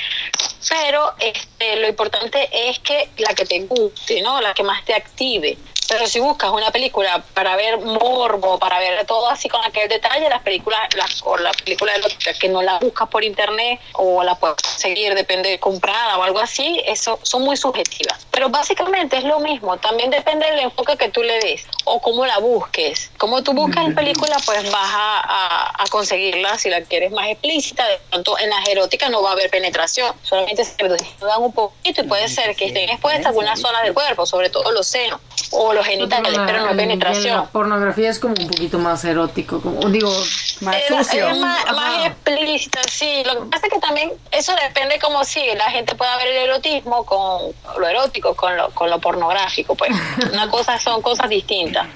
Pero 0.69 1.15
este, 1.19 1.77
lo 1.77 1.89
importante 1.89 2.49
es 2.53 2.79
que 2.81 3.09
la 3.19 3.35
que 3.35 3.45
te 3.45 3.61
guste, 3.61 4.21
¿no? 4.23 4.41
La 4.41 4.55
que 4.55 4.63
más 4.63 4.85
te 4.85 4.95
active. 4.95 5.57
Pero 5.89 6.07
si 6.07 6.21
buscas 6.21 6.51
una 6.51 6.71
película 6.71 7.23
para 7.35 7.55
ver 7.57 7.79
morbo, 7.79 8.59
para 8.59 8.79
ver 8.79 9.05
todo 9.07 9.29
así 9.29 9.49
con 9.49 9.65
aquel 9.65 9.89
detalle, 9.89 10.29
las 10.29 10.43
películas, 10.43 10.81
las, 10.97 11.23
o 11.25 11.37
la 11.37 11.53
película 11.53 11.95
erótica 11.95 12.33
que 12.35 12.49
no 12.49 12.63
la 12.63 12.79
buscas 12.79 13.09
por 13.09 13.23
internet 13.25 13.81
o 13.95 14.23
la 14.23 14.35
puedes 14.35 14.57
conseguir, 14.57 15.15
depende 15.15 15.49
de 15.51 15.59
comprada 15.59 16.19
o 16.19 16.23
algo 16.23 16.39
así, 16.41 16.83
eso 16.87 17.19
son 17.23 17.43
muy 17.43 17.57
subjetivas. 17.57 18.27
Pero 18.31 18.49
básicamente 18.51 19.17
es 19.17 19.25
lo 19.25 19.39
mismo, 19.41 19.77
también 19.79 20.11
depende 20.11 20.47
del 20.51 20.61
enfoque 20.61 20.97
que 20.97 21.09
tú 21.09 21.23
le 21.23 21.39
des 21.41 21.67
o 21.85 22.01
cómo 22.01 22.27
la 22.27 22.39
busques. 22.39 23.11
Como 23.19 23.43
tú 23.43 23.53
buscas 23.53 23.85
en 23.87 23.95
película, 23.95 24.37
pues 24.45 24.71
vas 24.71 24.91
a, 24.93 25.21
a- 25.21 25.83
a 25.83 25.87
conseguirla 25.89 26.59
si 26.59 26.69
la 26.69 26.83
quieres 26.83 27.13
más 27.13 27.29
explícita. 27.29 27.87
De 27.87 27.99
pronto 28.11 28.39
en 28.39 28.51
las 28.51 28.69
eróticas 28.69 29.11
no 29.11 29.23
va 29.23 29.31
a 29.31 29.33
haber 29.33 29.51
penetración, 29.51 30.15
solamente 30.23 30.65
se 30.65 30.75
dan 30.85 31.43
un 31.43 31.53
poquito 31.53 32.03
y 32.03 32.05
puede 32.09 32.29
ser 32.29 32.55
que 32.57 32.67
estén 32.67 32.89
expuestas 32.91 33.27
algunas 33.27 33.61
zonas 33.61 33.83
del 33.85 33.95
cuerpo, 33.95 34.27
sobre 34.27 34.51
todo 34.51 34.71
los 34.73 34.87
senos 34.87 35.21
o 35.53 35.73
los 35.77 35.87
genitales, 35.87 36.33
pero 36.47 36.61
no 36.65 36.71
en 36.71 36.77
penetración. 36.77 37.37
La 37.37 37.45
pornografía 37.45 38.11
es 38.11 38.19
como 38.19 38.35
un 38.39 38.49
poquito 38.49 38.79
más 38.79 39.05
erótico, 39.05 39.61
como 39.61 39.89
digo, 39.89 40.11
Más 40.63 40.77
Es- 40.77 40.87
sucio. 40.89 41.29
es 41.29 41.39
más, 41.39 41.65
más 41.73 42.07
explícita, 42.07 42.81
sí. 42.89 43.23
Lo 43.27 43.45
que 43.45 43.51
pasa 43.51 43.67
es 43.67 43.73
que 43.75 43.79
también 43.79 44.11
eso 44.31 44.53
depende 44.63 44.99
como 44.99 45.23
si 45.25 45.45
la 45.55 45.71
gente 45.71 45.95
pueda 45.95 46.17
ver 46.17 46.29
el 46.29 46.37
erotismo 46.49 47.05
con 47.05 47.53
lo 47.79 47.87
erótico, 47.89 48.35
con 48.35 48.57
lo, 48.57 48.71
con 48.71 48.89
lo 48.91 48.99
pornográfico, 48.99 49.75
pues. 49.75 49.91
Una 50.33 50.49
cosa 50.51 50.79
son 50.79 51.03
cosas 51.03 51.29
distintas. 51.29 51.87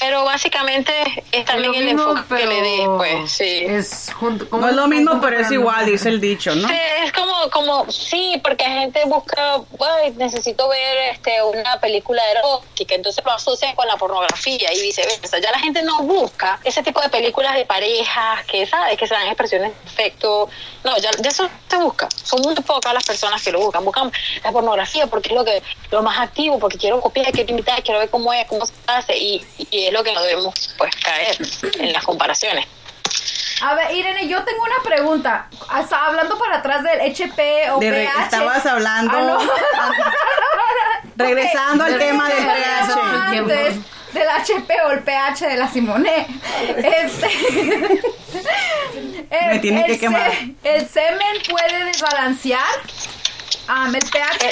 Pero 0.00 0.24
básicamente 0.24 0.92
es 1.30 1.44
también 1.44 1.72
lo 1.72 1.78
el 1.78 1.88
enfoque 1.90 2.36
que 2.36 2.46
le 2.46 2.60
des, 2.62 2.88
pues, 2.96 3.30
sí. 3.32 3.64
Es 3.66 4.10
junto, 4.18 4.48
como- 4.48 4.62
No 4.62 4.68
es 4.70 4.74
lo 4.76 4.86
mismo, 4.88 5.20
pero 5.20 5.38
es 5.40 5.50
igual, 5.50 5.84
dice 5.86 6.08
el 6.08 6.20
dicho, 6.20 6.54
¿no? 6.54 6.66
Sí, 6.68 6.74
es 7.04 7.12
como, 7.12 7.50
como, 7.50 7.90
sí, 7.92 8.40
porque 8.42 8.64
la 8.64 8.70
gente 8.80 9.02
busca, 9.04 9.56
"Ay, 9.78 10.12
necesito 10.16 10.68
ver 10.68 10.98
este 11.12 11.42
una 11.42 11.78
película 11.80 12.22
erótica, 12.30 12.94
entonces 12.94 13.22
lo 13.24 13.32
asocian 13.32 13.74
con 13.76 13.86
la 13.86 13.96
pornografía 13.96 14.72
y 14.72 14.80
viceversa. 14.80 15.38
Ya 15.38 15.50
la 15.50 15.58
gente 15.58 15.82
no 15.82 16.02
busca 16.02 16.58
ese 16.64 16.82
tipo 16.82 17.00
de 17.00 17.08
películas 17.10 17.54
de 17.54 17.64
parejas 17.66 18.44
que, 18.46 18.66
¿sabes? 18.66 18.96
Que 18.96 19.06
se 19.06 19.14
dan 19.14 19.26
expresiones 19.26 19.72
de 19.84 19.90
afecto. 19.90 20.48
No, 20.82 20.96
ya, 20.96 21.10
ya 21.20 21.28
eso 21.28 21.48
se 21.68 21.76
busca. 21.76 22.08
Son 22.24 22.40
muy 22.40 22.54
pocas 22.54 22.94
las 22.94 23.04
personas 23.04 23.42
que 23.42 23.52
lo 23.52 23.60
buscan. 23.60 23.84
Buscan 23.84 24.10
la 24.42 24.50
pornografía 24.50 25.06
porque 25.06 25.28
es 25.28 25.34
lo 25.34 25.44
que 25.44 25.62
lo 25.90 26.02
más 26.02 26.18
activo, 26.18 26.58
porque 26.58 26.78
quiero 26.78 27.00
copiar, 27.00 27.30
quiero 27.32 27.50
imitar, 27.52 27.82
quiero 27.82 28.00
ver 28.00 28.08
cómo 28.08 28.32
es, 28.32 28.46
cómo 28.46 28.64
se 28.64 28.72
hace 28.86 29.16
y, 29.18 29.44
y 29.70 29.89
es 29.90 29.98
lo 29.98 30.04
que 30.04 30.12
no 30.12 30.22
debemos 30.22 30.54
pues 30.78 30.94
caer 30.96 31.36
en 31.78 31.92
las 31.92 32.02
comparaciones. 32.04 32.66
A 33.62 33.74
ver, 33.74 33.94
Irene, 33.94 34.26
yo 34.28 34.42
tengo 34.44 34.62
una 34.62 34.82
pregunta. 34.82 35.48
Hasta 35.68 36.06
hablando 36.06 36.38
para 36.38 36.56
atrás 36.58 36.82
del 36.82 37.00
HP 37.12 37.70
o 37.72 37.78
De 37.78 37.90
re- 37.90 38.04
pH. 38.06 38.22
estabas 38.24 38.64
hablando- 38.66 39.12
Ah, 39.14 39.20
no. 39.22 39.38
Regresando 41.16 41.84
al 41.84 41.98
tema 41.98 42.28
del 42.28 42.44
pH. 42.46 43.00
antes 43.26 43.76
del 44.14 44.28
HP 44.28 44.74
o 44.86 44.90
el 44.92 45.00
pH 45.02 45.46
de 45.46 45.56
la 45.56 45.68
Simone. 45.68 46.26
Este. 46.76 47.28
Me 49.30 49.52
el- 49.54 49.60
tiene 49.60 49.84
que 49.84 49.92
el 49.92 50.00
quemar. 50.00 50.30
se- 50.32 50.54
¿El 50.76 50.88
semen 50.88 51.42
puede 51.50 51.84
desbalancear? 51.84 52.64
Ah, 53.68 53.88
el 53.92 54.10
pH. 54.10 54.50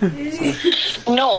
No, 1.06 1.38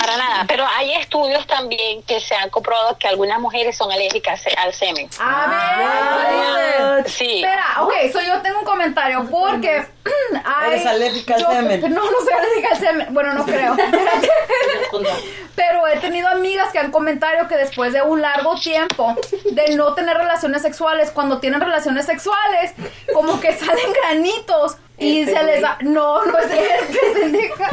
para 0.00 0.16
nada. 0.16 0.44
Pero 0.48 0.64
hay 0.66 0.94
estudios 0.94 1.46
también 1.46 2.02
que 2.04 2.20
se 2.20 2.34
han 2.34 2.48
comprobado 2.50 2.96
que 2.98 3.06
algunas 3.08 3.38
mujeres 3.40 3.76
son 3.76 3.90
alérgicas 3.92 4.42
al 4.56 4.72
semen. 4.72 5.08
A 5.20 6.96
ver. 6.96 7.08
Sí. 7.10 7.42
Espera, 7.44 7.82
ok, 7.82 7.92
so 8.12 8.20
yo 8.20 8.40
tengo 8.42 8.60
un 8.60 8.64
comentario 8.64 9.26
porque 9.30 9.86
hay- 10.44 10.72
Eres 10.72 10.86
alérgica 10.86 11.34
al 11.34 11.46
semen. 11.46 11.80
No, 11.94 12.10
no 12.10 12.18
soy 12.24 12.32
alérgica 12.32 12.68
al 12.72 12.78
semen. 12.78 13.06
Bueno, 13.10 13.34
no 13.34 13.44
creo. 13.44 13.76
Pero 15.56 15.86
he 15.86 15.98
tenido 15.98 16.28
amigas 16.28 16.72
que 16.72 16.78
han 16.78 16.90
comentado 16.90 17.46
que 17.48 17.56
después 17.56 17.92
de 17.92 18.02
un 18.02 18.20
largo 18.22 18.54
tiempo 18.56 19.14
de 19.52 19.76
no 19.76 19.94
tener 19.94 20.16
relaciones 20.16 20.62
sexuales, 20.62 21.10
cuando 21.10 21.38
tienen 21.38 21.60
relaciones 21.60 22.06
sexuales, 22.06 22.72
como 23.12 23.40
que 23.40 23.52
salen 23.58 23.92
granitos 23.92 24.76
y 24.98 25.24
se 25.24 25.42
les 25.42 25.60
da... 25.60 25.76
No, 25.80 26.24
no 26.24 26.38
es 26.38 26.46
pendeja. 27.14 27.70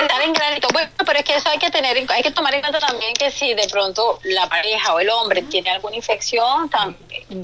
Estar 0.00 0.22
en 0.22 0.32
granito. 0.32 0.68
Bueno, 0.72 0.90
pero 1.04 1.18
es 1.18 1.24
que 1.24 1.34
eso 1.34 1.48
hay 1.48 1.58
que 1.58 1.70
tener, 1.70 1.96
en- 1.96 2.10
hay 2.10 2.22
que 2.22 2.30
tomar 2.30 2.54
en 2.54 2.60
cuenta 2.60 2.78
también 2.78 3.12
que 3.14 3.30
si 3.30 3.52
de 3.54 3.66
pronto 3.68 4.18
la 4.24 4.48
pareja 4.48 4.94
o 4.94 5.00
el 5.00 5.10
hombre 5.10 5.42
tiene 5.42 5.70
alguna 5.70 5.96
infección, 5.96 6.70
tam- 6.70 6.94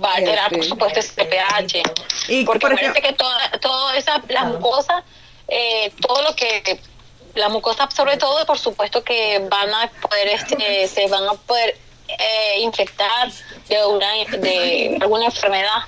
va 0.03 0.13
a 0.13 0.17
alterar, 0.17 0.51
por 0.53 0.65
supuesto, 0.65 1.01
ese 1.01 1.25
pH. 1.25 1.83
Y, 2.29 2.45
Porque 2.45 2.61
por 2.61 2.77
que 2.79 3.13
toda, 3.13 3.51
toda 3.61 3.97
esa, 3.97 4.23
las 4.29 4.47
mucosas, 4.47 5.03
eh, 5.49 5.93
todo 6.01 6.23
lo 6.23 6.35
que 6.37 6.81
la 7.35 7.49
mucosa 7.51 7.83
absorbe 7.85 8.17
todo, 8.17 8.47
por 8.47 8.59
supuesto 8.59 9.05
que 9.05 9.39
van 9.51 9.73
a 9.75 9.89
poder, 10.01 10.29
este, 10.29 10.89
se 10.89 11.07
van 11.09 11.29
a 11.29 11.35
poder 11.35 11.77
eh, 12.09 12.61
infectar 12.61 13.31
de 13.69 13.85
una, 13.85 14.11
de 14.39 14.97
alguna 15.01 15.27
enfermedad. 15.27 15.83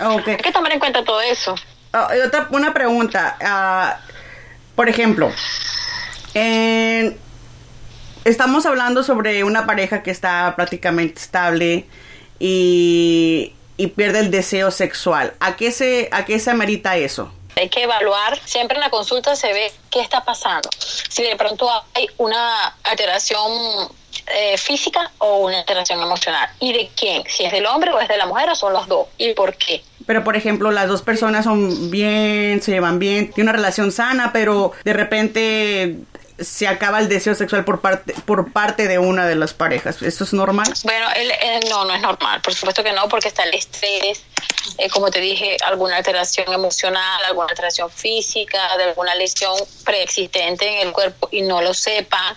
Ok. 0.00 0.26
Hay 0.28 0.36
que 0.38 0.50
tomar 0.52 0.72
en 0.72 0.80
cuenta 0.80 1.04
todo 1.04 1.20
eso. 1.20 1.54
Ah, 1.92 2.08
otra, 2.26 2.48
una 2.50 2.72
pregunta. 2.72 3.36
ah, 3.42 3.98
por 4.74 4.88
ejemplo, 4.88 5.30
en- 6.34 7.18
estamos 8.24 8.64
hablando 8.66 9.02
sobre 9.02 9.44
una 9.44 9.66
pareja 9.66 10.02
que 10.02 10.10
está 10.10 10.54
prácticamente 10.56 11.20
estable 11.20 11.86
y, 12.38 13.52
y 13.76 13.86
pierde 13.88 14.20
el 14.20 14.30
deseo 14.30 14.70
sexual. 14.70 15.34
¿A 15.40 15.56
qué 15.56 15.70
se, 15.72 16.08
a 16.12 16.24
qué 16.24 16.38
se 16.38 16.50
amerita 16.50 16.96
eso? 16.96 17.32
Hay 17.56 17.68
que 17.68 17.82
evaluar, 17.82 18.38
siempre 18.46 18.76
en 18.76 18.80
la 18.80 18.88
consulta 18.88 19.36
se 19.36 19.52
ve 19.52 19.70
qué 19.90 20.00
está 20.00 20.24
pasando. 20.24 20.70
Si 20.78 21.22
de 21.22 21.36
pronto 21.36 21.68
hay 21.94 22.06
una 22.16 22.68
alteración 22.84 23.52
eh, 24.34 24.56
física 24.56 25.10
o 25.18 25.38
una 25.38 25.58
alteración 25.58 26.00
emocional. 26.00 26.48
¿Y 26.60 26.72
de 26.72 26.90
quién? 26.96 27.24
Si 27.28 27.44
es 27.44 27.52
del 27.52 27.66
hombre 27.66 27.92
o 27.92 28.00
es 28.00 28.08
de 28.08 28.16
la 28.16 28.24
mujer 28.24 28.48
o 28.48 28.54
son 28.54 28.72
los 28.72 28.88
dos. 28.88 29.08
¿Y 29.18 29.34
por 29.34 29.54
qué? 29.56 29.82
Pero, 30.06 30.24
por 30.24 30.36
ejemplo, 30.36 30.70
las 30.70 30.88
dos 30.88 31.02
personas 31.02 31.44
son 31.44 31.90
bien, 31.90 32.60
se 32.62 32.72
llevan 32.72 32.98
bien, 32.98 33.30
tienen 33.32 33.48
una 33.50 33.52
relación 33.58 33.92
sana, 33.92 34.32
pero 34.32 34.72
de 34.84 34.92
repente 34.92 35.96
se 36.38 36.66
acaba 36.66 36.98
el 36.98 37.08
deseo 37.08 37.34
sexual 37.34 37.64
por 37.64 37.80
parte, 37.80 38.14
por 38.24 38.52
parte 38.52 38.88
de 38.88 38.98
una 38.98 39.26
de 39.26 39.36
las 39.36 39.52
parejas. 39.54 40.02
¿Esto 40.02 40.24
es 40.24 40.32
normal? 40.32 40.66
Bueno, 40.82 41.06
el- 41.14 41.30
el- 41.30 41.68
no, 41.70 41.84
no 41.84 41.94
es 41.94 42.00
normal, 42.00 42.40
por 42.40 42.52
supuesto 42.54 42.82
que 42.82 42.92
no, 42.92 43.08
porque 43.08 43.28
está 43.28 43.44
el 43.44 43.54
estrés, 43.54 44.22
eh, 44.78 44.88
como 44.88 45.10
te 45.10 45.20
dije, 45.20 45.56
alguna 45.64 45.96
alteración 45.98 46.52
emocional, 46.52 47.20
alguna 47.28 47.48
alteración 47.50 47.90
física, 47.90 48.76
de 48.76 48.84
alguna 48.84 49.14
lesión 49.14 49.54
preexistente 49.84 50.66
en 50.80 50.88
el 50.88 50.92
cuerpo 50.92 51.28
y 51.30 51.42
no 51.42 51.60
lo 51.62 51.74
sepan. 51.74 52.34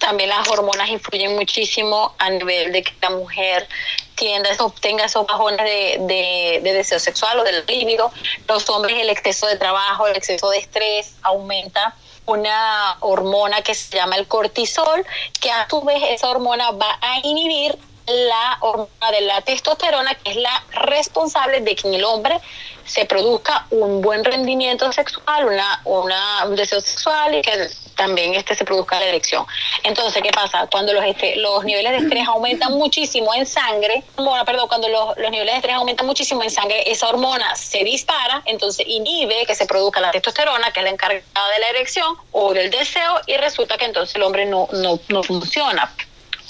También 0.00 0.30
las 0.30 0.48
hormonas 0.48 0.88
influyen 0.88 1.34
muchísimo 1.34 2.14
a 2.18 2.30
nivel 2.30 2.72
de 2.72 2.82
que 2.82 2.92
la 3.02 3.10
mujer 3.10 3.68
tienda, 4.14 4.50
obtenga 4.58 5.04
esos 5.04 5.26
bajones 5.26 5.64
de, 5.64 5.96
de, 6.00 6.60
de 6.62 6.72
deseo 6.72 6.98
sexual 6.98 7.38
o 7.38 7.44
del 7.44 7.64
líbido. 7.66 8.12
Los 8.48 8.68
hombres, 8.70 8.96
el 8.98 9.10
exceso 9.10 9.46
de 9.46 9.56
trabajo, 9.56 10.06
el 10.06 10.16
exceso 10.16 10.50
de 10.50 10.58
estrés 10.58 11.14
aumenta 11.22 11.94
una 12.26 12.96
hormona 13.00 13.62
que 13.62 13.74
se 13.74 13.96
llama 13.96 14.16
el 14.16 14.26
cortisol, 14.26 15.04
que 15.40 15.50
a 15.50 15.68
su 15.68 15.82
vez 15.82 16.02
esa 16.10 16.28
hormona 16.30 16.70
va 16.70 16.98
a 17.00 17.18
inhibir 17.26 17.76
la 18.06 18.58
hormona 18.60 19.10
de 19.12 19.20
la 19.22 19.40
testosterona, 19.42 20.14
que 20.16 20.30
es 20.30 20.36
la 20.36 20.62
responsable 20.70 21.60
de 21.60 21.74
que 21.74 21.88
en 21.88 21.94
el 21.94 22.04
hombre 22.04 22.40
se 22.84 23.04
produzca 23.04 23.66
un 23.70 24.00
buen 24.00 24.24
rendimiento 24.24 24.92
sexual, 24.92 25.46
una, 25.46 25.80
una, 25.84 26.44
un 26.46 26.56
deseo 26.56 26.80
sexual 26.80 27.34
y 27.36 27.42
que 27.42 27.68
también 27.96 28.34
este 28.34 28.56
se 28.56 28.64
produzca 28.64 28.98
la 28.98 29.06
erección. 29.06 29.46
Entonces, 29.84 30.20
¿qué 30.22 30.30
pasa? 30.32 30.66
Cuando 30.70 30.92
los, 30.92 31.04
este- 31.04 31.36
los 31.36 31.64
niveles 31.64 31.92
de 31.92 31.98
estrés 31.98 32.26
aumentan 32.26 32.72
muchísimo 32.72 33.32
en 33.34 33.46
sangre, 33.46 34.02
bueno, 34.16 34.44
perdón, 34.44 34.66
cuando 34.66 34.88
los, 34.88 35.16
los 35.18 35.30
niveles 35.30 35.52
de 35.54 35.58
estrés 35.58 35.76
aumentan 35.76 36.06
muchísimo 36.06 36.42
en 36.42 36.50
sangre, 36.50 36.90
esa 36.90 37.08
hormona 37.08 37.54
se 37.54 37.84
dispara, 37.84 38.42
entonces 38.46 38.84
inhibe 38.88 39.46
que 39.46 39.54
se 39.54 39.66
produzca 39.66 40.00
la 40.00 40.10
testosterona, 40.10 40.72
que 40.72 40.80
es 40.80 40.84
la 40.84 40.90
encargada 40.90 41.48
de 41.54 41.60
la 41.60 41.68
erección 41.68 42.16
o 42.32 42.52
del 42.52 42.70
deseo, 42.70 43.20
y 43.26 43.36
resulta 43.36 43.78
que 43.78 43.84
entonces 43.84 44.16
el 44.16 44.22
hombre 44.22 44.46
no, 44.46 44.68
no, 44.72 44.98
no 45.08 45.22
funciona 45.22 45.94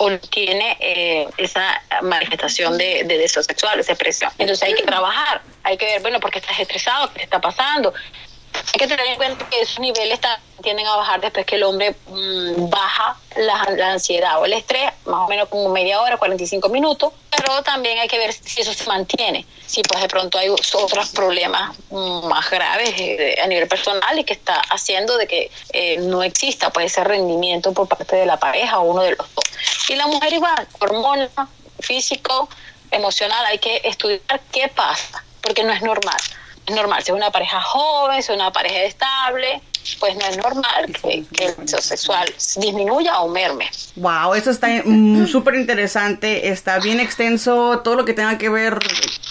o 0.03 0.18
tiene 0.18 0.76
eh, 0.80 1.28
esa 1.36 1.80
manifestación 2.03 2.76
de, 2.76 3.05
de 3.05 3.18
deseo 3.18 3.42
sexual, 3.42 3.78
esa 3.78 3.92
expresión. 3.92 4.32
Entonces 4.36 4.66
hay 4.66 4.74
que 4.74 4.82
trabajar, 4.82 5.42
hay 5.62 5.76
que 5.76 5.86
ver, 5.86 6.03
bueno, 6.03 6.18
¿por 6.18 6.32
qué 6.32 6.40
estás 6.40 6.59
estresado? 6.59 7.09
¿Qué 7.12 7.20
te 7.20 7.24
está 7.24 7.40
pasando? 7.40 7.94
Hay 8.73 8.79
que 8.79 8.87
tener 8.87 9.07
en 9.07 9.17
cuenta 9.17 9.49
que 9.49 9.61
esos 9.61 9.79
niveles 9.81 10.21
tienden 10.63 10.87
a 10.87 10.97
bajar 10.97 11.21
después 11.21 11.45
que 11.45 11.57
el 11.57 11.65
hombre 11.65 11.95
mm, 12.07 12.71
baja 12.71 13.17
la, 13.37 13.69
la 13.77 13.93
ansiedad 13.93 14.41
o 14.41 14.45
el 14.45 14.53
estrés, 14.53 14.93
más 15.07 15.27
o 15.27 15.29
menos 15.29 15.49
como 15.49 15.69
media 15.69 16.01
hora, 16.01 16.17
45 16.17 16.69
minutos, 16.69 17.13
pero 17.31 17.63
también 17.63 17.99
hay 17.99 18.09
que 18.09 18.19
ver 18.19 18.33
si 18.33 18.61
eso 18.61 18.73
se 18.73 18.87
mantiene, 18.87 19.45
si 19.67 19.83
pues 19.83 20.01
de 20.01 20.09
pronto 20.09 20.39
hay 20.39 20.49
otros 20.49 21.11
problemas 21.11 21.77
mm, 21.91 22.27
más 22.27 22.51
graves 22.51 22.95
eh, 22.99 23.37
a 23.43 23.47
nivel 23.47 23.69
personal 23.69 24.19
y 24.19 24.25
que 24.25 24.33
está 24.33 24.61
haciendo 24.71 25.17
de 25.17 25.27
que 25.27 25.51
eh, 25.73 25.99
no 25.99 26.23
exista 26.23 26.71
pues 26.71 26.93
ese 26.93 27.05
rendimiento 27.05 27.73
por 27.73 27.89
parte 27.89 28.17
de 28.17 28.27
la 28.27 28.39
pareja 28.39 28.79
o 28.79 28.85
uno 28.85 29.03
de 29.03 29.11
los 29.11 29.35
dos. 29.35 29.45
Y 29.89 29.97
la 29.97 30.07
mujer 30.07 30.33
igual, 30.33 30.67
hormonas, 30.79 31.31
físico, 31.81 32.49
emocional, 32.91 33.45
hay 33.47 33.59
que 33.59 33.81
estudiar 33.85 34.41
qué 34.53 34.69
pasa, 34.69 35.25
porque 35.41 35.65
no 35.65 35.73
es 35.73 35.83
normal. 35.83 36.19
Es 36.67 36.75
normal, 36.75 37.03
si 37.03 37.11
es 37.11 37.17
una 37.17 37.31
pareja 37.31 37.61
joven, 37.61 38.23
si 38.23 38.31
es 38.33 38.37
una 38.37 38.53
pareja 38.53 38.83
estable, 38.85 39.61
pues 39.99 40.15
no 40.17 40.25
es 40.27 40.37
normal 40.37 40.87
que, 40.87 41.25
que 41.33 41.47
el 41.47 41.57
deseo 41.57 41.81
sexual 41.81 42.33
disminuya 42.57 43.21
o 43.21 43.29
merme. 43.29 43.69
Wow, 43.97 44.35
eso 44.35 44.51
está 44.51 44.69
mm, 44.85 45.27
súper 45.33 45.57
interesante, 45.57 46.49
está 46.49 46.79
bien 46.79 47.01
extenso, 47.01 47.81
todo 47.81 47.97
lo 47.97 48.05
que 48.05 48.15
tenga 48.15 48.39
que 48.39 48.49
ver 48.49 48.79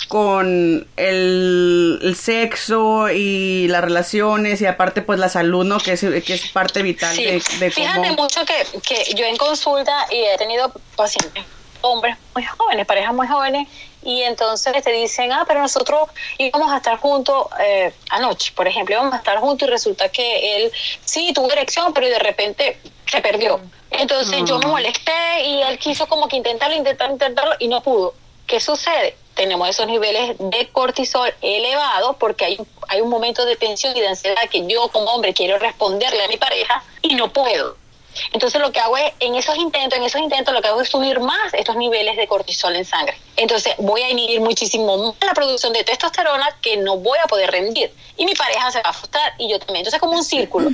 con 0.10 0.86
el, 0.98 2.00
el 2.02 2.16
sexo 2.18 3.10
y 3.10 3.68
las 3.70 3.82
relaciones 3.82 4.62
y 4.62 4.66
aparte 4.66 5.02
pues 5.02 5.20
la 5.20 5.30
salud, 5.30 5.64
¿no? 5.66 5.80
Que 5.80 5.94
es, 5.94 6.02
que 6.02 6.34
es 6.34 6.50
parte 6.50 6.82
vital 6.82 7.16
Sí, 7.16 7.24
de, 7.24 7.42
de 7.60 7.72
fíjate 7.72 8.10
cómo... 8.10 8.24
mucho 8.24 8.42
que, 8.46 8.80
que 8.82 9.14
yo 9.14 9.26
en 9.26 9.38
consulta 9.38 10.06
y 10.12 10.18
he 10.18 10.38
tenido 10.38 10.72
pacientes, 10.98 11.46
hombres 11.80 12.18
muy 12.36 12.44
jóvenes, 12.44 12.86
parejas 12.86 13.14
muy 13.14 13.28
jóvenes, 13.28 13.68
y 14.04 14.24
entonces 14.24 14.84
te 14.84 14.92
dicen, 14.92 15.32
ah, 15.32 15.44
pero 15.48 15.62
nosotros 15.62 16.10
íbamos 16.38 16.72
a 16.72 16.78
estar 16.78 16.98
juntos 16.98 17.48
eh, 17.60 17.94
anoche, 18.10 18.52
por 18.56 18.68
ejemplo, 18.68 18.96
íbamos 18.96 19.14
a 19.14 19.18
estar 19.18 19.38
juntos 19.38 19.68
y 19.68 19.72
resulta 19.72 20.10
que 20.10 20.58
él 20.58 20.72
sí 21.06 21.32
tuvo 21.34 21.52
erección, 21.52 21.94
pero 21.94 22.08
de 22.08 22.20
repente 22.20 22.80
se 23.10 23.22
perdió. 23.22 23.60
Entonces 23.92 24.44
yo 24.46 24.58
me 24.60 24.68
molesté 24.68 25.44
y 25.46 25.62
él 25.62 25.78
quiso 25.78 26.08
como 26.08 26.28
que 26.28 26.38
intentarlo, 26.38 26.76
intentarlo, 26.76 27.14
intentarlo 27.14 27.56
y 27.60 27.68
no 27.68 27.82
pudo. 27.84 28.14
¿Qué 28.48 28.60
sucede? 28.60 29.16
Tenemos 29.36 29.70
esos 29.70 29.88
niveles 29.88 30.36
de 30.40 30.70
cortisol 30.70 31.34
elevados 31.42 32.16
porque 32.18 32.46
hay, 32.46 32.58
hay 32.88 33.02
un 33.02 33.10
momento 33.10 33.46
de 33.46 33.56
tensión 33.56 33.96
y 33.96 34.02
de 34.02 34.08
ansiedad 34.08 34.42
que 34.50 34.66
yo 34.68 34.88
como 34.90 35.12
hombre 35.12 35.34
quiero 35.34 35.58
responderle 35.58 36.24
a 36.24 36.28
mi 36.28 36.38
pareja 36.38 36.84
y 37.02 37.16
no 37.16 37.32
puedo. 37.32 37.81
Entonces 38.34 38.60
lo 38.62 38.72
que 38.72 38.80
hago 38.80 38.98
es, 38.98 39.14
en 39.20 39.36
esos 39.36 39.56
intentos, 39.58 39.98
en 39.98 40.04
esos 40.06 40.22
intentos 40.22 40.54
lo 40.54 40.62
que 40.62 40.68
hago 40.68 40.82
es 40.82 40.90
subir 40.90 41.20
más 41.20 41.54
estos 41.54 41.76
niveles 41.76 42.18
de 42.18 42.28
cortisol 42.28 42.76
en 42.76 42.86
sangre. 42.86 43.18
Entonces 43.38 43.74
voy 43.78 44.02
a 44.02 44.10
inhibir 44.10 44.42
muchísimo 44.42 44.98
más 44.98 45.16
la 45.26 45.34
producción 45.34 45.74
de 45.74 45.84
testosterona 45.84 46.58
que 46.62 46.78
no 46.78 46.98
voy 46.98 47.18
a 47.24 47.28
poder 47.28 47.52
rendir. 47.52 47.94
Y 48.18 48.26
mi 48.26 48.34
pareja 48.34 48.72
se 48.72 48.82
va 48.82 48.90
a 48.90 48.94
frustrar 48.94 49.34
y 49.38 49.50
yo 49.50 49.60
también. 49.60 49.78
Entonces 49.78 49.96
es 49.96 50.02
como 50.02 50.14
un 50.14 50.24
círculo. 50.24 50.70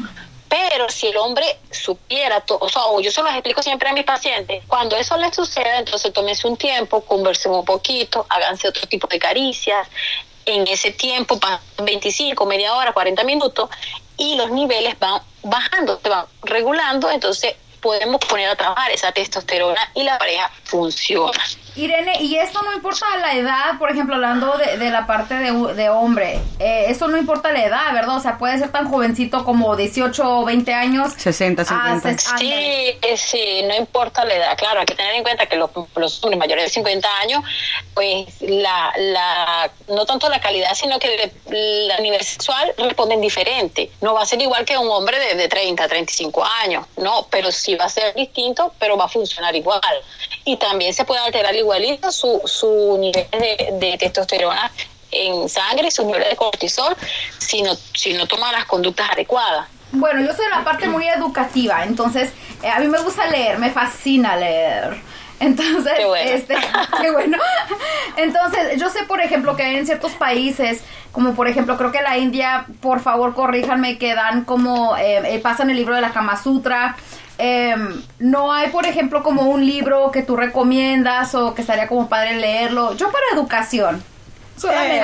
Pero 0.49 0.87
si 0.89 1.07
el 1.07 1.17
hombre 1.17 1.57
supiera, 1.71 2.39
to- 2.39 2.57
o 2.61 3.01
yo 3.01 3.11
se 3.11 3.21
los 3.21 3.31
explico 3.33 3.61
siempre 3.61 3.89
a 3.89 3.93
mis 3.93 4.05
pacientes, 4.05 4.63
cuando 4.67 4.95
eso 4.95 5.17
les 5.17 5.35
suceda, 5.35 5.79
entonces 5.79 6.13
tómense 6.13 6.47
un 6.47 6.55
tiempo, 6.55 7.01
conversen 7.01 7.51
un 7.51 7.65
poquito, 7.65 8.25
háganse 8.29 8.67
otro 8.69 8.87
tipo 8.87 9.07
de 9.07 9.19
caricias. 9.19 9.87
En 10.45 10.65
ese 10.67 10.91
tiempo, 10.91 11.37
pasan 11.37 11.59
25, 11.83 12.45
media 12.45 12.73
hora, 12.75 12.93
40 12.93 13.25
minutos, 13.25 13.69
y 14.17 14.35
los 14.35 14.51
niveles 14.51 14.97
van 14.99 15.21
bajando, 15.43 15.99
se 16.01 16.09
van 16.09 16.25
regulando, 16.43 17.09
entonces 17.09 17.55
podemos 17.81 18.19
poner 18.27 18.49
a 18.49 18.55
trabajar 18.55 18.91
esa 18.91 19.11
testosterona 19.11 19.79
y 19.93 20.03
la 20.03 20.17
pareja 20.17 20.51
funciona. 20.63 21.39
Irene, 21.77 22.21
y 22.21 22.37
esto 22.37 22.61
no 22.63 22.73
importa 22.73 23.05
la 23.21 23.33
edad, 23.33 23.77
por 23.79 23.91
ejemplo, 23.91 24.15
hablando 24.15 24.57
de, 24.57 24.77
de 24.77 24.89
la 24.89 25.05
parte 25.05 25.35
de, 25.35 25.51
u- 25.51 25.67
de 25.67 25.89
hombre, 25.89 26.39
eh, 26.59 26.85
eso 26.89 27.07
no 27.07 27.17
importa 27.17 27.51
la 27.51 27.63
edad, 27.63 27.93
¿verdad? 27.93 28.17
O 28.17 28.19
sea, 28.19 28.37
puede 28.37 28.57
ser 28.57 28.71
tan 28.71 28.89
jovencito 28.89 29.45
como 29.45 29.75
18 29.75 30.39
o 30.39 30.45
20 30.45 30.73
años. 30.73 31.13
60, 31.17 31.61
Ah, 31.61 31.65
50. 31.99 32.09
ses- 32.09 32.27
ándale. 32.31 32.39
Sí, 32.39 32.97
eh, 33.01 33.17
sí, 33.17 33.61
no 33.67 33.75
importa 33.75 34.25
la 34.25 34.33
edad. 34.35 34.57
Claro, 34.57 34.79
hay 34.79 34.85
que 34.85 34.95
tener 34.95 35.13
en 35.15 35.23
cuenta 35.23 35.45
que 35.45 35.55
los, 35.55 35.69
los 35.95 36.23
hombres 36.23 36.39
mayores 36.39 36.65
de 36.65 36.69
50 36.69 37.07
años, 37.19 37.43
pues 37.93 38.27
la, 38.41 38.91
la, 38.97 39.71
no 39.87 40.05
tanto 40.05 40.29
la 40.29 40.39
calidad, 40.41 40.73
sino 40.73 40.99
que 40.99 41.31
de- 41.45 41.93
a 41.93 41.99
nivel 42.01 42.23
sexual 42.23 42.73
responden 42.77 43.21
diferente. 43.21 43.91
No 44.01 44.13
va 44.13 44.21
a 44.23 44.25
ser 44.25 44.41
igual 44.41 44.65
que 44.65 44.77
un 44.77 44.89
hombre 44.89 45.17
de, 45.19 45.35
de 45.35 45.47
30, 45.47 45.87
35 45.87 46.43
años, 46.63 46.85
no, 46.97 47.27
pero 47.29 47.51
sí 47.51 47.75
va 47.75 47.85
a 47.85 47.89
ser 47.89 48.13
distinto, 48.15 48.73
pero 48.79 48.97
va 48.97 49.05
a 49.05 49.09
funcionar 49.09 49.55
igual. 49.55 49.81
Y 50.45 50.57
también 50.57 50.93
se 50.93 51.05
puede 51.05 51.21
alterar 51.21 51.55
igualito 51.67 52.11
su, 52.11 52.41
su 52.45 52.97
nivel 52.99 53.27
de, 53.31 53.69
de 53.73 53.97
testosterona 53.97 54.71
en 55.11 55.47
sangre 55.49 55.91
su 55.91 56.05
nivel 56.05 56.23
de 56.29 56.35
cortisol 56.35 56.95
si 57.37 57.61
no, 57.61 57.73
si 57.93 58.13
no 58.13 58.25
toma 58.27 58.51
las 58.51 58.65
conductas 58.65 59.09
adecuadas. 59.11 59.67
Bueno, 59.91 60.21
yo 60.21 60.33
soy 60.33 60.45
la 60.49 60.63
parte 60.63 60.87
muy 60.87 61.07
educativa, 61.07 61.83
entonces 61.83 62.31
eh, 62.61 62.69
a 62.69 62.79
mí 62.79 62.87
me 62.87 62.99
gusta 62.99 63.25
leer, 63.27 63.57
me 63.57 63.71
fascina 63.71 64.35
leer. 64.35 64.97
Entonces, 65.39 65.93
Qué 65.95 66.05
bueno. 66.05 66.31
este, 66.31 66.55
qué 67.01 67.11
bueno. 67.11 67.37
Entonces, 68.17 68.79
yo 68.79 68.89
sé, 68.89 69.03
por 69.03 69.21
ejemplo, 69.21 69.55
que 69.55 69.77
en 69.77 69.85
ciertos 69.85 70.13
países, 70.13 70.81
como 71.11 71.35
por 71.35 71.47
ejemplo, 71.47 71.77
creo 71.77 71.91
que 71.91 72.01
la 72.01 72.17
India, 72.17 72.65
por 72.81 73.01
favor, 73.01 73.35
corríjanme, 73.35 73.97
que 73.97 74.15
dan 74.15 74.45
como, 74.45 74.97
eh, 74.97 75.35
eh, 75.35 75.39
pasan 75.39 75.69
el 75.69 75.77
libro 75.77 75.93
de 75.95 76.01
la 76.01 76.11
Kama 76.11 76.41
Sutra. 76.41 76.97
Em, 77.39 78.01
no 78.19 78.51
hay, 78.51 78.69
por 78.69 78.85
ejemplo, 78.87 79.21
como 79.23 79.43
un 79.43 79.65
libro 79.65 80.11
que 80.11 80.23
tú 80.23 80.35
recomiendas 80.35 81.35
o 81.35 81.53
que 81.53 81.61
estaría 81.61 81.87
como 81.87 82.09
padre 82.09 82.35
leerlo. 82.35 82.95
Yo 82.95 83.11
para 83.11 83.23
educación. 83.33 84.03
Solamente. 84.59 85.03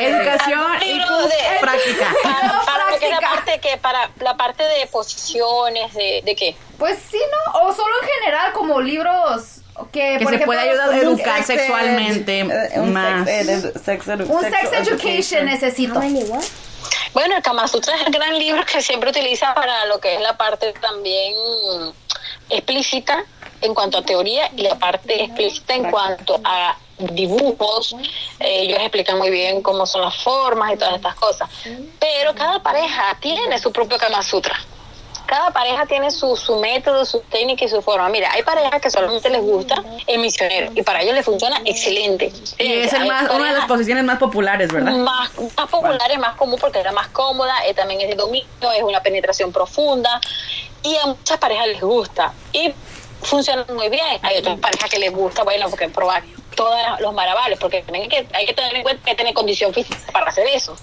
Educación 0.00 0.60
y 0.82 0.92
libro 0.92 1.06
pues, 1.20 1.30
de- 1.30 1.60
práctica. 1.60 2.06
para, 2.22 2.62
para 2.64 3.10
la 3.10 3.20
parte 3.20 3.60
que 3.60 3.76
para 3.78 4.10
la 4.20 4.36
parte 4.36 4.62
de 4.62 4.86
posiciones 4.86 5.92
de, 5.94 6.22
de 6.24 6.36
qué 6.36 6.54
Pues 6.78 6.98
sí, 7.10 7.18
¿no? 7.18 7.60
O 7.62 7.72
solo 7.74 7.92
en 8.02 8.08
general, 8.20 8.52
como 8.52 8.80
libros 8.80 9.62
que, 9.90 10.18
Que 10.18 10.24
por 10.24 10.28
se 10.30 10.36
ejemplo, 10.36 10.46
puede 10.46 10.60
ayudar 10.70 10.90
a 10.90 10.96
educar 10.96 11.42
sex- 11.42 11.46
sexualmente 11.60 12.40
Eh, 12.40 12.70
un 12.80 12.92
más. 12.92 13.24
Sex, 13.24 13.48
ed- 13.48 13.72
sex 13.84 14.06
edu- 14.06 14.26
Un 14.28 14.40
sex 14.42 14.56
sex 14.70 14.88
education 14.88 15.44
necesito. 15.46 16.00
Bueno 17.12 17.36
el 17.36 17.42
Kama 17.42 17.68
Sutra 17.68 17.94
es 17.96 18.06
el 18.06 18.12
gran 18.12 18.38
libro 18.38 18.64
que 18.64 18.82
siempre 18.82 19.10
utiliza 19.10 19.54
para 19.54 19.86
lo 19.86 20.00
que 20.00 20.14
es 20.14 20.20
la 20.20 20.36
parte 20.36 20.72
también 20.74 21.34
explícita 22.48 23.24
en 23.60 23.74
cuanto 23.74 23.98
a 23.98 24.02
teoría 24.02 24.50
y 24.56 24.62
la 24.62 24.78
parte 24.78 25.24
explícita 25.24 25.74
en 25.74 25.90
cuanto 25.90 26.40
a 26.44 26.76
dibujos. 26.98 27.94
Eh, 28.40 28.62
ellos 28.62 28.78
explican 28.80 29.18
muy 29.18 29.30
bien 29.30 29.62
cómo 29.62 29.86
son 29.86 30.02
las 30.02 30.16
formas 30.16 30.72
y 30.72 30.76
todas 30.76 30.96
estas 30.96 31.14
cosas. 31.14 31.48
Pero 31.98 32.34
cada 32.34 32.62
pareja 32.62 33.16
tiene 33.20 33.58
su 33.58 33.72
propio 33.72 33.98
Kama 33.98 34.22
Sutra 34.22 34.56
cada 35.26 35.50
pareja 35.50 35.86
tiene 35.86 36.10
su, 36.10 36.36
su 36.36 36.58
método, 36.60 37.04
su 37.04 37.20
técnica 37.20 37.64
y 37.64 37.68
su 37.68 37.82
forma. 37.82 38.08
Mira, 38.08 38.30
hay 38.32 38.42
parejas 38.42 38.80
que 38.80 38.90
solamente 38.90 39.30
les 39.30 39.40
gusta 39.40 39.82
el 40.06 40.20
misionero 40.20 40.72
y 40.74 40.82
para 40.82 41.02
ellos 41.02 41.14
les 41.14 41.24
funciona 41.24 41.60
excelente. 41.64 42.32
Y 42.58 42.72
es 42.72 42.92
el 42.92 43.06
más, 43.06 43.30
una 43.30 43.48
de 43.48 43.58
las 43.58 43.66
posiciones 43.66 44.04
más 44.04 44.18
populares, 44.18 44.72
¿verdad? 44.72 44.92
más, 44.92 45.30
más 45.56 45.68
popular, 45.68 46.10
es 46.10 46.18
más 46.18 46.36
común 46.36 46.58
porque 46.60 46.78
era 46.80 46.92
más 46.92 47.08
cómoda, 47.08 47.54
eh, 47.66 47.74
también 47.74 48.00
es 48.00 48.08
de 48.08 48.14
dominio, 48.14 48.46
es 48.76 48.82
una 48.82 49.00
penetración 49.00 49.52
profunda. 49.52 50.20
y 50.82 50.96
a 50.96 51.06
muchas 51.06 51.38
parejas 51.38 51.68
les 51.68 51.80
gusta 51.80 52.32
y 52.52 52.72
funciona 53.22 53.64
muy 53.72 53.88
bien. 53.88 54.18
Hay 54.22 54.38
otras 54.38 54.58
parejas 54.58 54.90
que 54.90 54.98
les 54.98 55.12
gusta, 55.12 55.44
bueno, 55.44 55.68
porque 55.70 55.88
probar 55.88 56.22
todos 56.54 56.78
los 57.00 57.12
maravales, 57.14 57.58
porque 57.58 57.82
también 57.82 58.04
hay 58.04 58.08
que, 58.08 58.26
hay 58.36 58.46
que 58.46 58.54
tener 58.54 58.74
en 58.76 58.82
cuenta 58.82 59.04
que 59.04 59.14
tener 59.14 59.34
condición 59.34 59.72
física 59.72 59.98
para 60.12 60.26
hacer 60.30 60.46
eso. 60.52 60.76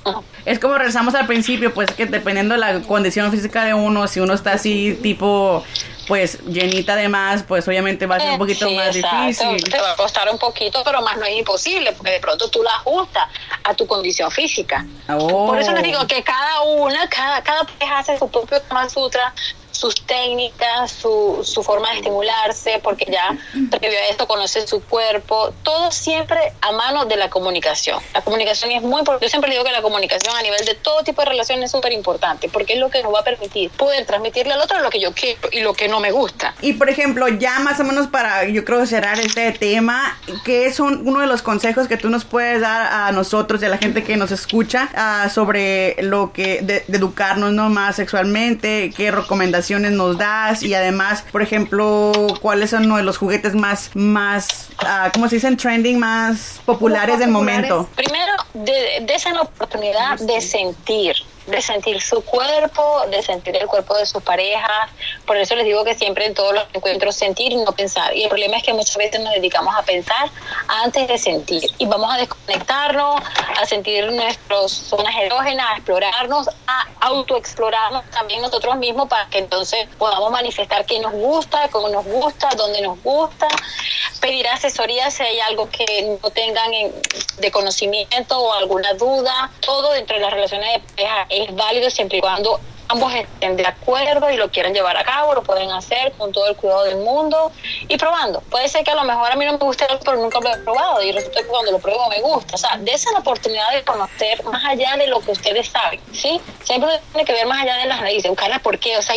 Es 0.46 0.60
como 0.60 0.76
regresamos 0.76 1.16
al 1.16 1.28
principio, 1.28 1.74
pues 1.74 1.92
que 1.92 2.06
dependiendo 2.06 2.56
de 2.56 2.60
la 2.60 2.82
condición 2.82 3.32
física 3.32 3.66
de 3.66 3.74
uno, 3.74 4.08
si 4.08 4.20
uno 4.20 4.34
está 4.34 4.54
así 4.54 4.98
tipo 5.02 5.64
pues 6.10 6.44
llenita 6.46 6.96
de 6.96 7.08
más, 7.08 7.44
pues 7.44 7.68
obviamente 7.68 8.08
va 8.08 8.16
a 8.16 8.20
ser 8.20 8.32
un 8.32 8.40
poquito 8.40 8.68
Sí, 8.68 8.76
más 8.76 8.96
exacto. 8.96 9.28
difícil. 9.28 9.72
Te 9.72 9.80
va 9.80 9.92
a 9.92 9.96
costar 9.96 10.28
un 10.32 10.40
poquito, 10.40 10.82
pero 10.84 11.04
más 11.04 11.18
no 11.18 11.26
es 11.26 11.38
imposible, 11.38 11.92
porque 11.92 12.14
de 12.14 12.20
pronto 12.20 12.50
tú 12.50 12.64
la 12.64 12.72
ajustas 12.72 13.30
a 13.64 13.76
tu 13.76 13.86
condición 13.86 14.32
física. 14.32 14.88
Oh. 15.08 15.46
Por 15.46 15.60
eso 15.60 15.72
les 15.72 15.84
digo 15.84 16.08
que 16.08 16.24
cada 16.24 16.62
una, 16.62 17.08
cada, 17.10 17.44
cada 17.44 17.64
pareja 17.64 18.00
hace 18.00 18.18
su 18.18 18.28
propio 18.28 18.60
Kama 18.68 18.90
Sutra, 18.90 19.36
sus 19.80 19.96
técnicas, 19.96 20.92
su, 20.92 21.40
su 21.44 21.64
forma 21.64 21.90
de 21.92 22.00
estimularse, 22.00 22.82
porque 22.84 23.06
ya 23.10 23.38
previo 23.72 23.98
a 23.98 24.10
esto 24.10 24.28
conocen 24.28 24.68
su 24.68 24.84
cuerpo, 24.84 25.54
todo 25.64 25.90
siempre 25.94 26.38
a 26.60 26.74
mano 26.74 27.06
de 27.06 27.16
la 27.16 27.30
comunicación. 27.30 28.02
La 28.14 28.22
comunicación 28.22 28.72
es 28.72 28.82
muy 28.82 29.00
importante. 29.00 29.26
Yo 29.26 29.30
siempre 29.30 29.52
digo 29.52 29.64
que 29.64 29.72
la 29.72 29.82
comunicación 29.82 30.36
a 30.36 30.42
nivel 30.42 30.66
de 30.66 30.76
todo 30.76 31.02
tipo 31.04 31.22
de 31.22 31.30
relaciones 31.30 31.66
es 31.66 31.72
súper 31.72 31.94
importante, 31.94 32.50
porque 32.50 32.74
es 32.74 32.80
lo 32.80 32.90
que 32.90 33.02
nos 33.02 33.14
va 33.14 33.22
a 33.22 33.24
permitir 33.24 33.70
poder 33.72 34.06
transmitirle 34.06 34.52
al 34.52 34.60
otro 34.60 34.82
lo 34.82 34.90
que 34.90 35.00
yo 35.00 35.14
quiero 35.14 35.40
y 35.54 35.62
lo 35.62 35.74
que 35.74 35.88
no 35.88 36.02
me 36.02 36.12
gusta. 36.12 36.54
Y 36.62 36.74
por 36.74 36.90
ejemplo, 36.90 37.30
ya 37.30 37.60
más 37.60 37.80
o 37.80 37.86
menos 37.86 38.08
para, 38.08 38.50
yo 38.50 38.66
creo, 38.66 38.86
cerrar 38.86 39.18
este 39.22 39.50
tema, 39.54 40.20
¿qué 40.44 40.74
son 40.74 41.08
uno 41.08 41.22
de 41.22 41.28
los 41.28 41.42
consejos 41.42 41.88
que 41.88 41.96
tú 41.96 42.10
nos 42.10 42.26
puedes 42.26 42.60
dar 42.60 42.82
a 42.92 43.14
nosotros 43.14 43.62
y 43.62 43.66
a 43.66 43.70
la 43.70 43.78
gente 43.78 44.04
que 44.04 44.18
nos 44.18 44.32
escucha 44.32 44.90
ah, 44.94 45.30
sobre 45.34 45.96
lo 46.02 46.34
que, 46.34 46.60
de, 46.64 46.84
de 46.86 46.98
educarnos 46.98 47.54
¿no? 47.54 47.70
más 47.70 47.96
sexualmente? 47.96 48.92
¿Qué 48.96 49.10
recomendaciones 49.12 49.69
nos 49.78 50.18
das? 50.18 50.64
Y 50.64 50.74
además, 50.74 51.24
por 51.32 51.42
ejemplo, 51.42 52.12
¿cuáles 52.42 52.72
son 52.72 52.86
uno 52.86 52.98
de 52.98 53.04
los 53.04 53.18
juguetes 53.18 53.54
más, 53.54 53.92
más, 53.94 54.70
ah, 54.80 55.12
¿cómo 55.14 55.30
se 55.30 55.36
dicen? 55.36 55.58
Trending, 55.58 56.00
más 56.00 56.62
populares 56.66 57.20
del 57.20 57.30
momento. 57.30 57.88
Primero, 57.96 58.32
de, 58.54 59.06
desen 59.06 59.36
la 59.36 59.42
oportunidad 59.42 60.18
de 60.20 60.42
sentir, 60.42 61.16
de 61.50 61.62
sentir 61.62 62.02
su 62.02 62.24
cuerpo, 62.24 63.06
de 63.10 63.22
sentir 63.22 63.56
el 63.58 63.68
cuerpo 63.68 63.96
de 63.98 64.06
sus 64.06 64.22
parejas. 64.24 64.90
Por 65.26 65.38
eso 65.38 65.56
les 65.56 65.66
digo 65.66 65.84
que 65.84 65.96
siempre 65.96 66.26
en 66.26 66.34
todos 66.34 66.54
los 66.54 66.64
encuentros 66.74 67.16
sentir 67.16 67.52
y 67.52 67.56
no 67.58 67.72
pensar. 67.74 68.16
Y 68.16 68.24
el 68.24 68.30
problema 68.30 68.58
es 68.58 68.64
que 68.64 68.74
muchas 68.74 68.96
veces 68.98 69.20
nos 69.22 69.34
dedicamos 69.34 69.74
a 69.76 69.82
pensar 69.84 70.30
antes 70.68 71.08
de 71.08 71.18
sentir. 71.18 71.64
Y 71.78 71.86
vamos 71.86 72.14
a 72.14 72.18
desconectarnos, 72.18 73.22
a 73.60 73.66
sentir 73.66 74.12
nuestras 74.12 74.72
zonas 74.72 75.16
erógenas, 75.20 75.66
a 75.72 75.76
explorarnos, 75.78 76.48
a 76.68 76.88
autoexplorarnos 77.02 78.10
también 78.12 78.42
nosotros 78.42 78.76
mismos 78.78 79.08
para 79.10 79.28
que 79.30 79.40
entonces 79.40 79.88
podamos 79.98 80.32
manifestar 80.32 80.86
qué 80.86 81.00
nos 81.00 81.12
gusta, 81.14 81.68
cómo 81.70 81.90
nos 81.90 82.06
gusta, 82.06 82.50
dónde 82.56 82.82
nos 82.82 83.02
gusta. 83.04 83.48
Pedir 84.22 84.48
asesoría 84.48 85.10
si 85.12 85.24
hay 85.24 85.40
algo 85.40 85.70
que 85.70 86.18
no 86.22 86.30
tengan 86.30 86.74
en- 86.74 86.94
de 87.38 87.52
conocimiento 87.52 88.38
o 88.40 88.54
alguna 88.54 88.94
duda. 88.94 89.50
Todo 89.62 89.92
dentro 89.92 90.16
de 90.18 90.22
las 90.22 90.32
relaciones 90.34 90.74
de 90.74 90.80
pareja 90.80 91.26
es 91.42 91.56
válido 91.56 91.90
siempre 91.90 92.18
y 92.20 92.22
cuando 92.22 92.60
ambos 92.90 93.14
estén 93.14 93.56
de 93.56 93.66
acuerdo 93.66 94.30
y 94.30 94.38
lo 94.38 94.50
quieran 94.50 94.74
llevar 94.74 94.98
a 94.98 95.04
cabo, 95.04 95.34
lo 95.34 95.44
pueden 95.44 95.72
hacer 95.72 96.12
con 96.14 96.32
todo 96.32 96.48
el 96.48 96.56
cuidado 96.56 96.84
del 96.84 96.98
mundo 96.98 97.52
y 97.88 97.98
probando. 97.98 98.42
Puede 98.42 98.68
ser 98.68 98.84
que 98.84 98.92
a 98.92 98.96
lo 98.96 99.04
mejor 99.04 99.32
a 99.32 99.36
mí 99.36 99.46
no 99.46 99.54
me 99.54 99.58
guste 99.60 99.86
algo, 99.86 100.00
pero 100.04 100.18
nunca 100.18 100.40
lo 100.40 100.54
he 100.54 100.58
probado 100.58 101.02
y 101.04 101.12
resulta 101.12 101.42
que 101.42 101.48
cuando 101.48 101.72
lo 101.72 101.80
pruebo 101.80 102.10
me 102.10 102.20
gusta. 102.22 102.56
O 102.56 102.58
sea, 102.58 102.78
desen 102.80 103.14
la 103.14 103.20
oportunidad 103.20 103.72
de 103.72 103.84
conocer 103.84 104.44
más 104.44 104.66
allá 104.66 104.98
de 104.98 105.08
lo 105.08 105.20
que 105.20 105.32
ustedes 105.32 105.70
saben, 105.70 106.02
¿sí? 106.12 106.42
Siempre 106.64 107.00
tiene 107.12 107.26
que 107.26 107.34
ver 107.34 107.46
más 107.46 107.62
allá 107.62 107.78
de 107.78 107.86
las 107.86 108.00
raíces, 108.00 108.30
buscar 108.30 108.50
las 108.50 108.62
por 108.62 108.80
qué, 108.80 108.98
o 108.98 109.02
sea, 109.02 109.16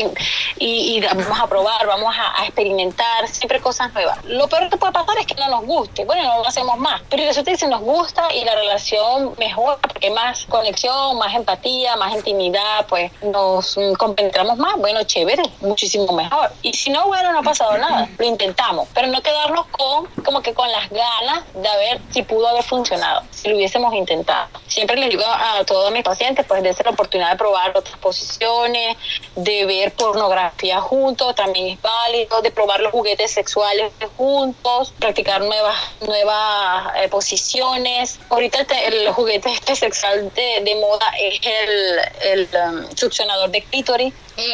y, 0.59 1.01
vamos 1.01 1.41
a 1.41 1.47
probar, 1.47 1.87
vamos 1.87 2.14
a, 2.16 2.45
experimentar, 2.45 3.27
siempre 3.29 3.61
cosas 3.61 3.93
nuevas. 3.95 4.23
Lo 4.25 4.49
peor 4.49 4.68
que 4.68 4.77
puede 4.77 4.93
pasar 4.93 5.16
es 5.18 5.27
que 5.27 5.35
no 5.35 5.49
nos 5.49 5.64
guste, 5.64 6.05
bueno, 6.05 6.23
no 6.25 6.39
lo 6.41 6.49
hacemos 6.49 6.79
más, 6.79 7.01
pero 7.09 7.25
resulta 7.25 7.51
que 7.51 7.57
si 7.57 7.66
nos 7.66 7.81
gusta 7.81 8.33
y 8.35 8.45
la 8.45 8.55
relación 8.55 9.35
mejora, 9.39 9.79
porque 9.79 10.11
más 10.11 10.45
conexión, 10.47 11.16
más 11.18 11.35
empatía, 11.35 11.97
más 11.97 12.14
intimidad, 12.14 12.87
pues 12.89 13.11
nos 13.23 13.62
compenetramos 13.99 14.59
más, 14.59 14.77
bueno, 14.77 15.03
chévere, 15.05 15.43
muchísimo 15.61 16.13
mejor. 16.13 16.51
Y 16.63 16.73
si 16.75 16.91
no, 16.91 17.07
bueno, 17.07 17.33
no 17.33 17.39
ha 17.41 17.43
pasado 17.43 17.77
nada, 17.79 18.09
lo 18.19 18.25
intentamos, 18.25 18.89
pero 18.95 19.07
no 19.09 19.23
quedarnos 19.23 19.67
con, 19.67 20.07
como 20.25 20.43
que 20.43 20.55
con 20.55 20.71
las 20.71 20.89
ganas 20.91 21.45
de 21.55 21.77
ver 21.79 22.01
si 22.13 22.23
pudo 22.23 22.49
haber 22.49 22.65
funcionado, 22.65 23.23
si 23.31 23.49
lo 23.49 23.57
hubiésemos 23.57 23.95
intentado. 23.95 24.49
Siempre 24.67 24.97
les 24.97 25.11
digo 25.11 25.25
a, 25.27 25.65
todos 25.65 25.93
mis 25.93 26.03
pacientes, 26.03 26.45
pues, 26.47 26.63
de 26.63 26.75
la 26.83 26.91
oportunidad 26.91 27.31
de 27.31 27.37
probar 27.37 27.77
otras 27.77 27.97
posiciones, 27.99 28.97
de 29.37 29.65
ver 29.67 29.93
pornografía 29.93 30.81
juntos, 30.81 31.35
también 31.35 31.69
es 31.69 31.83
válido, 31.83 32.43
de 32.43 32.51
probar 32.51 32.81
los 32.81 32.91
juguetes 32.93 33.31
sexuales 33.31 33.93
juntos, 34.17 34.93
practicar 34.99 35.41
nuevas, 35.43 35.77
nuevas 36.01 36.93
eh, 36.97 37.09
posiciones. 37.09 38.19
Ahorita 38.31 38.61
el, 38.61 38.67
te- 38.67 38.87
el 38.87 39.13
juguete 39.13 39.53
este 39.53 39.77
sexual 39.77 40.33
de, 40.35 40.63
de 40.65 40.75
moda 40.77 41.07
es 41.21 41.41
el, 41.45 42.01
el 42.23 42.49
um, 42.67 42.97
succionador 42.97 43.51
de 43.53 43.62
clítoris. 43.64 44.14
Sí. 44.36 44.53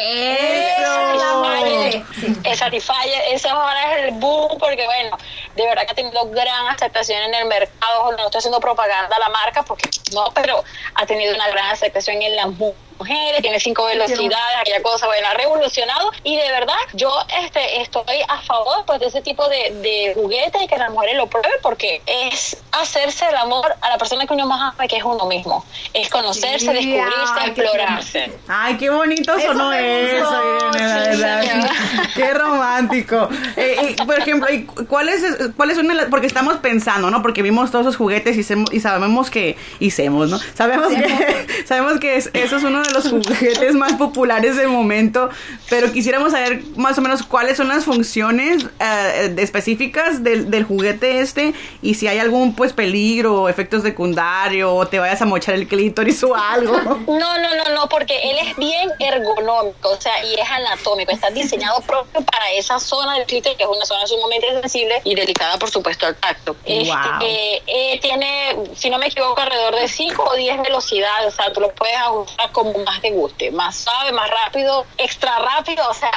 El 2.43 2.57
Satisfyer, 2.57 3.21
eso 3.31 3.49
ahora 3.49 3.95
es 3.97 4.03
el 4.05 4.11
boom 4.11 4.57
porque 4.59 4.85
bueno, 4.85 5.17
de 5.55 5.65
verdad 5.65 5.85
que 5.85 5.91
ha 5.91 5.95
tenido 5.95 6.25
gran 6.29 6.67
aceptación 6.67 7.21
en 7.23 7.33
el 7.33 7.45
mercado, 7.45 8.11
no 8.11 8.25
estoy 8.25 8.39
haciendo 8.39 8.59
propaganda 8.59 9.15
a 9.15 9.19
la 9.19 9.29
marca 9.29 9.63
porque 9.63 9.89
no, 10.13 10.25
pero 10.33 10.63
ha 10.95 11.05
tenido 11.05 11.33
una 11.33 11.47
gran 11.49 11.69
aceptación 11.71 12.21
en 12.21 12.35
las 12.35 12.47
mu- 12.49 12.73
mujeres, 12.99 13.41
tiene 13.41 13.59
cinco 13.59 13.85
velocidades, 13.85 14.55
aquella 14.61 14.81
cosa, 14.83 15.07
bueno, 15.07 15.27
ha 15.29 15.33
revolucionado 15.33 16.11
y 16.23 16.35
de 16.35 16.51
verdad 16.51 16.75
yo 16.93 17.11
este 17.43 17.81
estoy 17.81 18.03
a 18.27 18.41
favor 18.41 18.83
pues 18.85 18.99
de 18.99 19.07
ese 19.07 19.21
tipo 19.21 19.47
de, 19.47 19.73
de 19.81 20.13
juguetes 20.15 20.61
y 20.61 20.67
que 20.67 20.77
las 20.77 20.91
mujeres 20.91 21.15
lo 21.15 21.27
prueben 21.27 21.51
porque 21.63 22.01
es 22.05 22.57
hacerse 22.71 23.25
el 23.27 23.35
amor 23.35 23.73
a 23.81 23.89
la 23.89 23.97
persona 23.97 24.25
que 24.27 24.33
uno 24.33 24.45
más 24.47 24.73
ama 24.73 24.87
que 24.87 24.97
es 24.97 25.03
uno 25.03 25.25
mismo, 25.25 25.65
es 25.93 26.09
conocerse, 26.09 26.59
Sí, 26.59 26.73
descubrirse, 26.73 27.33
ay, 27.39 27.51
qué 27.53 27.61
explorarse. 27.61 28.31
Ay, 28.47 28.77
qué 28.77 28.89
bonito 28.89 29.33
Eso 29.35 29.47
sonó 29.47 29.71
eso, 29.73 30.69
Irene, 30.73 31.15
la 31.17 31.35
verdad. 31.35 31.69
Qué 32.15 32.33
romántico. 32.33 33.29
Eh, 33.55 33.95
y, 33.97 34.05
por 34.05 34.19
ejemplo, 34.19 34.51
¿y 34.51 34.65
¿cuál 34.65 35.09
es, 35.09 35.23
cuál 35.55 35.71
es 35.71 35.77
una 35.77 35.93
de 35.93 36.01
las- 36.01 36.09
porque 36.09 36.27
estamos 36.27 36.57
pensando, 36.57 37.09
¿no? 37.09 37.21
Porque 37.21 37.41
vimos 37.41 37.71
todos 37.71 37.85
esos 37.85 37.95
juguetes 37.97 38.35
y, 38.37 38.41
semo- 38.43 38.71
y 38.71 38.79
sabemos 38.79 39.29
que, 39.29 39.57
semos, 39.89 40.29
¿no? 40.29 40.39
Sabemos 40.55 40.89
que, 40.93 41.63
sabemos 41.67 41.99
que 41.99 42.15
es- 42.17 42.29
eso 42.33 42.57
es 42.57 42.63
uno 42.63 42.81
de 42.81 42.88
los 42.93 43.09
juguetes 43.09 43.73
más 43.75 43.93
populares 43.93 44.55
del 44.57 44.67
momento, 44.69 45.29
pero 45.69 45.91
quisiéramos 45.91 46.31
saber 46.31 46.61
más 46.75 46.97
o 46.97 47.01
menos 47.01 47.23
cuáles 47.23 47.57
son 47.57 47.67
las 47.69 47.85
funciones 47.85 48.65
de- 48.79 49.41
específicas 49.41 50.23
del, 50.23 50.49
del 50.51 50.63
juguete 50.63 51.19
este 51.21 51.53
y 51.81 51.95
si 51.95 52.07
hay 52.07 52.19
algún, 52.19 52.55
pues, 52.55 52.73
peligro, 52.73 53.49
efecto 53.49 53.79
secundario 53.81 54.73
o 54.75 54.87
te 54.87 54.99
vayas 54.99 55.21
a 55.21 55.25
mochar 55.25 55.55
el 55.55 55.67
clítoris 55.67 56.23
o 56.23 56.35
algo. 56.35 56.73
No, 57.19 57.37
no, 57.37 57.55
no, 57.55 57.75
no, 57.75 57.89
porque 57.89 58.17
él 58.31 58.37
es 58.47 58.55
bien 58.57 58.89
ergonómico, 58.99 59.89
o 59.89 60.01
sea, 60.01 60.23
y 60.25 60.33
es 60.35 60.49
anatómico, 60.49 61.11
está 61.11 61.29
diseñado 61.29 61.81
propio 61.81 62.21
para 62.21 62.51
esa 62.51 62.79
zona 62.79 63.15
del 63.15 63.25
clítoris, 63.25 63.57
que 63.57 63.63
es 63.63 63.69
una 63.69 63.85
zona 63.85 64.05
sumamente 64.07 64.47
sensible 64.61 65.01
y 65.03 65.15
delicada, 65.15 65.57
por 65.57 65.69
supuesto, 65.69 66.05
al 66.05 66.15
tacto. 66.15 66.55
Este, 66.65 66.89
Wow. 66.89 67.21
eh, 67.23 67.61
eh, 67.67 67.99
tiene, 68.01 68.55
si 68.75 68.89
no 68.89 68.97
me 68.97 69.07
equivoco, 69.07 69.39
alrededor 69.41 69.75
de 69.75 69.87
5 69.87 70.23
o 70.23 70.35
10 70.35 70.61
velocidades, 70.61 71.33
o 71.33 71.35
sea, 71.35 71.51
tú 71.53 71.61
lo 71.61 71.71
puedes 71.73 71.95
ajustar 71.97 72.51
como 72.51 72.73
más 72.79 73.01
te 73.01 73.11
guste, 73.11 73.51
más 73.51 73.75
suave, 73.75 74.11
más 74.11 74.29
rápido, 74.29 74.85
extra 74.97 75.39
rápido, 75.39 75.87
o 75.89 75.93
sea, 75.93 76.11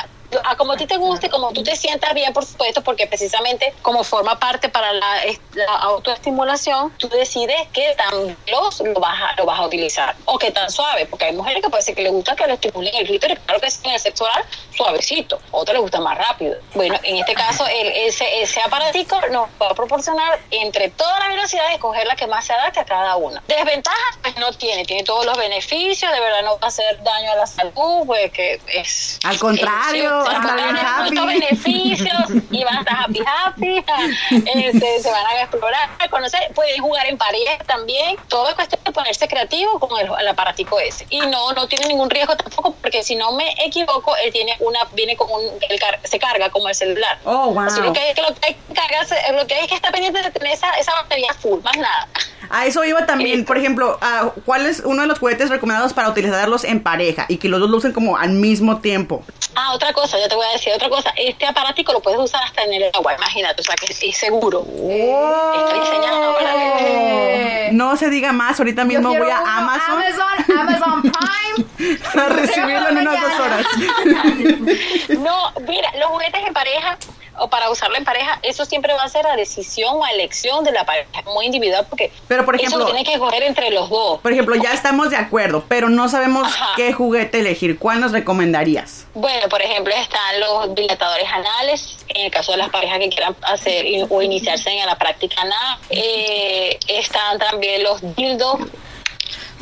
a 0.44 0.56
como 0.56 0.72
a 0.72 0.76
ti 0.76 0.86
te 0.86 0.96
guste, 0.96 1.30
como 1.30 1.52
tú 1.52 1.62
te 1.62 1.76
sientas 1.76 2.14
bien, 2.14 2.32
por 2.32 2.44
supuesto, 2.44 2.82
porque 2.82 3.06
precisamente 3.06 3.74
como 3.82 4.04
forma 4.04 4.38
parte 4.38 4.68
para 4.68 4.92
la, 4.92 5.22
la 5.54 5.74
autoestimulación, 5.76 6.92
tú 6.98 7.08
decides 7.08 7.56
qué 7.72 7.94
tan 7.96 8.36
veloz 8.46 8.80
lo 8.80 9.00
vas, 9.00 9.20
a, 9.20 9.34
lo 9.36 9.46
vas 9.46 9.60
a 9.60 9.66
utilizar 9.66 10.14
o 10.24 10.38
qué 10.38 10.50
tan 10.50 10.70
suave, 10.70 11.06
porque 11.06 11.26
hay 11.26 11.32
mujeres 11.32 11.62
que 11.62 11.70
puede 11.70 11.82
ser 11.82 11.94
que 11.94 12.02
les 12.02 12.12
gusta 12.12 12.36
que 12.36 12.46
le 12.46 12.54
estimulen 12.54 12.94
el 12.94 13.06
clítoris, 13.06 13.38
claro 13.46 13.60
que 13.60 13.68
en 13.84 13.90
el 13.90 14.00
sexo 14.00 14.24
oral, 14.24 14.44
suavecito, 14.76 15.40
otras 15.50 15.74
les 15.74 15.82
gusta 15.82 16.00
más 16.00 16.16
rápido. 16.16 16.56
Bueno, 16.74 16.98
en 17.02 17.16
este 17.16 17.34
caso, 17.34 17.66
el, 17.66 17.88
ese, 17.88 18.42
ese 18.42 18.60
aparatico 18.60 19.20
nos 19.30 19.48
va 19.60 19.68
a 19.70 19.74
proporcionar 19.74 20.40
entre 20.50 20.88
todas 20.90 21.18
las 21.20 21.28
velocidades, 21.28 21.74
escoger 21.74 22.06
la 22.06 22.16
que 22.16 22.26
más 22.26 22.44
se 22.44 22.52
adapte 22.52 22.80
a 22.80 22.84
cada 22.84 23.16
una. 23.16 23.42
Desventajas, 23.48 24.18
pues 24.22 24.36
no 24.36 24.52
tiene, 24.52 24.84
tiene 24.84 25.04
todos 25.04 25.26
los 25.26 25.36
beneficios, 25.36 26.12
de 26.12 26.20
verdad 26.20 26.42
no 26.42 26.58
va 26.58 26.66
a 26.66 26.68
hacer 26.68 27.02
daño 27.02 27.32
a 27.32 27.36
la 27.36 27.46
salud, 27.46 28.06
pues 28.06 28.32
que 28.32 28.60
es... 28.68 29.18
Al 29.24 29.38
contrario, 29.38 30.21
bien 30.30 30.56
tiene 30.56 30.80
happy. 30.80 31.10
muchos 31.10 31.26
beneficios 31.26 32.44
y 32.50 32.64
van 32.64 32.76
a 32.76 32.80
estar 32.80 32.96
happy 33.04 33.20
happy, 33.26 33.84
este, 34.54 35.00
se 35.00 35.10
van 35.10 35.26
a 35.26 35.40
explorar, 35.42 35.88
conocer, 36.10 36.40
pueden 36.54 36.80
jugar 36.82 37.06
en 37.06 37.18
pareja 37.18 37.58
también, 37.66 38.16
todo 38.28 38.48
es 38.48 38.54
cuestión 38.54 38.80
de 38.84 38.92
ponerse 38.92 39.28
creativo 39.28 39.78
con 39.78 39.98
el, 40.00 40.08
el 40.20 40.28
aparatico 40.28 40.78
ese. 40.80 41.06
Y 41.10 41.20
no, 41.20 41.52
no 41.52 41.66
tiene 41.68 41.86
ningún 41.86 42.10
riesgo 42.10 42.36
tampoco, 42.36 42.74
porque 42.80 43.02
si 43.02 43.14
no 43.16 43.32
me 43.32 43.52
equivoco, 43.64 44.14
él 44.16 44.32
tiene 44.32 44.56
una, 44.60 44.80
viene 44.92 45.16
con 45.16 45.28
un, 45.30 45.50
car- 45.78 46.00
se 46.04 46.18
carga 46.18 46.50
como 46.50 46.68
el 46.68 46.74
celular. 46.74 47.18
Oh, 47.24 47.50
wow. 47.52 47.60
Así 47.60 47.80
lo 47.80 47.92
que 47.92 48.00
hay 48.00 48.14
que, 48.14 48.22
lo 48.22 48.28
que 48.34 48.46
hay 48.46 48.54
que 48.54 48.74
cargarse- 48.74 49.32
lo 49.36 49.46
que 49.46 49.54
hay 49.54 49.66
que 49.68 49.74
estar 49.74 49.92
pendiente 49.92 50.22
de 50.22 50.30
tener 50.30 50.52
esa, 50.52 50.70
esa 50.72 50.92
batería 50.94 51.32
full, 51.34 51.60
más 51.62 51.76
nada. 51.76 52.08
A 52.50 52.66
eso 52.66 52.84
iba 52.84 53.06
también, 53.06 53.40
Esto. 53.40 53.46
por 53.46 53.56
ejemplo, 53.56 53.98
¿cuál 54.44 54.66
es 54.66 54.80
uno 54.80 55.02
de 55.02 55.08
los 55.08 55.18
juguetes 55.18 55.48
recomendados 55.48 55.94
para 55.94 56.08
utilizarlos 56.10 56.64
en 56.64 56.82
pareja 56.82 57.24
y 57.28 57.38
que 57.38 57.48
los 57.48 57.60
dos 57.60 57.70
lo 57.70 57.76
usen 57.78 57.92
como 57.92 58.18
al 58.18 58.30
mismo 58.30 58.80
tiempo? 58.80 59.24
Ah, 59.54 59.72
otra 59.74 59.92
cosa, 59.92 60.11
ya 60.18 60.28
te 60.28 60.34
voy 60.34 60.46
a 60.46 60.52
decir 60.52 60.72
otra 60.72 60.88
cosa. 60.88 61.12
Este 61.16 61.46
aparatico 61.46 61.92
lo 61.92 62.00
puedes 62.00 62.18
usar 62.20 62.42
hasta 62.44 62.62
en 62.62 62.72
el 62.74 62.90
agua, 62.94 63.14
imagínate, 63.14 63.60
o 63.60 63.64
sea 63.64 63.74
que 63.76 63.92
es 63.92 64.16
seguro. 64.16 64.64
Está 64.66 65.74
diseñado 65.80 66.34
para 66.34 66.52
Eh, 66.80 67.68
No 67.72 67.96
se 67.96 68.10
diga 68.10 68.32
más, 68.32 68.58
ahorita 68.58 68.82
yo 68.82 68.86
mismo 68.88 69.08
voy 69.14 69.30
a 69.30 69.38
Amazon, 69.38 70.02
Amazon, 70.02 70.58
Amazon 70.58 71.02
Prime. 71.12 71.98
a 72.14 72.28
recibirlo 72.28 72.88
en 72.90 72.98
unas 72.98 73.20
dos 73.20 73.40
horas. 73.40 73.66
No, 75.18 75.52
mira, 75.66 75.90
los 75.98 76.08
juguetes 76.10 76.42
en 76.46 76.52
pareja 76.52 76.96
o 77.38 77.48
para 77.48 77.70
usarlo 77.70 77.96
en 77.96 78.04
pareja, 78.04 78.38
eso 78.42 78.64
siempre 78.64 78.92
va 78.94 79.02
a 79.04 79.08
ser 79.08 79.26
a 79.26 79.36
decisión 79.36 79.96
o 79.96 80.04
a 80.04 80.10
elección 80.10 80.64
de 80.64 80.72
la 80.72 80.84
pareja, 80.84 81.08
muy 81.26 81.46
individual, 81.46 81.86
porque 81.88 82.12
Pero, 82.28 82.44
por 82.44 82.54
eso 82.56 82.64
ejemplo- 82.66 82.80
lo 82.80 82.86
tiene 82.86 83.04
que 83.04 83.14
escoger 83.14 83.42
entre 83.42 83.70
los 83.70 83.88
dos. 83.88 84.20
Por 84.20 84.32
ejemplo, 84.32 84.54
ya 84.56 84.72
estamos 84.72 85.10
de 85.10 85.16
acuerdo, 85.16 85.64
pero 85.68 85.88
no 85.88 86.08
sabemos 86.08 86.46
Ajá. 86.46 86.70
qué 86.76 86.92
juguete 86.92 87.40
elegir. 87.40 87.78
¿Cuál 87.78 88.00
nos 88.00 88.12
recomendarías? 88.12 89.06
Bueno, 89.14 89.48
por 89.48 89.62
ejemplo, 89.62 89.94
están 89.94 90.40
los 90.40 90.74
dilatadores 90.74 91.26
anales, 91.32 91.96
en 92.08 92.26
el 92.26 92.30
caso 92.30 92.52
de 92.52 92.58
las 92.58 92.68
parejas 92.70 92.98
que 92.98 93.08
quieran 93.08 93.36
hacer 93.42 93.86
o 94.08 94.22
iniciarse 94.22 94.70
en 94.70 94.86
la 94.86 94.96
práctica 94.98 95.40
anal. 95.42 95.78
Eh, 95.90 96.78
están 96.88 97.38
también 97.38 97.82
los 97.82 98.00
dildos. 98.16 98.58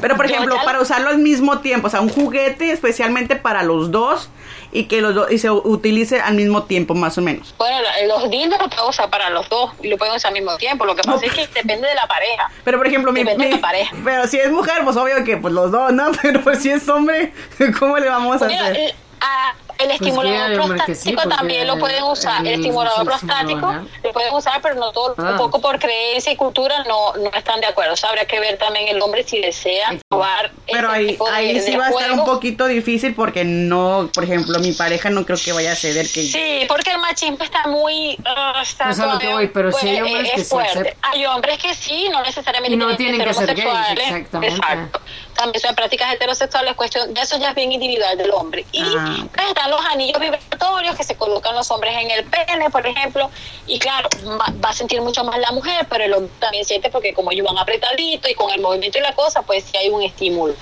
Pero, 0.01 0.16
por 0.16 0.26
ejemplo, 0.26 0.57
para 0.64 0.80
usarlo 0.80 1.09
al 1.11 1.18
mismo 1.18 1.61
tiempo, 1.61 1.86
o 1.86 1.90
sea, 1.90 2.01
un 2.01 2.09
juguete 2.09 2.70
especialmente 2.72 3.36
para 3.36 3.62
los 3.62 3.90
dos 3.90 4.30
y 4.72 4.84
que 4.84 5.01
los 5.01 5.14
dos 5.14 5.30
y 5.32 5.38
se 5.38 5.51
utilice 5.51 6.20
al 6.20 6.34
mismo 6.34 6.62
tiempo, 6.64 6.94
más 6.94 7.18
o 7.18 7.22
menos. 7.22 7.55
Bueno, 7.59 7.76
los 8.07 8.30
dildos 8.30 8.59
los 8.61 8.68
pueden 8.68 8.88
usar 8.88 9.11
para 9.11 9.30
los 9.30 9.48
dos 9.48 9.72
y 9.82 9.88
lo 9.88 9.96
pueden 9.98 10.14
usar 10.14 10.28
al 10.30 10.34
mismo 10.34 10.57
tiempo. 10.59 10.84
Lo 10.84 10.94
que 10.96 11.03
pasa 11.03 11.24
es 11.26 11.32
que 11.32 11.46
depende 11.48 11.88
de 11.88 11.94
la 11.94 12.07
pareja. 12.07 12.51
Pero, 12.64 12.78
por 12.78 12.86
ejemplo, 12.86 13.12
mi, 13.12 13.20
Depende 13.20 13.44
de 13.44 13.51
mi- 13.51 13.57
la 13.57 13.61
pareja. 13.61 13.96
pero 14.05 14.26
si 14.26 14.38
es 14.38 14.51
mujer, 14.51 14.76
pues 14.84 14.96
obvio 14.96 15.24
que 15.24 15.36
pues 15.36 15.53
los 15.55 15.70
dos, 15.72 15.92
¿no? 15.92 16.11
Pero 16.22 16.40
pues 16.42 16.62
si 16.62 16.70
es 16.70 16.88
hombre, 16.88 17.32
¿cómo 17.78 17.98
le 17.98 18.09
vamos 18.09 18.40
a 18.42 18.46
hacer? 18.46 18.76
el, 18.76 18.94
a- 19.20 19.55
el 19.83 19.91
estimulador 19.93 20.85
que 20.85 20.95
sí, 20.95 21.11
prostático 21.12 21.37
también 21.37 21.66
lo 21.66 21.78
pueden 21.78 22.03
usar. 22.05 22.41
El, 22.41 22.47
el 22.49 22.55
estimulador 22.61 23.05
prostático 23.05 23.74
lo 24.03 24.12
pueden 24.12 24.35
usar, 24.35 24.61
pero 24.62 24.74
no 24.76 24.93
todo, 24.93 25.14
Ah. 25.18 25.33
un 25.33 25.37
poco 25.39 25.61
por 25.61 25.78
creencia 25.78 26.33
y 26.33 26.37
cultura 26.37 26.85
no, 26.85 27.14
no 27.14 27.31
están 27.35 27.61
de 27.61 27.66
acuerdo. 27.66 27.95
O 27.95 27.97
sea, 27.97 28.11
habría 28.11 28.26
que 28.26 28.39
ver 28.41 28.59
también 28.59 28.89
el 28.89 29.01
hombre 29.03 29.22
si 29.24 29.41
desea 29.41 29.95
probar. 30.09 30.51
Pero 30.70 30.89
ese 30.89 30.97
ahí, 30.97 31.07
tipo 31.09 31.26
de- 31.26 31.33
ahí 31.33 31.61
sí 31.61 31.76
va 31.76 31.87
a 31.87 31.91
estar 31.91 32.12
un 32.12 32.24
poquito 32.24 32.66
difícil 32.66 33.14
porque 33.14 33.45
no, 33.45 34.11
por 34.14 34.24
ejemplo, 34.24 34.59
mi 34.61 34.72
pareja 34.72 35.11
no 35.11 35.24
creo 35.24 35.39
que 35.43 35.53
vaya 35.53 35.72
a 35.72 35.76
ceder 35.76 36.07
que... 36.11 36.22
Sí, 36.22 36.64
porque 36.68 36.91
el 36.93 36.99
machismo 36.99 37.39
está 37.43 37.66
muy... 37.66 38.16
ah, 38.24 38.61
está 38.62 38.85
Pues 38.87 38.99
lo 38.99 39.18
que 39.18 39.28
voy, 39.33 39.47
pero 39.49 39.72
sí 39.72 39.89
hay 39.89 40.01
pues, 40.01 40.12
hombres 40.12 40.28
es 40.28 40.35
que 40.35 40.45
sí 40.45 40.51
fuerte. 40.51 40.97
Hay 41.03 41.26
hombres 41.26 41.59
que 41.59 41.74
sí, 41.74 42.09
no 42.11 42.22
necesariamente 42.22 42.74
Y 42.74 42.76
no 42.76 42.97
tienen 42.97 43.22
que 43.22 43.35
ser 43.35 43.55
gays, 43.55 43.68
exactamente. 43.93 44.57
Exacto. 44.57 45.01
También 45.35 45.62
son 45.62 45.74
prácticas 45.74 46.12
heterosexuales, 46.12 46.74
cuestión, 46.74 47.14
de 47.14 47.20
eso 47.22 47.39
ya 47.39 47.51
es 47.51 47.55
bien 47.55 47.72
individual 47.72 48.16
del 48.18 48.31
hombre. 48.33 48.66
Y 48.72 48.83
Ah, 48.83 49.16
pues, 49.35 49.49
están 49.49 49.69
los 49.70 49.80
anillos 49.86 50.20
vibratorios 50.20 50.96
que 50.96 51.04
se 51.04 51.16
colocan 51.16 51.54
los 51.54 51.70
hombres 51.70 51.94
en 51.96 52.10
el 52.10 52.24
pene, 52.24 52.68
por 52.70 52.86
ejemplo, 52.86 53.30
y 53.66 53.78
claro, 53.78 54.08
va 54.26 54.68
a 54.68 54.72
sentir 54.72 55.00
mucho 55.00 55.24
más 55.24 55.38
la 55.38 55.52
mujer, 55.52 55.86
pero 55.88 56.04
el 56.04 56.12
hombre 56.12 56.32
también 56.38 56.64
siente 56.64 56.90
porque 56.90 57.14
como 57.14 57.30
ellos 57.32 57.46
van 57.46 57.58
apretadito 57.58 58.28
y 58.28 58.34
con 58.34 58.50
el 58.50 58.60
movimiento 58.60 58.98
y 58.98 59.00
la 59.00 59.14
cosa, 59.14 59.42
pues 59.42 59.64
sí 59.64 59.76
hay 59.76 59.88
un 59.88 60.02
estímulo. 60.02 60.54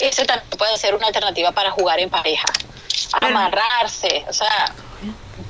Ese 0.00 0.24
también 0.24 0.48
puede 0.58 0.76
ser 0.76 0.94
una 0.94 1.06
alternativa 1.06 1.52
para 1.52 1.70
jugar 1.70 2.00
en 2.00 2.10
pareja. 2.10 2.46
Amarrarse, 3.20 4.24
o 4.28 4.32
sea, 4.32 4.74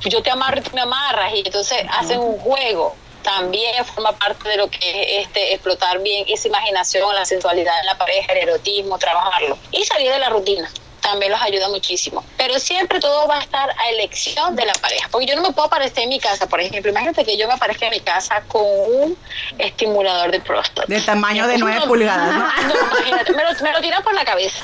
yo 0.01 0.21
te 0.21 0.29
amarro 0.29 0.59
y 0.59 0.61
tú 0.61 0.71
me 0.75 0.81
amarras 0.81 1.33
y 1.33 1.39
entonces 1.39 1.83
hacen 1.89 2.19
un 2.19 2.37
juego. 2.37 2.95
También 3.23 3.83
forma 3.85 4.11
parte 4.11 4.47
de 4.49 4.57
lo 4.57 4.69
que 4.69 5.19
es 5.19 5.25
este, 5.25 5.53
explotar 5.53 5.97
bien 5.99 6.25
esa 6.27 6.47
imaginación, 6.47 7.13
la 7.15 7.25
sensualidad 7.25 7.79
en 7.79 7.87
la 7.87 7.97
pareja, 7.97 8.33
el 8.33 8.49
erotismo, 8.49 8.99
trabajarlo. 8.99 9.57
Y 9.71 9.83
salir 9.83 10.11
de 10.11 10.19
la 10.19 10.29
rutina 10.29 10.69
también 11.05 11.31
los 11.31 11.41
ayuda 11.41 11.69
muchísimo. 11.69 12.23
Pero 12.37 12.57
siempre 12.59 12.99
todo 12.99 13.27
va 13.27 13.37
a 13.37 13.41
estar 13.41 13.69
a 13.69 13.89
elección 13.91 14.55
de 14.55 14.65
la 14.65 14.73
pareja. 14.73 15.07
Porque 15.11 15.27
yo 15.27 15.35
no 15.35 15.41
me 15.43 15.51
puedo 15.51 15.67
aparecer 15.67 16.03
en 16.03 16.09
mi 16.09 16.19
casa, 16.19 16.47
por 16.47 16.59
ejemplo. 16.59 16.91
Imagínate 16.91 17.23
que 17.23 17.37
yo 17.37 17.47
me 17.47 17.53
aparezca 17.53 17.85
en 17.85 17.91
mi 17.91 17.99
casa 17.99 18.41
con 18.47 18.63
un 18.63 19.17
estimulador 19.57 20.31
de 20.31 20.39
próstata. 20.39 20.83
De 20.87 20.99
tamaño 21.01 21.47
de 21.47 21.55
Eso 21.55 21.65
9 21.65 21.79
no- 21.81 21.87
pulgadas, 21.87 22.33
¿no? 22.33 22.39
No, 22.39 22.97
imagínate, 22.97 23.33
me 23.33 23.43
lo, 23.43 23.49
me 23.61 23.71
lo 23.71 23.81
tiran 23.81 24.03
por 24.03 24.13
la 24.13 24.25
cabeza. 24.25 24.57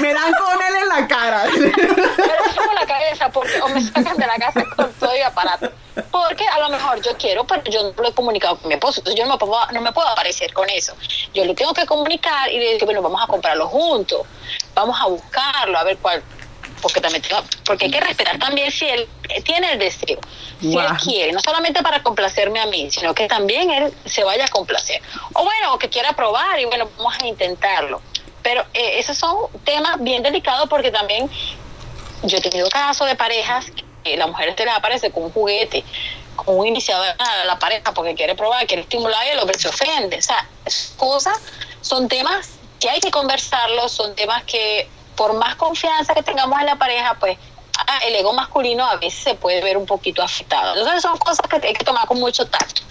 Me 0.00 0.12
dan 0.14 0.32
con 0.34 0.62
él 0.62 0.74
en 0.82 0.88
la 0.88 1.08
cara. 1.08 1.44
Me 1.44 1.58
lo 1.58 1.72
tiran 1.74 2.54
por 2.54 2.74
la 2.74 2.86
cabeza 2.86 3.28
porque, 3.30 3.60
o 3.62 3.68
me 3.68 3.82
sacan 3.82 4.16
de 4.16 4.26
la 4.26 4.36
casa 4.36 4.64
con 4.76 4.92
todo 4.94 5.12
el 5.12 5.22
aparato. 5.22 5.72
Porque 6.10 6.46
a 6.46 6.58
lo 6.60 6.68
mejor 6.68 7.00
yo 7.02 7.16
quiero, 7.16 7.46
pero 7.46 7.62
yo 7.64 7.82
no 7.82 8.02
lo 8.02 8.08
he 8.08 8.12
comunicado 8.12 8.56
con 8.58 8.68
mi 8.68 8.74
esposo. 8.74 9.00
Entonces 9.00 9.18
yo 9.18 9.26
no 9.26 9.32
me 9.34 9.38
puedo, 9.38 9.58
no 9.72 9.80
me 9.80 9.92
puedo 9.92 10.08
aparecer 10.08 10.52
con 10.52 10.68
eso. 10.70 10.94
Yo 11.34 11.44
le 11.44 11.54
tengo 11.54 11.72
que 11.74 11.86
comunicar 11.86 12.50
y 12.52 12.58
le 12.58 12.72
digo, 12.74 12.86
bueno, 12.86 13.02
vamos 13.02 13.22
a 13.22 13.26
comprarlo 13.26 13.66
juntos. 13.68 14.20
Vamos 14.74 14.98
a 15.00 15.06
buscarlo, 15.06 15.78
a 15.78 15.84
ver 15.84 15.96
cuál. 15.98 16.22
Porque 16.82 17.00
también 17.00 17.22
tengo- 17.22 17.42
porque 17.64 17.86
hay 17.86 17.90
que 17.90 18.00
respetar 18.00 18.38
también 18.38 18.70
si 18.70 18.86
él 18.86 19.08
tiene 19.44 19.72
el 19.72 19.78
deseo, 19.78 20.18
si 20.60 20.76
él 20.76 20.86
quiere, 21.02 21.32
no 21.32 21.40
solamente 21.40 21.82
para 21.82 22.02
complacerme 22.02 22.60
a 22.60 22.66
mí, 22.66 22.90
sino 22.90 23.14
que 23.14 23.26
también 23.26 23.70
él 23.70 23.92
se 24.04 24.22
vaya 24.24 24.44
a 24.44 24.48
complacer. 24.48 25.00
O 25.32 25.42
bueno, 25.42 25.72
o 25.74 25.78
que 25.78 25.88
quiera 25.88 26.12
probar 26.12 26.60
y 26.60 26.66
bueno, 26.66 26.88
vamos 26.98 27.14
a 27.20 27.26
intentarlo. 27.26 28.02
Pero 28.42 28.62
eh, 28.74 28.98
esos 28.98 29.16
son 29.16 29.36
temas 29.64 29.96
bien 30.00 30.22
delicados 30.22 30.68
porque 30.68 30.92
también 30.92 31.30
yo 32.22 32.36
he 32.36 32.40
tenido 32.40 32.68
casos 32.68 33.06
de 33.08 33.14
parejas 33.16 33.66
que 34.06 34.16
la 34.16 34.26
mujer 34.26 34.54
te 34.54 34.64
le 34.64 34.70
aparece 34.70 35.10
con 35.10 35.24
un 35.24 35.32
juguete, 35.32 35.84
con 36.36 36.58
un 36.58 36.66
iniciador 36.66 37.08
a 37.18 37.44
la 37.44 37.58
pareja 37.58 37.92
porque 37.92 38.14
quiere 38.14 38.34
probar, 38.34 38.66
quiere 38.66 38.82
estimular 38.82 39.26
y 39.26 39.30
el 39.30 39.38
hombre 39.38 39.58
se 39.58 39.68
ofende. 39.68 40.18
O 40.18 40.22
sea, 40.22 40.48
cosas 40.96 41.38
son 41.80 42.08
temas 42.08 42.50
que 42.80 42.88
hay 42.88 43.00
que 43.00 43.10
conversarlos, 43.10 43.92
son 43.92 44.14
temas 44.14 44.44
que 44.44 44.88
por 45.16 45.32
más 45.34 45.56
confianza 45.56 46.14
que 46.14 46.22
tengamos 46.22 46.60
en 46.60 46.66
la 46.66 46.76
pareja, 46.76 47.16
pues 47.18 47.38
ah, 47.86 47.98
el 48.06 48.14
ego 48.14 48.32
masculino 48.32 48.84
a 48.86 48.96
veces 48.96 49.20
se 49.22 49.34
puede 49.34 49.62
ver 49.62 49.76
un 49.76 49.86
poquito 49.86 50.22
afectado. 50.22 50.74
Entonces 50.76 51.02
son 51.02 51.16
cosas 51.18 51.40
que 51.48 51.66
hay 51.66 51.74
que 51.74 51.84
tomar 51.84 52.06
con 52.06 52.18
mucho 52.20 52.46
tacto. 52.46 52.82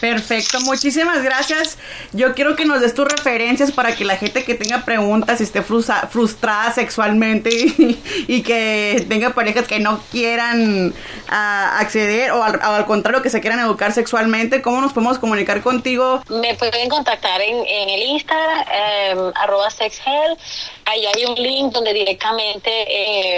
Perfecto, 0.00 0.60
muchísimas 0.60 1.22
gracias. 1.22 1.78
Yo 2.12 2.34
quiero 2.34 2.54
que 2.54 2.66
nos 2.66 2.82
des 2.82 2.94
tus 2.94 3.08
referencias 3.08 3.72
para 3.72 3.96
que 3.96 4.04
la 4.04 4.16
gente 4.16 4.44
que 4.44 4.54
tenga 4.54 4.84
preguntas 4.84 5.40
esté 5.40 5.62
frustra- 5.62 6.06
frustrada 6.08 6.70
sexualmente 6.70 7.48
y, 7.78 7.98
y 8.28 8.42
que 8.42 9.06
tenga 9.08 9.30
parejas 9.30 9.66
que 9.66 9.78
no 9.80 9.98
quieran 10.12 10.94
ah, 11.30 11.78
acceder 11.78 12.32
o 12.32 12.42
al, 12.44 12.84
contrario 12.84 13.22
que 13.22 13.30
se 13.30 13.40
quieran 13.40 13.58
educar 13.60 13.92
sexualmente. 13.92 14.60
¿Cómo 14.60 14.82
nos 14.82 14.92
podemos 14.92 15.18
comunicar 15.18 15.62
contigo? 15.62 16.20
Me 16.28 16.54
pueden 16.56 16.90
contactar 16.90 17.40
en, 17.40 17.64
en 17.66 17.88
el 17.88 18.02
Instagram, 18.02 18.64
eh, 18.70 19.16
arroba 19.36 19.70
sexhell. 19.70 20.36
Ahí 20.84 21.06
hay 21.06 21.24
un 21.24 21.34
link 21.36 21.72
donde 21.72 21.94
directamente 21.94 22.70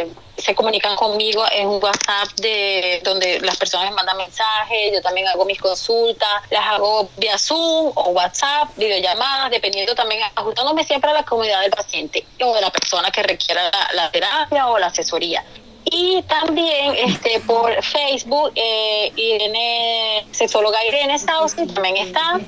eh, 0.00 0.08
se 0.38 0.54
comunican 0.54 0.96
conmigo 0.96 1.44
en 1.52 1.68
un 1.68 1.82
WhatsApp 1.82 2.28
de 2.36 3.00
donde 3.04 3.40
las 3.40 3.56
personas 3.56 3.90
me 3.90 3.96
mandan 3.96 4.16
mensajes. 4.16 4.92
Yo 4.92 5.02
también 5.02 5.26
hago 5.28 5.44
mis 5.44 5.60
consultas, 5.60 6.28
las 6.50 6.66
hago 6.66 7.08
vía 7.16 7.38
Zoom 7.38 7.92
o 7.94 8.10
WhatsApp, 8.10 8.68
videollamadas, 8.76 9.50
dependiendo 9.50 9.94
también, 9.94 10.22
ajustándome 10.34 10.84
siempre 10.84 11.10
a 11.10 11.14
la 11.14 11.22
comunidad 11.24 11.60
del 11.62 11.70
paciente 11.70 12.24
o 12.40 12.54
de 12.54 12.60
la 12.60 12.70
persona 12.70 13.10
que 13.10 13.22
requiera 13.22 13.70
la, 13.92 14.10
terapia 14.10 14.68
o 14.68 14.78
la 14.78 14.86
asesoría. 14.86 15.44
Y 15.90 16.22
también 16.22 16.94
este 16.96 17.40
por 17.40 17.82
Facebook, 17.82 18.52
eh, 18.54 19.12
Irene, 19.16 20.26
sexóloga 20.32 20.84
Irene 20.84 21.18
Sauce 21.18 21.66
también 21.66 21.96
está. 21.96 22.38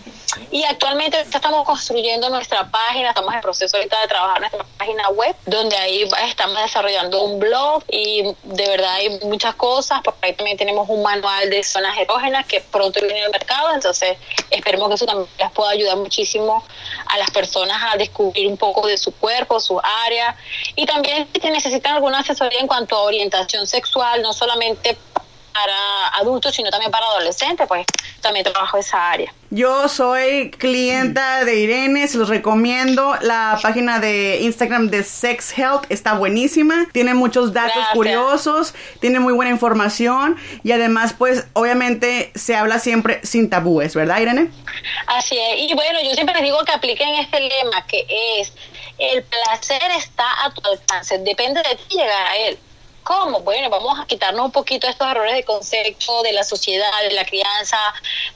Y 0.50 0.64
actualmente 0.64 1.20
estamos 1.20 1.64
construyendo 1.66 2.28
nuestra 2.30 2.68
página, 2.70 3.08
estamos 3.08 3.34
en 3.34 3.40
proceso 3.40 3.76
ahorita 3.76 4.00
de 4.00 4.08
trabajar 4.08 4.40
nuestra 4.40 4.64
página 4.78 5.08
web, 5.10 5.34
donde 5.46 5.76
ahí 5.76 6.08
estamos 6.28 6.60
desarrollando 6.62 7.22
un 7.22 7.40
blog 7.40 7.82
y 7.88 8.22
de 8.42 8.68
verdad 8.68 8.94
hay 8.94 9.18
muchas 9.20 9.54
cosas. 9.54 10.00
Por 10.02 10.14
ahí 10.22 10.32
también 10.34 10.56
tenemos 10.56 10.88
un 10.88 11.02
manual 11.02 11.50
de 11.50 11.62
zonas 11.64 11.98
erógenas 11.98 12.46
que 12.46 12.60
pronto 12.60 13.00
viene 13.00 13.24
al 13.24 13.30
mercado, 13.30 13.74
entonces 13.74 14.18
esperemos 14.50 14.88
que 14.88 14.94
eso 14.94 15.06
también 15.06 15.28
les 15.38 15.50
pueda 15.50 15.70
ayudar 15.70 15.96
muchísimo 15.96 16.64
a 17.06 17.18
las 17.18 17.30
personas 17.30 17.82
a 17.92 17.96
descubrir 17.96 18.46
un 18.46 18.56
poco 18.56 18.86
de 18.86 18.98
su 18.98 19.12
cuerpo, 19.12 19.58
su 19.58 19.80
área 20.04 20.36
y 20.76 20.86
también 20.86 21.28
si 21.40 21.50
necesitan 21.50 21.94
alguna 21.94 22.20
asesoría 22.20 22.60
en 22.60 22.66
cuanto 22.66 22.96
a 22.96 23.02
orientación 23.02 23.66
sexual, 23.66 24.22
no 24.22 24.32
solamente 24.32 24.96
para 25.52 26.08
adultos, 26.14 26.54
sino 26.54 26.70
también 26.70 26.90
para 26.90 27.06
adolescentes, 27.06 27.66
pues 27.66 27.86
también 28.20 28.44
trabajo 28.44 28.78
esa 28.78 29.10
área. 29.10 29.32
Yo 29.52 29.88
soy 29.88 30.52
clienta 30.52 31.44
de 31.44 31.58
Irene, 31.58 32.06
se 32.06 32.18
los 32.18 32.28
recomiendo. 32.28 33.16
La 33.20 33.58
página 33.60 33.98
de 33.98 34.38
Instagram 34.42 34.90
de 34.90 35.02
Sex 35.02 35.58
Health 35.58 35.86
está 35.88 36.14
buenísima, 36.14 36.86
tiene 36.92 37.14
muchos 37.14 37.52
datos 37.52 37.74
Gracias. 37.74 37.94
curiosos, 37.94 38.74
tiene 39.00 39.18
muy 39.18 39.32
buena 39.32 39.50
información 39.50 40.36
y 40.62 40.70
además 40.70 41.14
pues 41.18 41.46
obviamente 41.54 42.30
se 42.36 42.54
habla 42.54 42.78
siempre 42.78 43.20
sin 43.24 43.50
tabúes, 43.50 43.94
¿verdad 43.96 44.20
Irene? 44.20 44.50
Así 45.08 45.36
es. 45.36 45.68
Y 45.68 45.74
bueno, 45.74 45.98
yo 46.04 46.14
siempre 46.14 46.34
les 46.36 46.44
digo 46.44 46.58
que 46.64 46.72
apliquen 46.72 47.16
este 47.16 47.40
lema 47.40 47.84
que 47.86 48.06
es 48.38 48.52
el 48.98 49.24
placer 49.24 49.82
está 49.96 50.44
a 50.44 50.52
tu 50.52 50.62
alcance, 50.68 51.18
depende 51.18 51.60
de 51.68 51.74
ti 51.74 51.96
llegar 51.96 52.26
a 52.26 52.36
él. 52.36 52.58
¿Cómo? 53.10 53.40
Bueno, 53.40 53.68
vamos 53.70 53.98
a 53.98 54.06
quitarnos 54.06 54.46
un 54.46 54.52
poquito 54.52 54.86
estos 54.86 55.10
errores 55.10 55.34
de 55.34 55.42
concepto 55.42 56.22
de 56.22 56.32
la 56.32 56.44
sociedad, 56.44 56.92
de 57.02 57.10
la 57.10 57.24
crianza, 57.24 57.76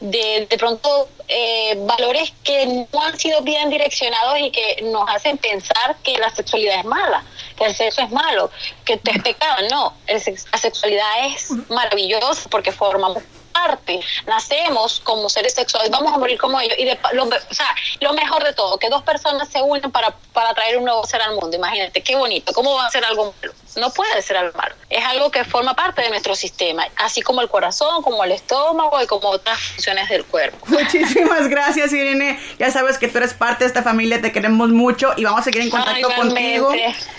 de 0.00 0.48
de 0.50 0.58
pronto 0.58 1.08
eh, 1.28 1.76
valores 1.86 2.32
que 2.42 2.66
no 2.92 3.00
han 3.00 3.16
sido 3.16 3.40
bien 3.42 3.70
direccionados 3.70 4.36
y 4.40 4.50
que 4.50 4.82
nos 4.82 5.08
hacen 5.08 5.38
pensar 5.38 5.96
que 6.02 6.18
la 6.18 6.28
sexualidad 6.34 6.80
es 6.80 6.84
mala, 6.84 7.24
que 7.56 7.66
el 7.66 7.76
sexo 7.76 8.02
es 8.02 8.10
malo, 8.10 8.50
que 8.84 8.94
es 8.94 9.22
pecado. 9.22 9.68
No, 9.70 9.94
la 10.08 10.58
sexualidad 10.58 11.26
es 11.26 11.50
maravillosa 11.68 12.48
porque 12.50 12.72
formamos 12.72 13.22
parte, 13.52 14.00
nacemos 14.26 14.98
como 15.04 15.28
seres 15.28 15.54
sexuales, 15.54 15.88
vamos 15.88 16.12
a 16.12 16.18
morir 16.18 16.36
como 16.36 16.58
ellos 16.58 16.76
y 16.76 16.84
de, 16.84 16.98
lo, 17.12 17.26
o 17.26 17.54
sea, 17.54 17.72
lo 18.00 18.12
mejor 18.12 18.42
de 18.42 18.52
todo, 18.52 18.76
que 18.78 18.88
dos 18.88 19.04
personas 19.04 19.48
se 19.48 19.62
unen 19.62 19.92
para, 19.92 20.10
para 20.32 20.52
traer 20.52 20.78
un 20.78 20.84
nuevo 20.84 21.06
ser 21.06 21.22
al 21.22 21.36
mundo, 21.36 21.56
imagínate, 21.56 22.02
qué 22.02 22.16
bonito, 22.16 22.52
¿cómo 22.52 22.74
va 22.74 22.86
a 22.86 22.90
ser 22.90 23.04
algo 23.04 23.32
malo? 23.40 23.54
No 23.76 23.90
puede 23.90 24.22
ser 24.22 24.36
algo 24.36 24.56
malo, 24.56 24.74
es 24.88 25.04
algo 25.04 25.30
que 25.30 25.44
forma 25.44 25.74
parte 25.74 26.02
de 26.02 26.08
nuestro 26.08 26.34
sistema, 26.34 26.84
así 26.96 27.22
como 27.22 27.40
el 27.40 27.48
corazón, 27.48 28.02
como 28.02 28.22
el 28.22 28.32
estómago 28.32 29.02
y 29.02 29.06
como 29.06 29.28
otras 29.28 29.58
funciones 29.58 30.08
del 30.08 30.24
cuerpo. 30.24 30.58
Muchísimas 30.68 31.48
gracias, 31.48 31.92
Irene. 31.92 32.38
Ya 32.58 32.70
sabes 32.70 32.98
que 32.98 33.08
tú 33.08 33.18
eres 33.18 33.34
parte 33.34 33.64
de 33.64 33.68
esta 33.68 33.82
familia, 33.82 34.20
te 34.20 34.30
queremos 34.30 34.70
mucho 34.70 35.12
y 35.16 35.24
vamos 35.24 35.40
a 35.40 35.44
seguir 35.44 35.62
en 35.62 35.70
contacto 35.70 36.08
contigo. 36.14 36.72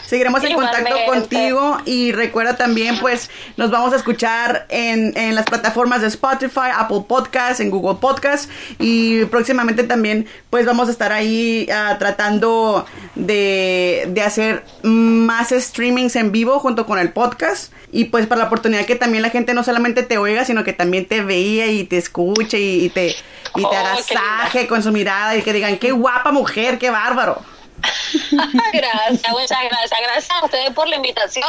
Seguiremos 0.06 0.44
en 0.44 0.54
contacto 0.54 0.96
contigo 1.08 1.78
y 1.86 2.12
recuerda 2.12 2.56
también, 2.56 3.00
pues, 3.00 3.30
nos 3.58 3.72
vamos 3.72 3.92
a 3.92 3.96
escuchar 3.98 4.66
en, 4.70 5.18
en 5.18 5.36
las 5.36 5.46
plataformas 5.46 6.02
de 6.02 6.08
Spotify, 6.08 6.70
Apple 6.76 7.06
Podcasts, 7.08 7.60
en 7.60 7.72
Google 7.72 7.98
Podcasts 8.00 8.50
y 8.80 9.26
próximamente 9.26 9.84
también, 9.84 10.28
pues, 10.50 10.66
vamos 10.66 10.88
a 10.88 10.92
estar 10.92 11.12
ahí 11.12 11.68
ah, 11.74 11.96
tratando 11.98 12.86
de, 13.16 14.06
de 14.10 14.22
hacer 14.22 14.64
más 14.84 15.50
streamings 15.50 16.16
en 16.16 16.32
vivo 16.32 16.45
junto 16.60 16.86
con 16.86 17.00
el 17.00 17.12
podcast 17.12 17.72
y 17.92 18.06
pues 18.06 18.28
para 18.28 18.40
la 18.42 18.48
oportunidad 18.48 18.86
que 18.86 18.96
también 18.96 19.22
la 19.22 19.30
gente 19.30 19.54
no 19.54 19.64
solamente 19.64 20.04
te 20.04 20.18
oiga, 20.18 20.46
sino 20.46 20.64
que 20.64 20.74
también 20.74 21.06
te 21.08 21.22
veía 21.22 21.68
y 21.68 21.84
te 21.84 21.98
escuche 21.98 22.60
y, 22.60 22.86
y 22.86 22.90
te, 22.90 23.08
y 23.10 23.14
te 23.62 23.66
Oh, 23.66 23.72
agasaje 23.76 24.68
con 24.68 24.82
su 24.84 24.92
mirada 24.92 25.36
y 25.36 25.42
que 25.42 25.54
digan, 25.54 25.78
qué 25.78 25.92
guapa 25.92 26.32
mujer, 26.32 26.78
qué 26.78 26.90
bárbaro. 26.90 27.42
gracias, 28.74 29.32
muchas 29.32 29.60
gracias. 29.70 30.00
Gracias 30.02 30.32
a 30.42 30.46
ustedes 30.46 30.72
por 30.72 30.88
la 30.88 30.96
invitación. 30.96 31.48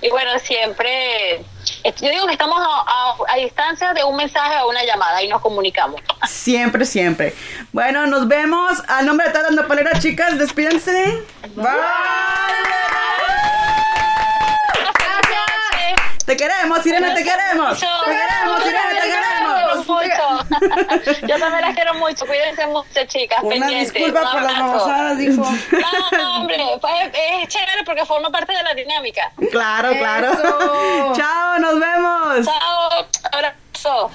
Y 0.00 0.10
bueno, 0.10 0.30
siempre, 0.38 1.36
eh, 1.36 1.94
yo 2.00 2.10
digo 2.10 2.26
que 2.26 2.32
estamos 2.32 2.60
a, 2.60 2.84
a- 2.86 3.32
a 3.32 3.36
distancia 3.36 3.92
de 3.94 4.04
un 4.04 4.14
mensaje 4.16 4.54
o 4.62 4.68
una 4.68 4.84
llamada 4.84 5.22
y 5.22 5.28
nos 5.28 5.40
comunicamos. 5.40 6.00
Siempre, 6.28 6.84
siempre. 6.84 7.34
Bueno, 7.72 8.06
nos 8.06 8.28
vemos. 8.28 8.82
A 8.86 9.02
nombre 9.02 9.26
de 9.28 9.32
todas 9.32 9.50
las 9.50 9.62
nopaleras, 9.62 10.00
chicas, 10.02 10.38
despídense. 10.38 11.24
Te 16.24 16.36
queremos, 16.36 16.82
Sirena, 16.82 17.14
te 17.14 17.24
queremos. 17.24 17.78
Te 17.78 17.86
queremos, 17.86 18.60
Irene. 18.66 19.00
te 19.00 19.08
queremos. 19.08 19.86
Yo 21.22 21.38
también 21.38 21.62
las 21.62 21.74
quiero 21.74 21.94
mucho. 21.94 22.26
Cuídense 22.26 22.66
mucho, 22.66 23.06
chicas. 23.06 23.38
Una 23.42 23.68
disculpa 23.68 24.20
por 24.32 24.42
las 24.42 24.58
babosadas, 24.58 25.18
dijo. 25.18 25.42
No, 25.42 26.40
hombre, 26.40 26.56
es 27.40 27.48
chévere 27.48 27.82
porque 27.84 28.04
forma 28.04 28.30
parte 28.30 28.52
de 28.52 28.62
la 28.62 28.74
dinámica. 28.74 29.32
Claro, 29.50 29.90
claro. 29.98 30.32
Chao, 31.16 31.58
nos 31.58 31.80
vemos. 31.80 32.46
Chao, 32.46 33.06
abrazo. 33.32 34.10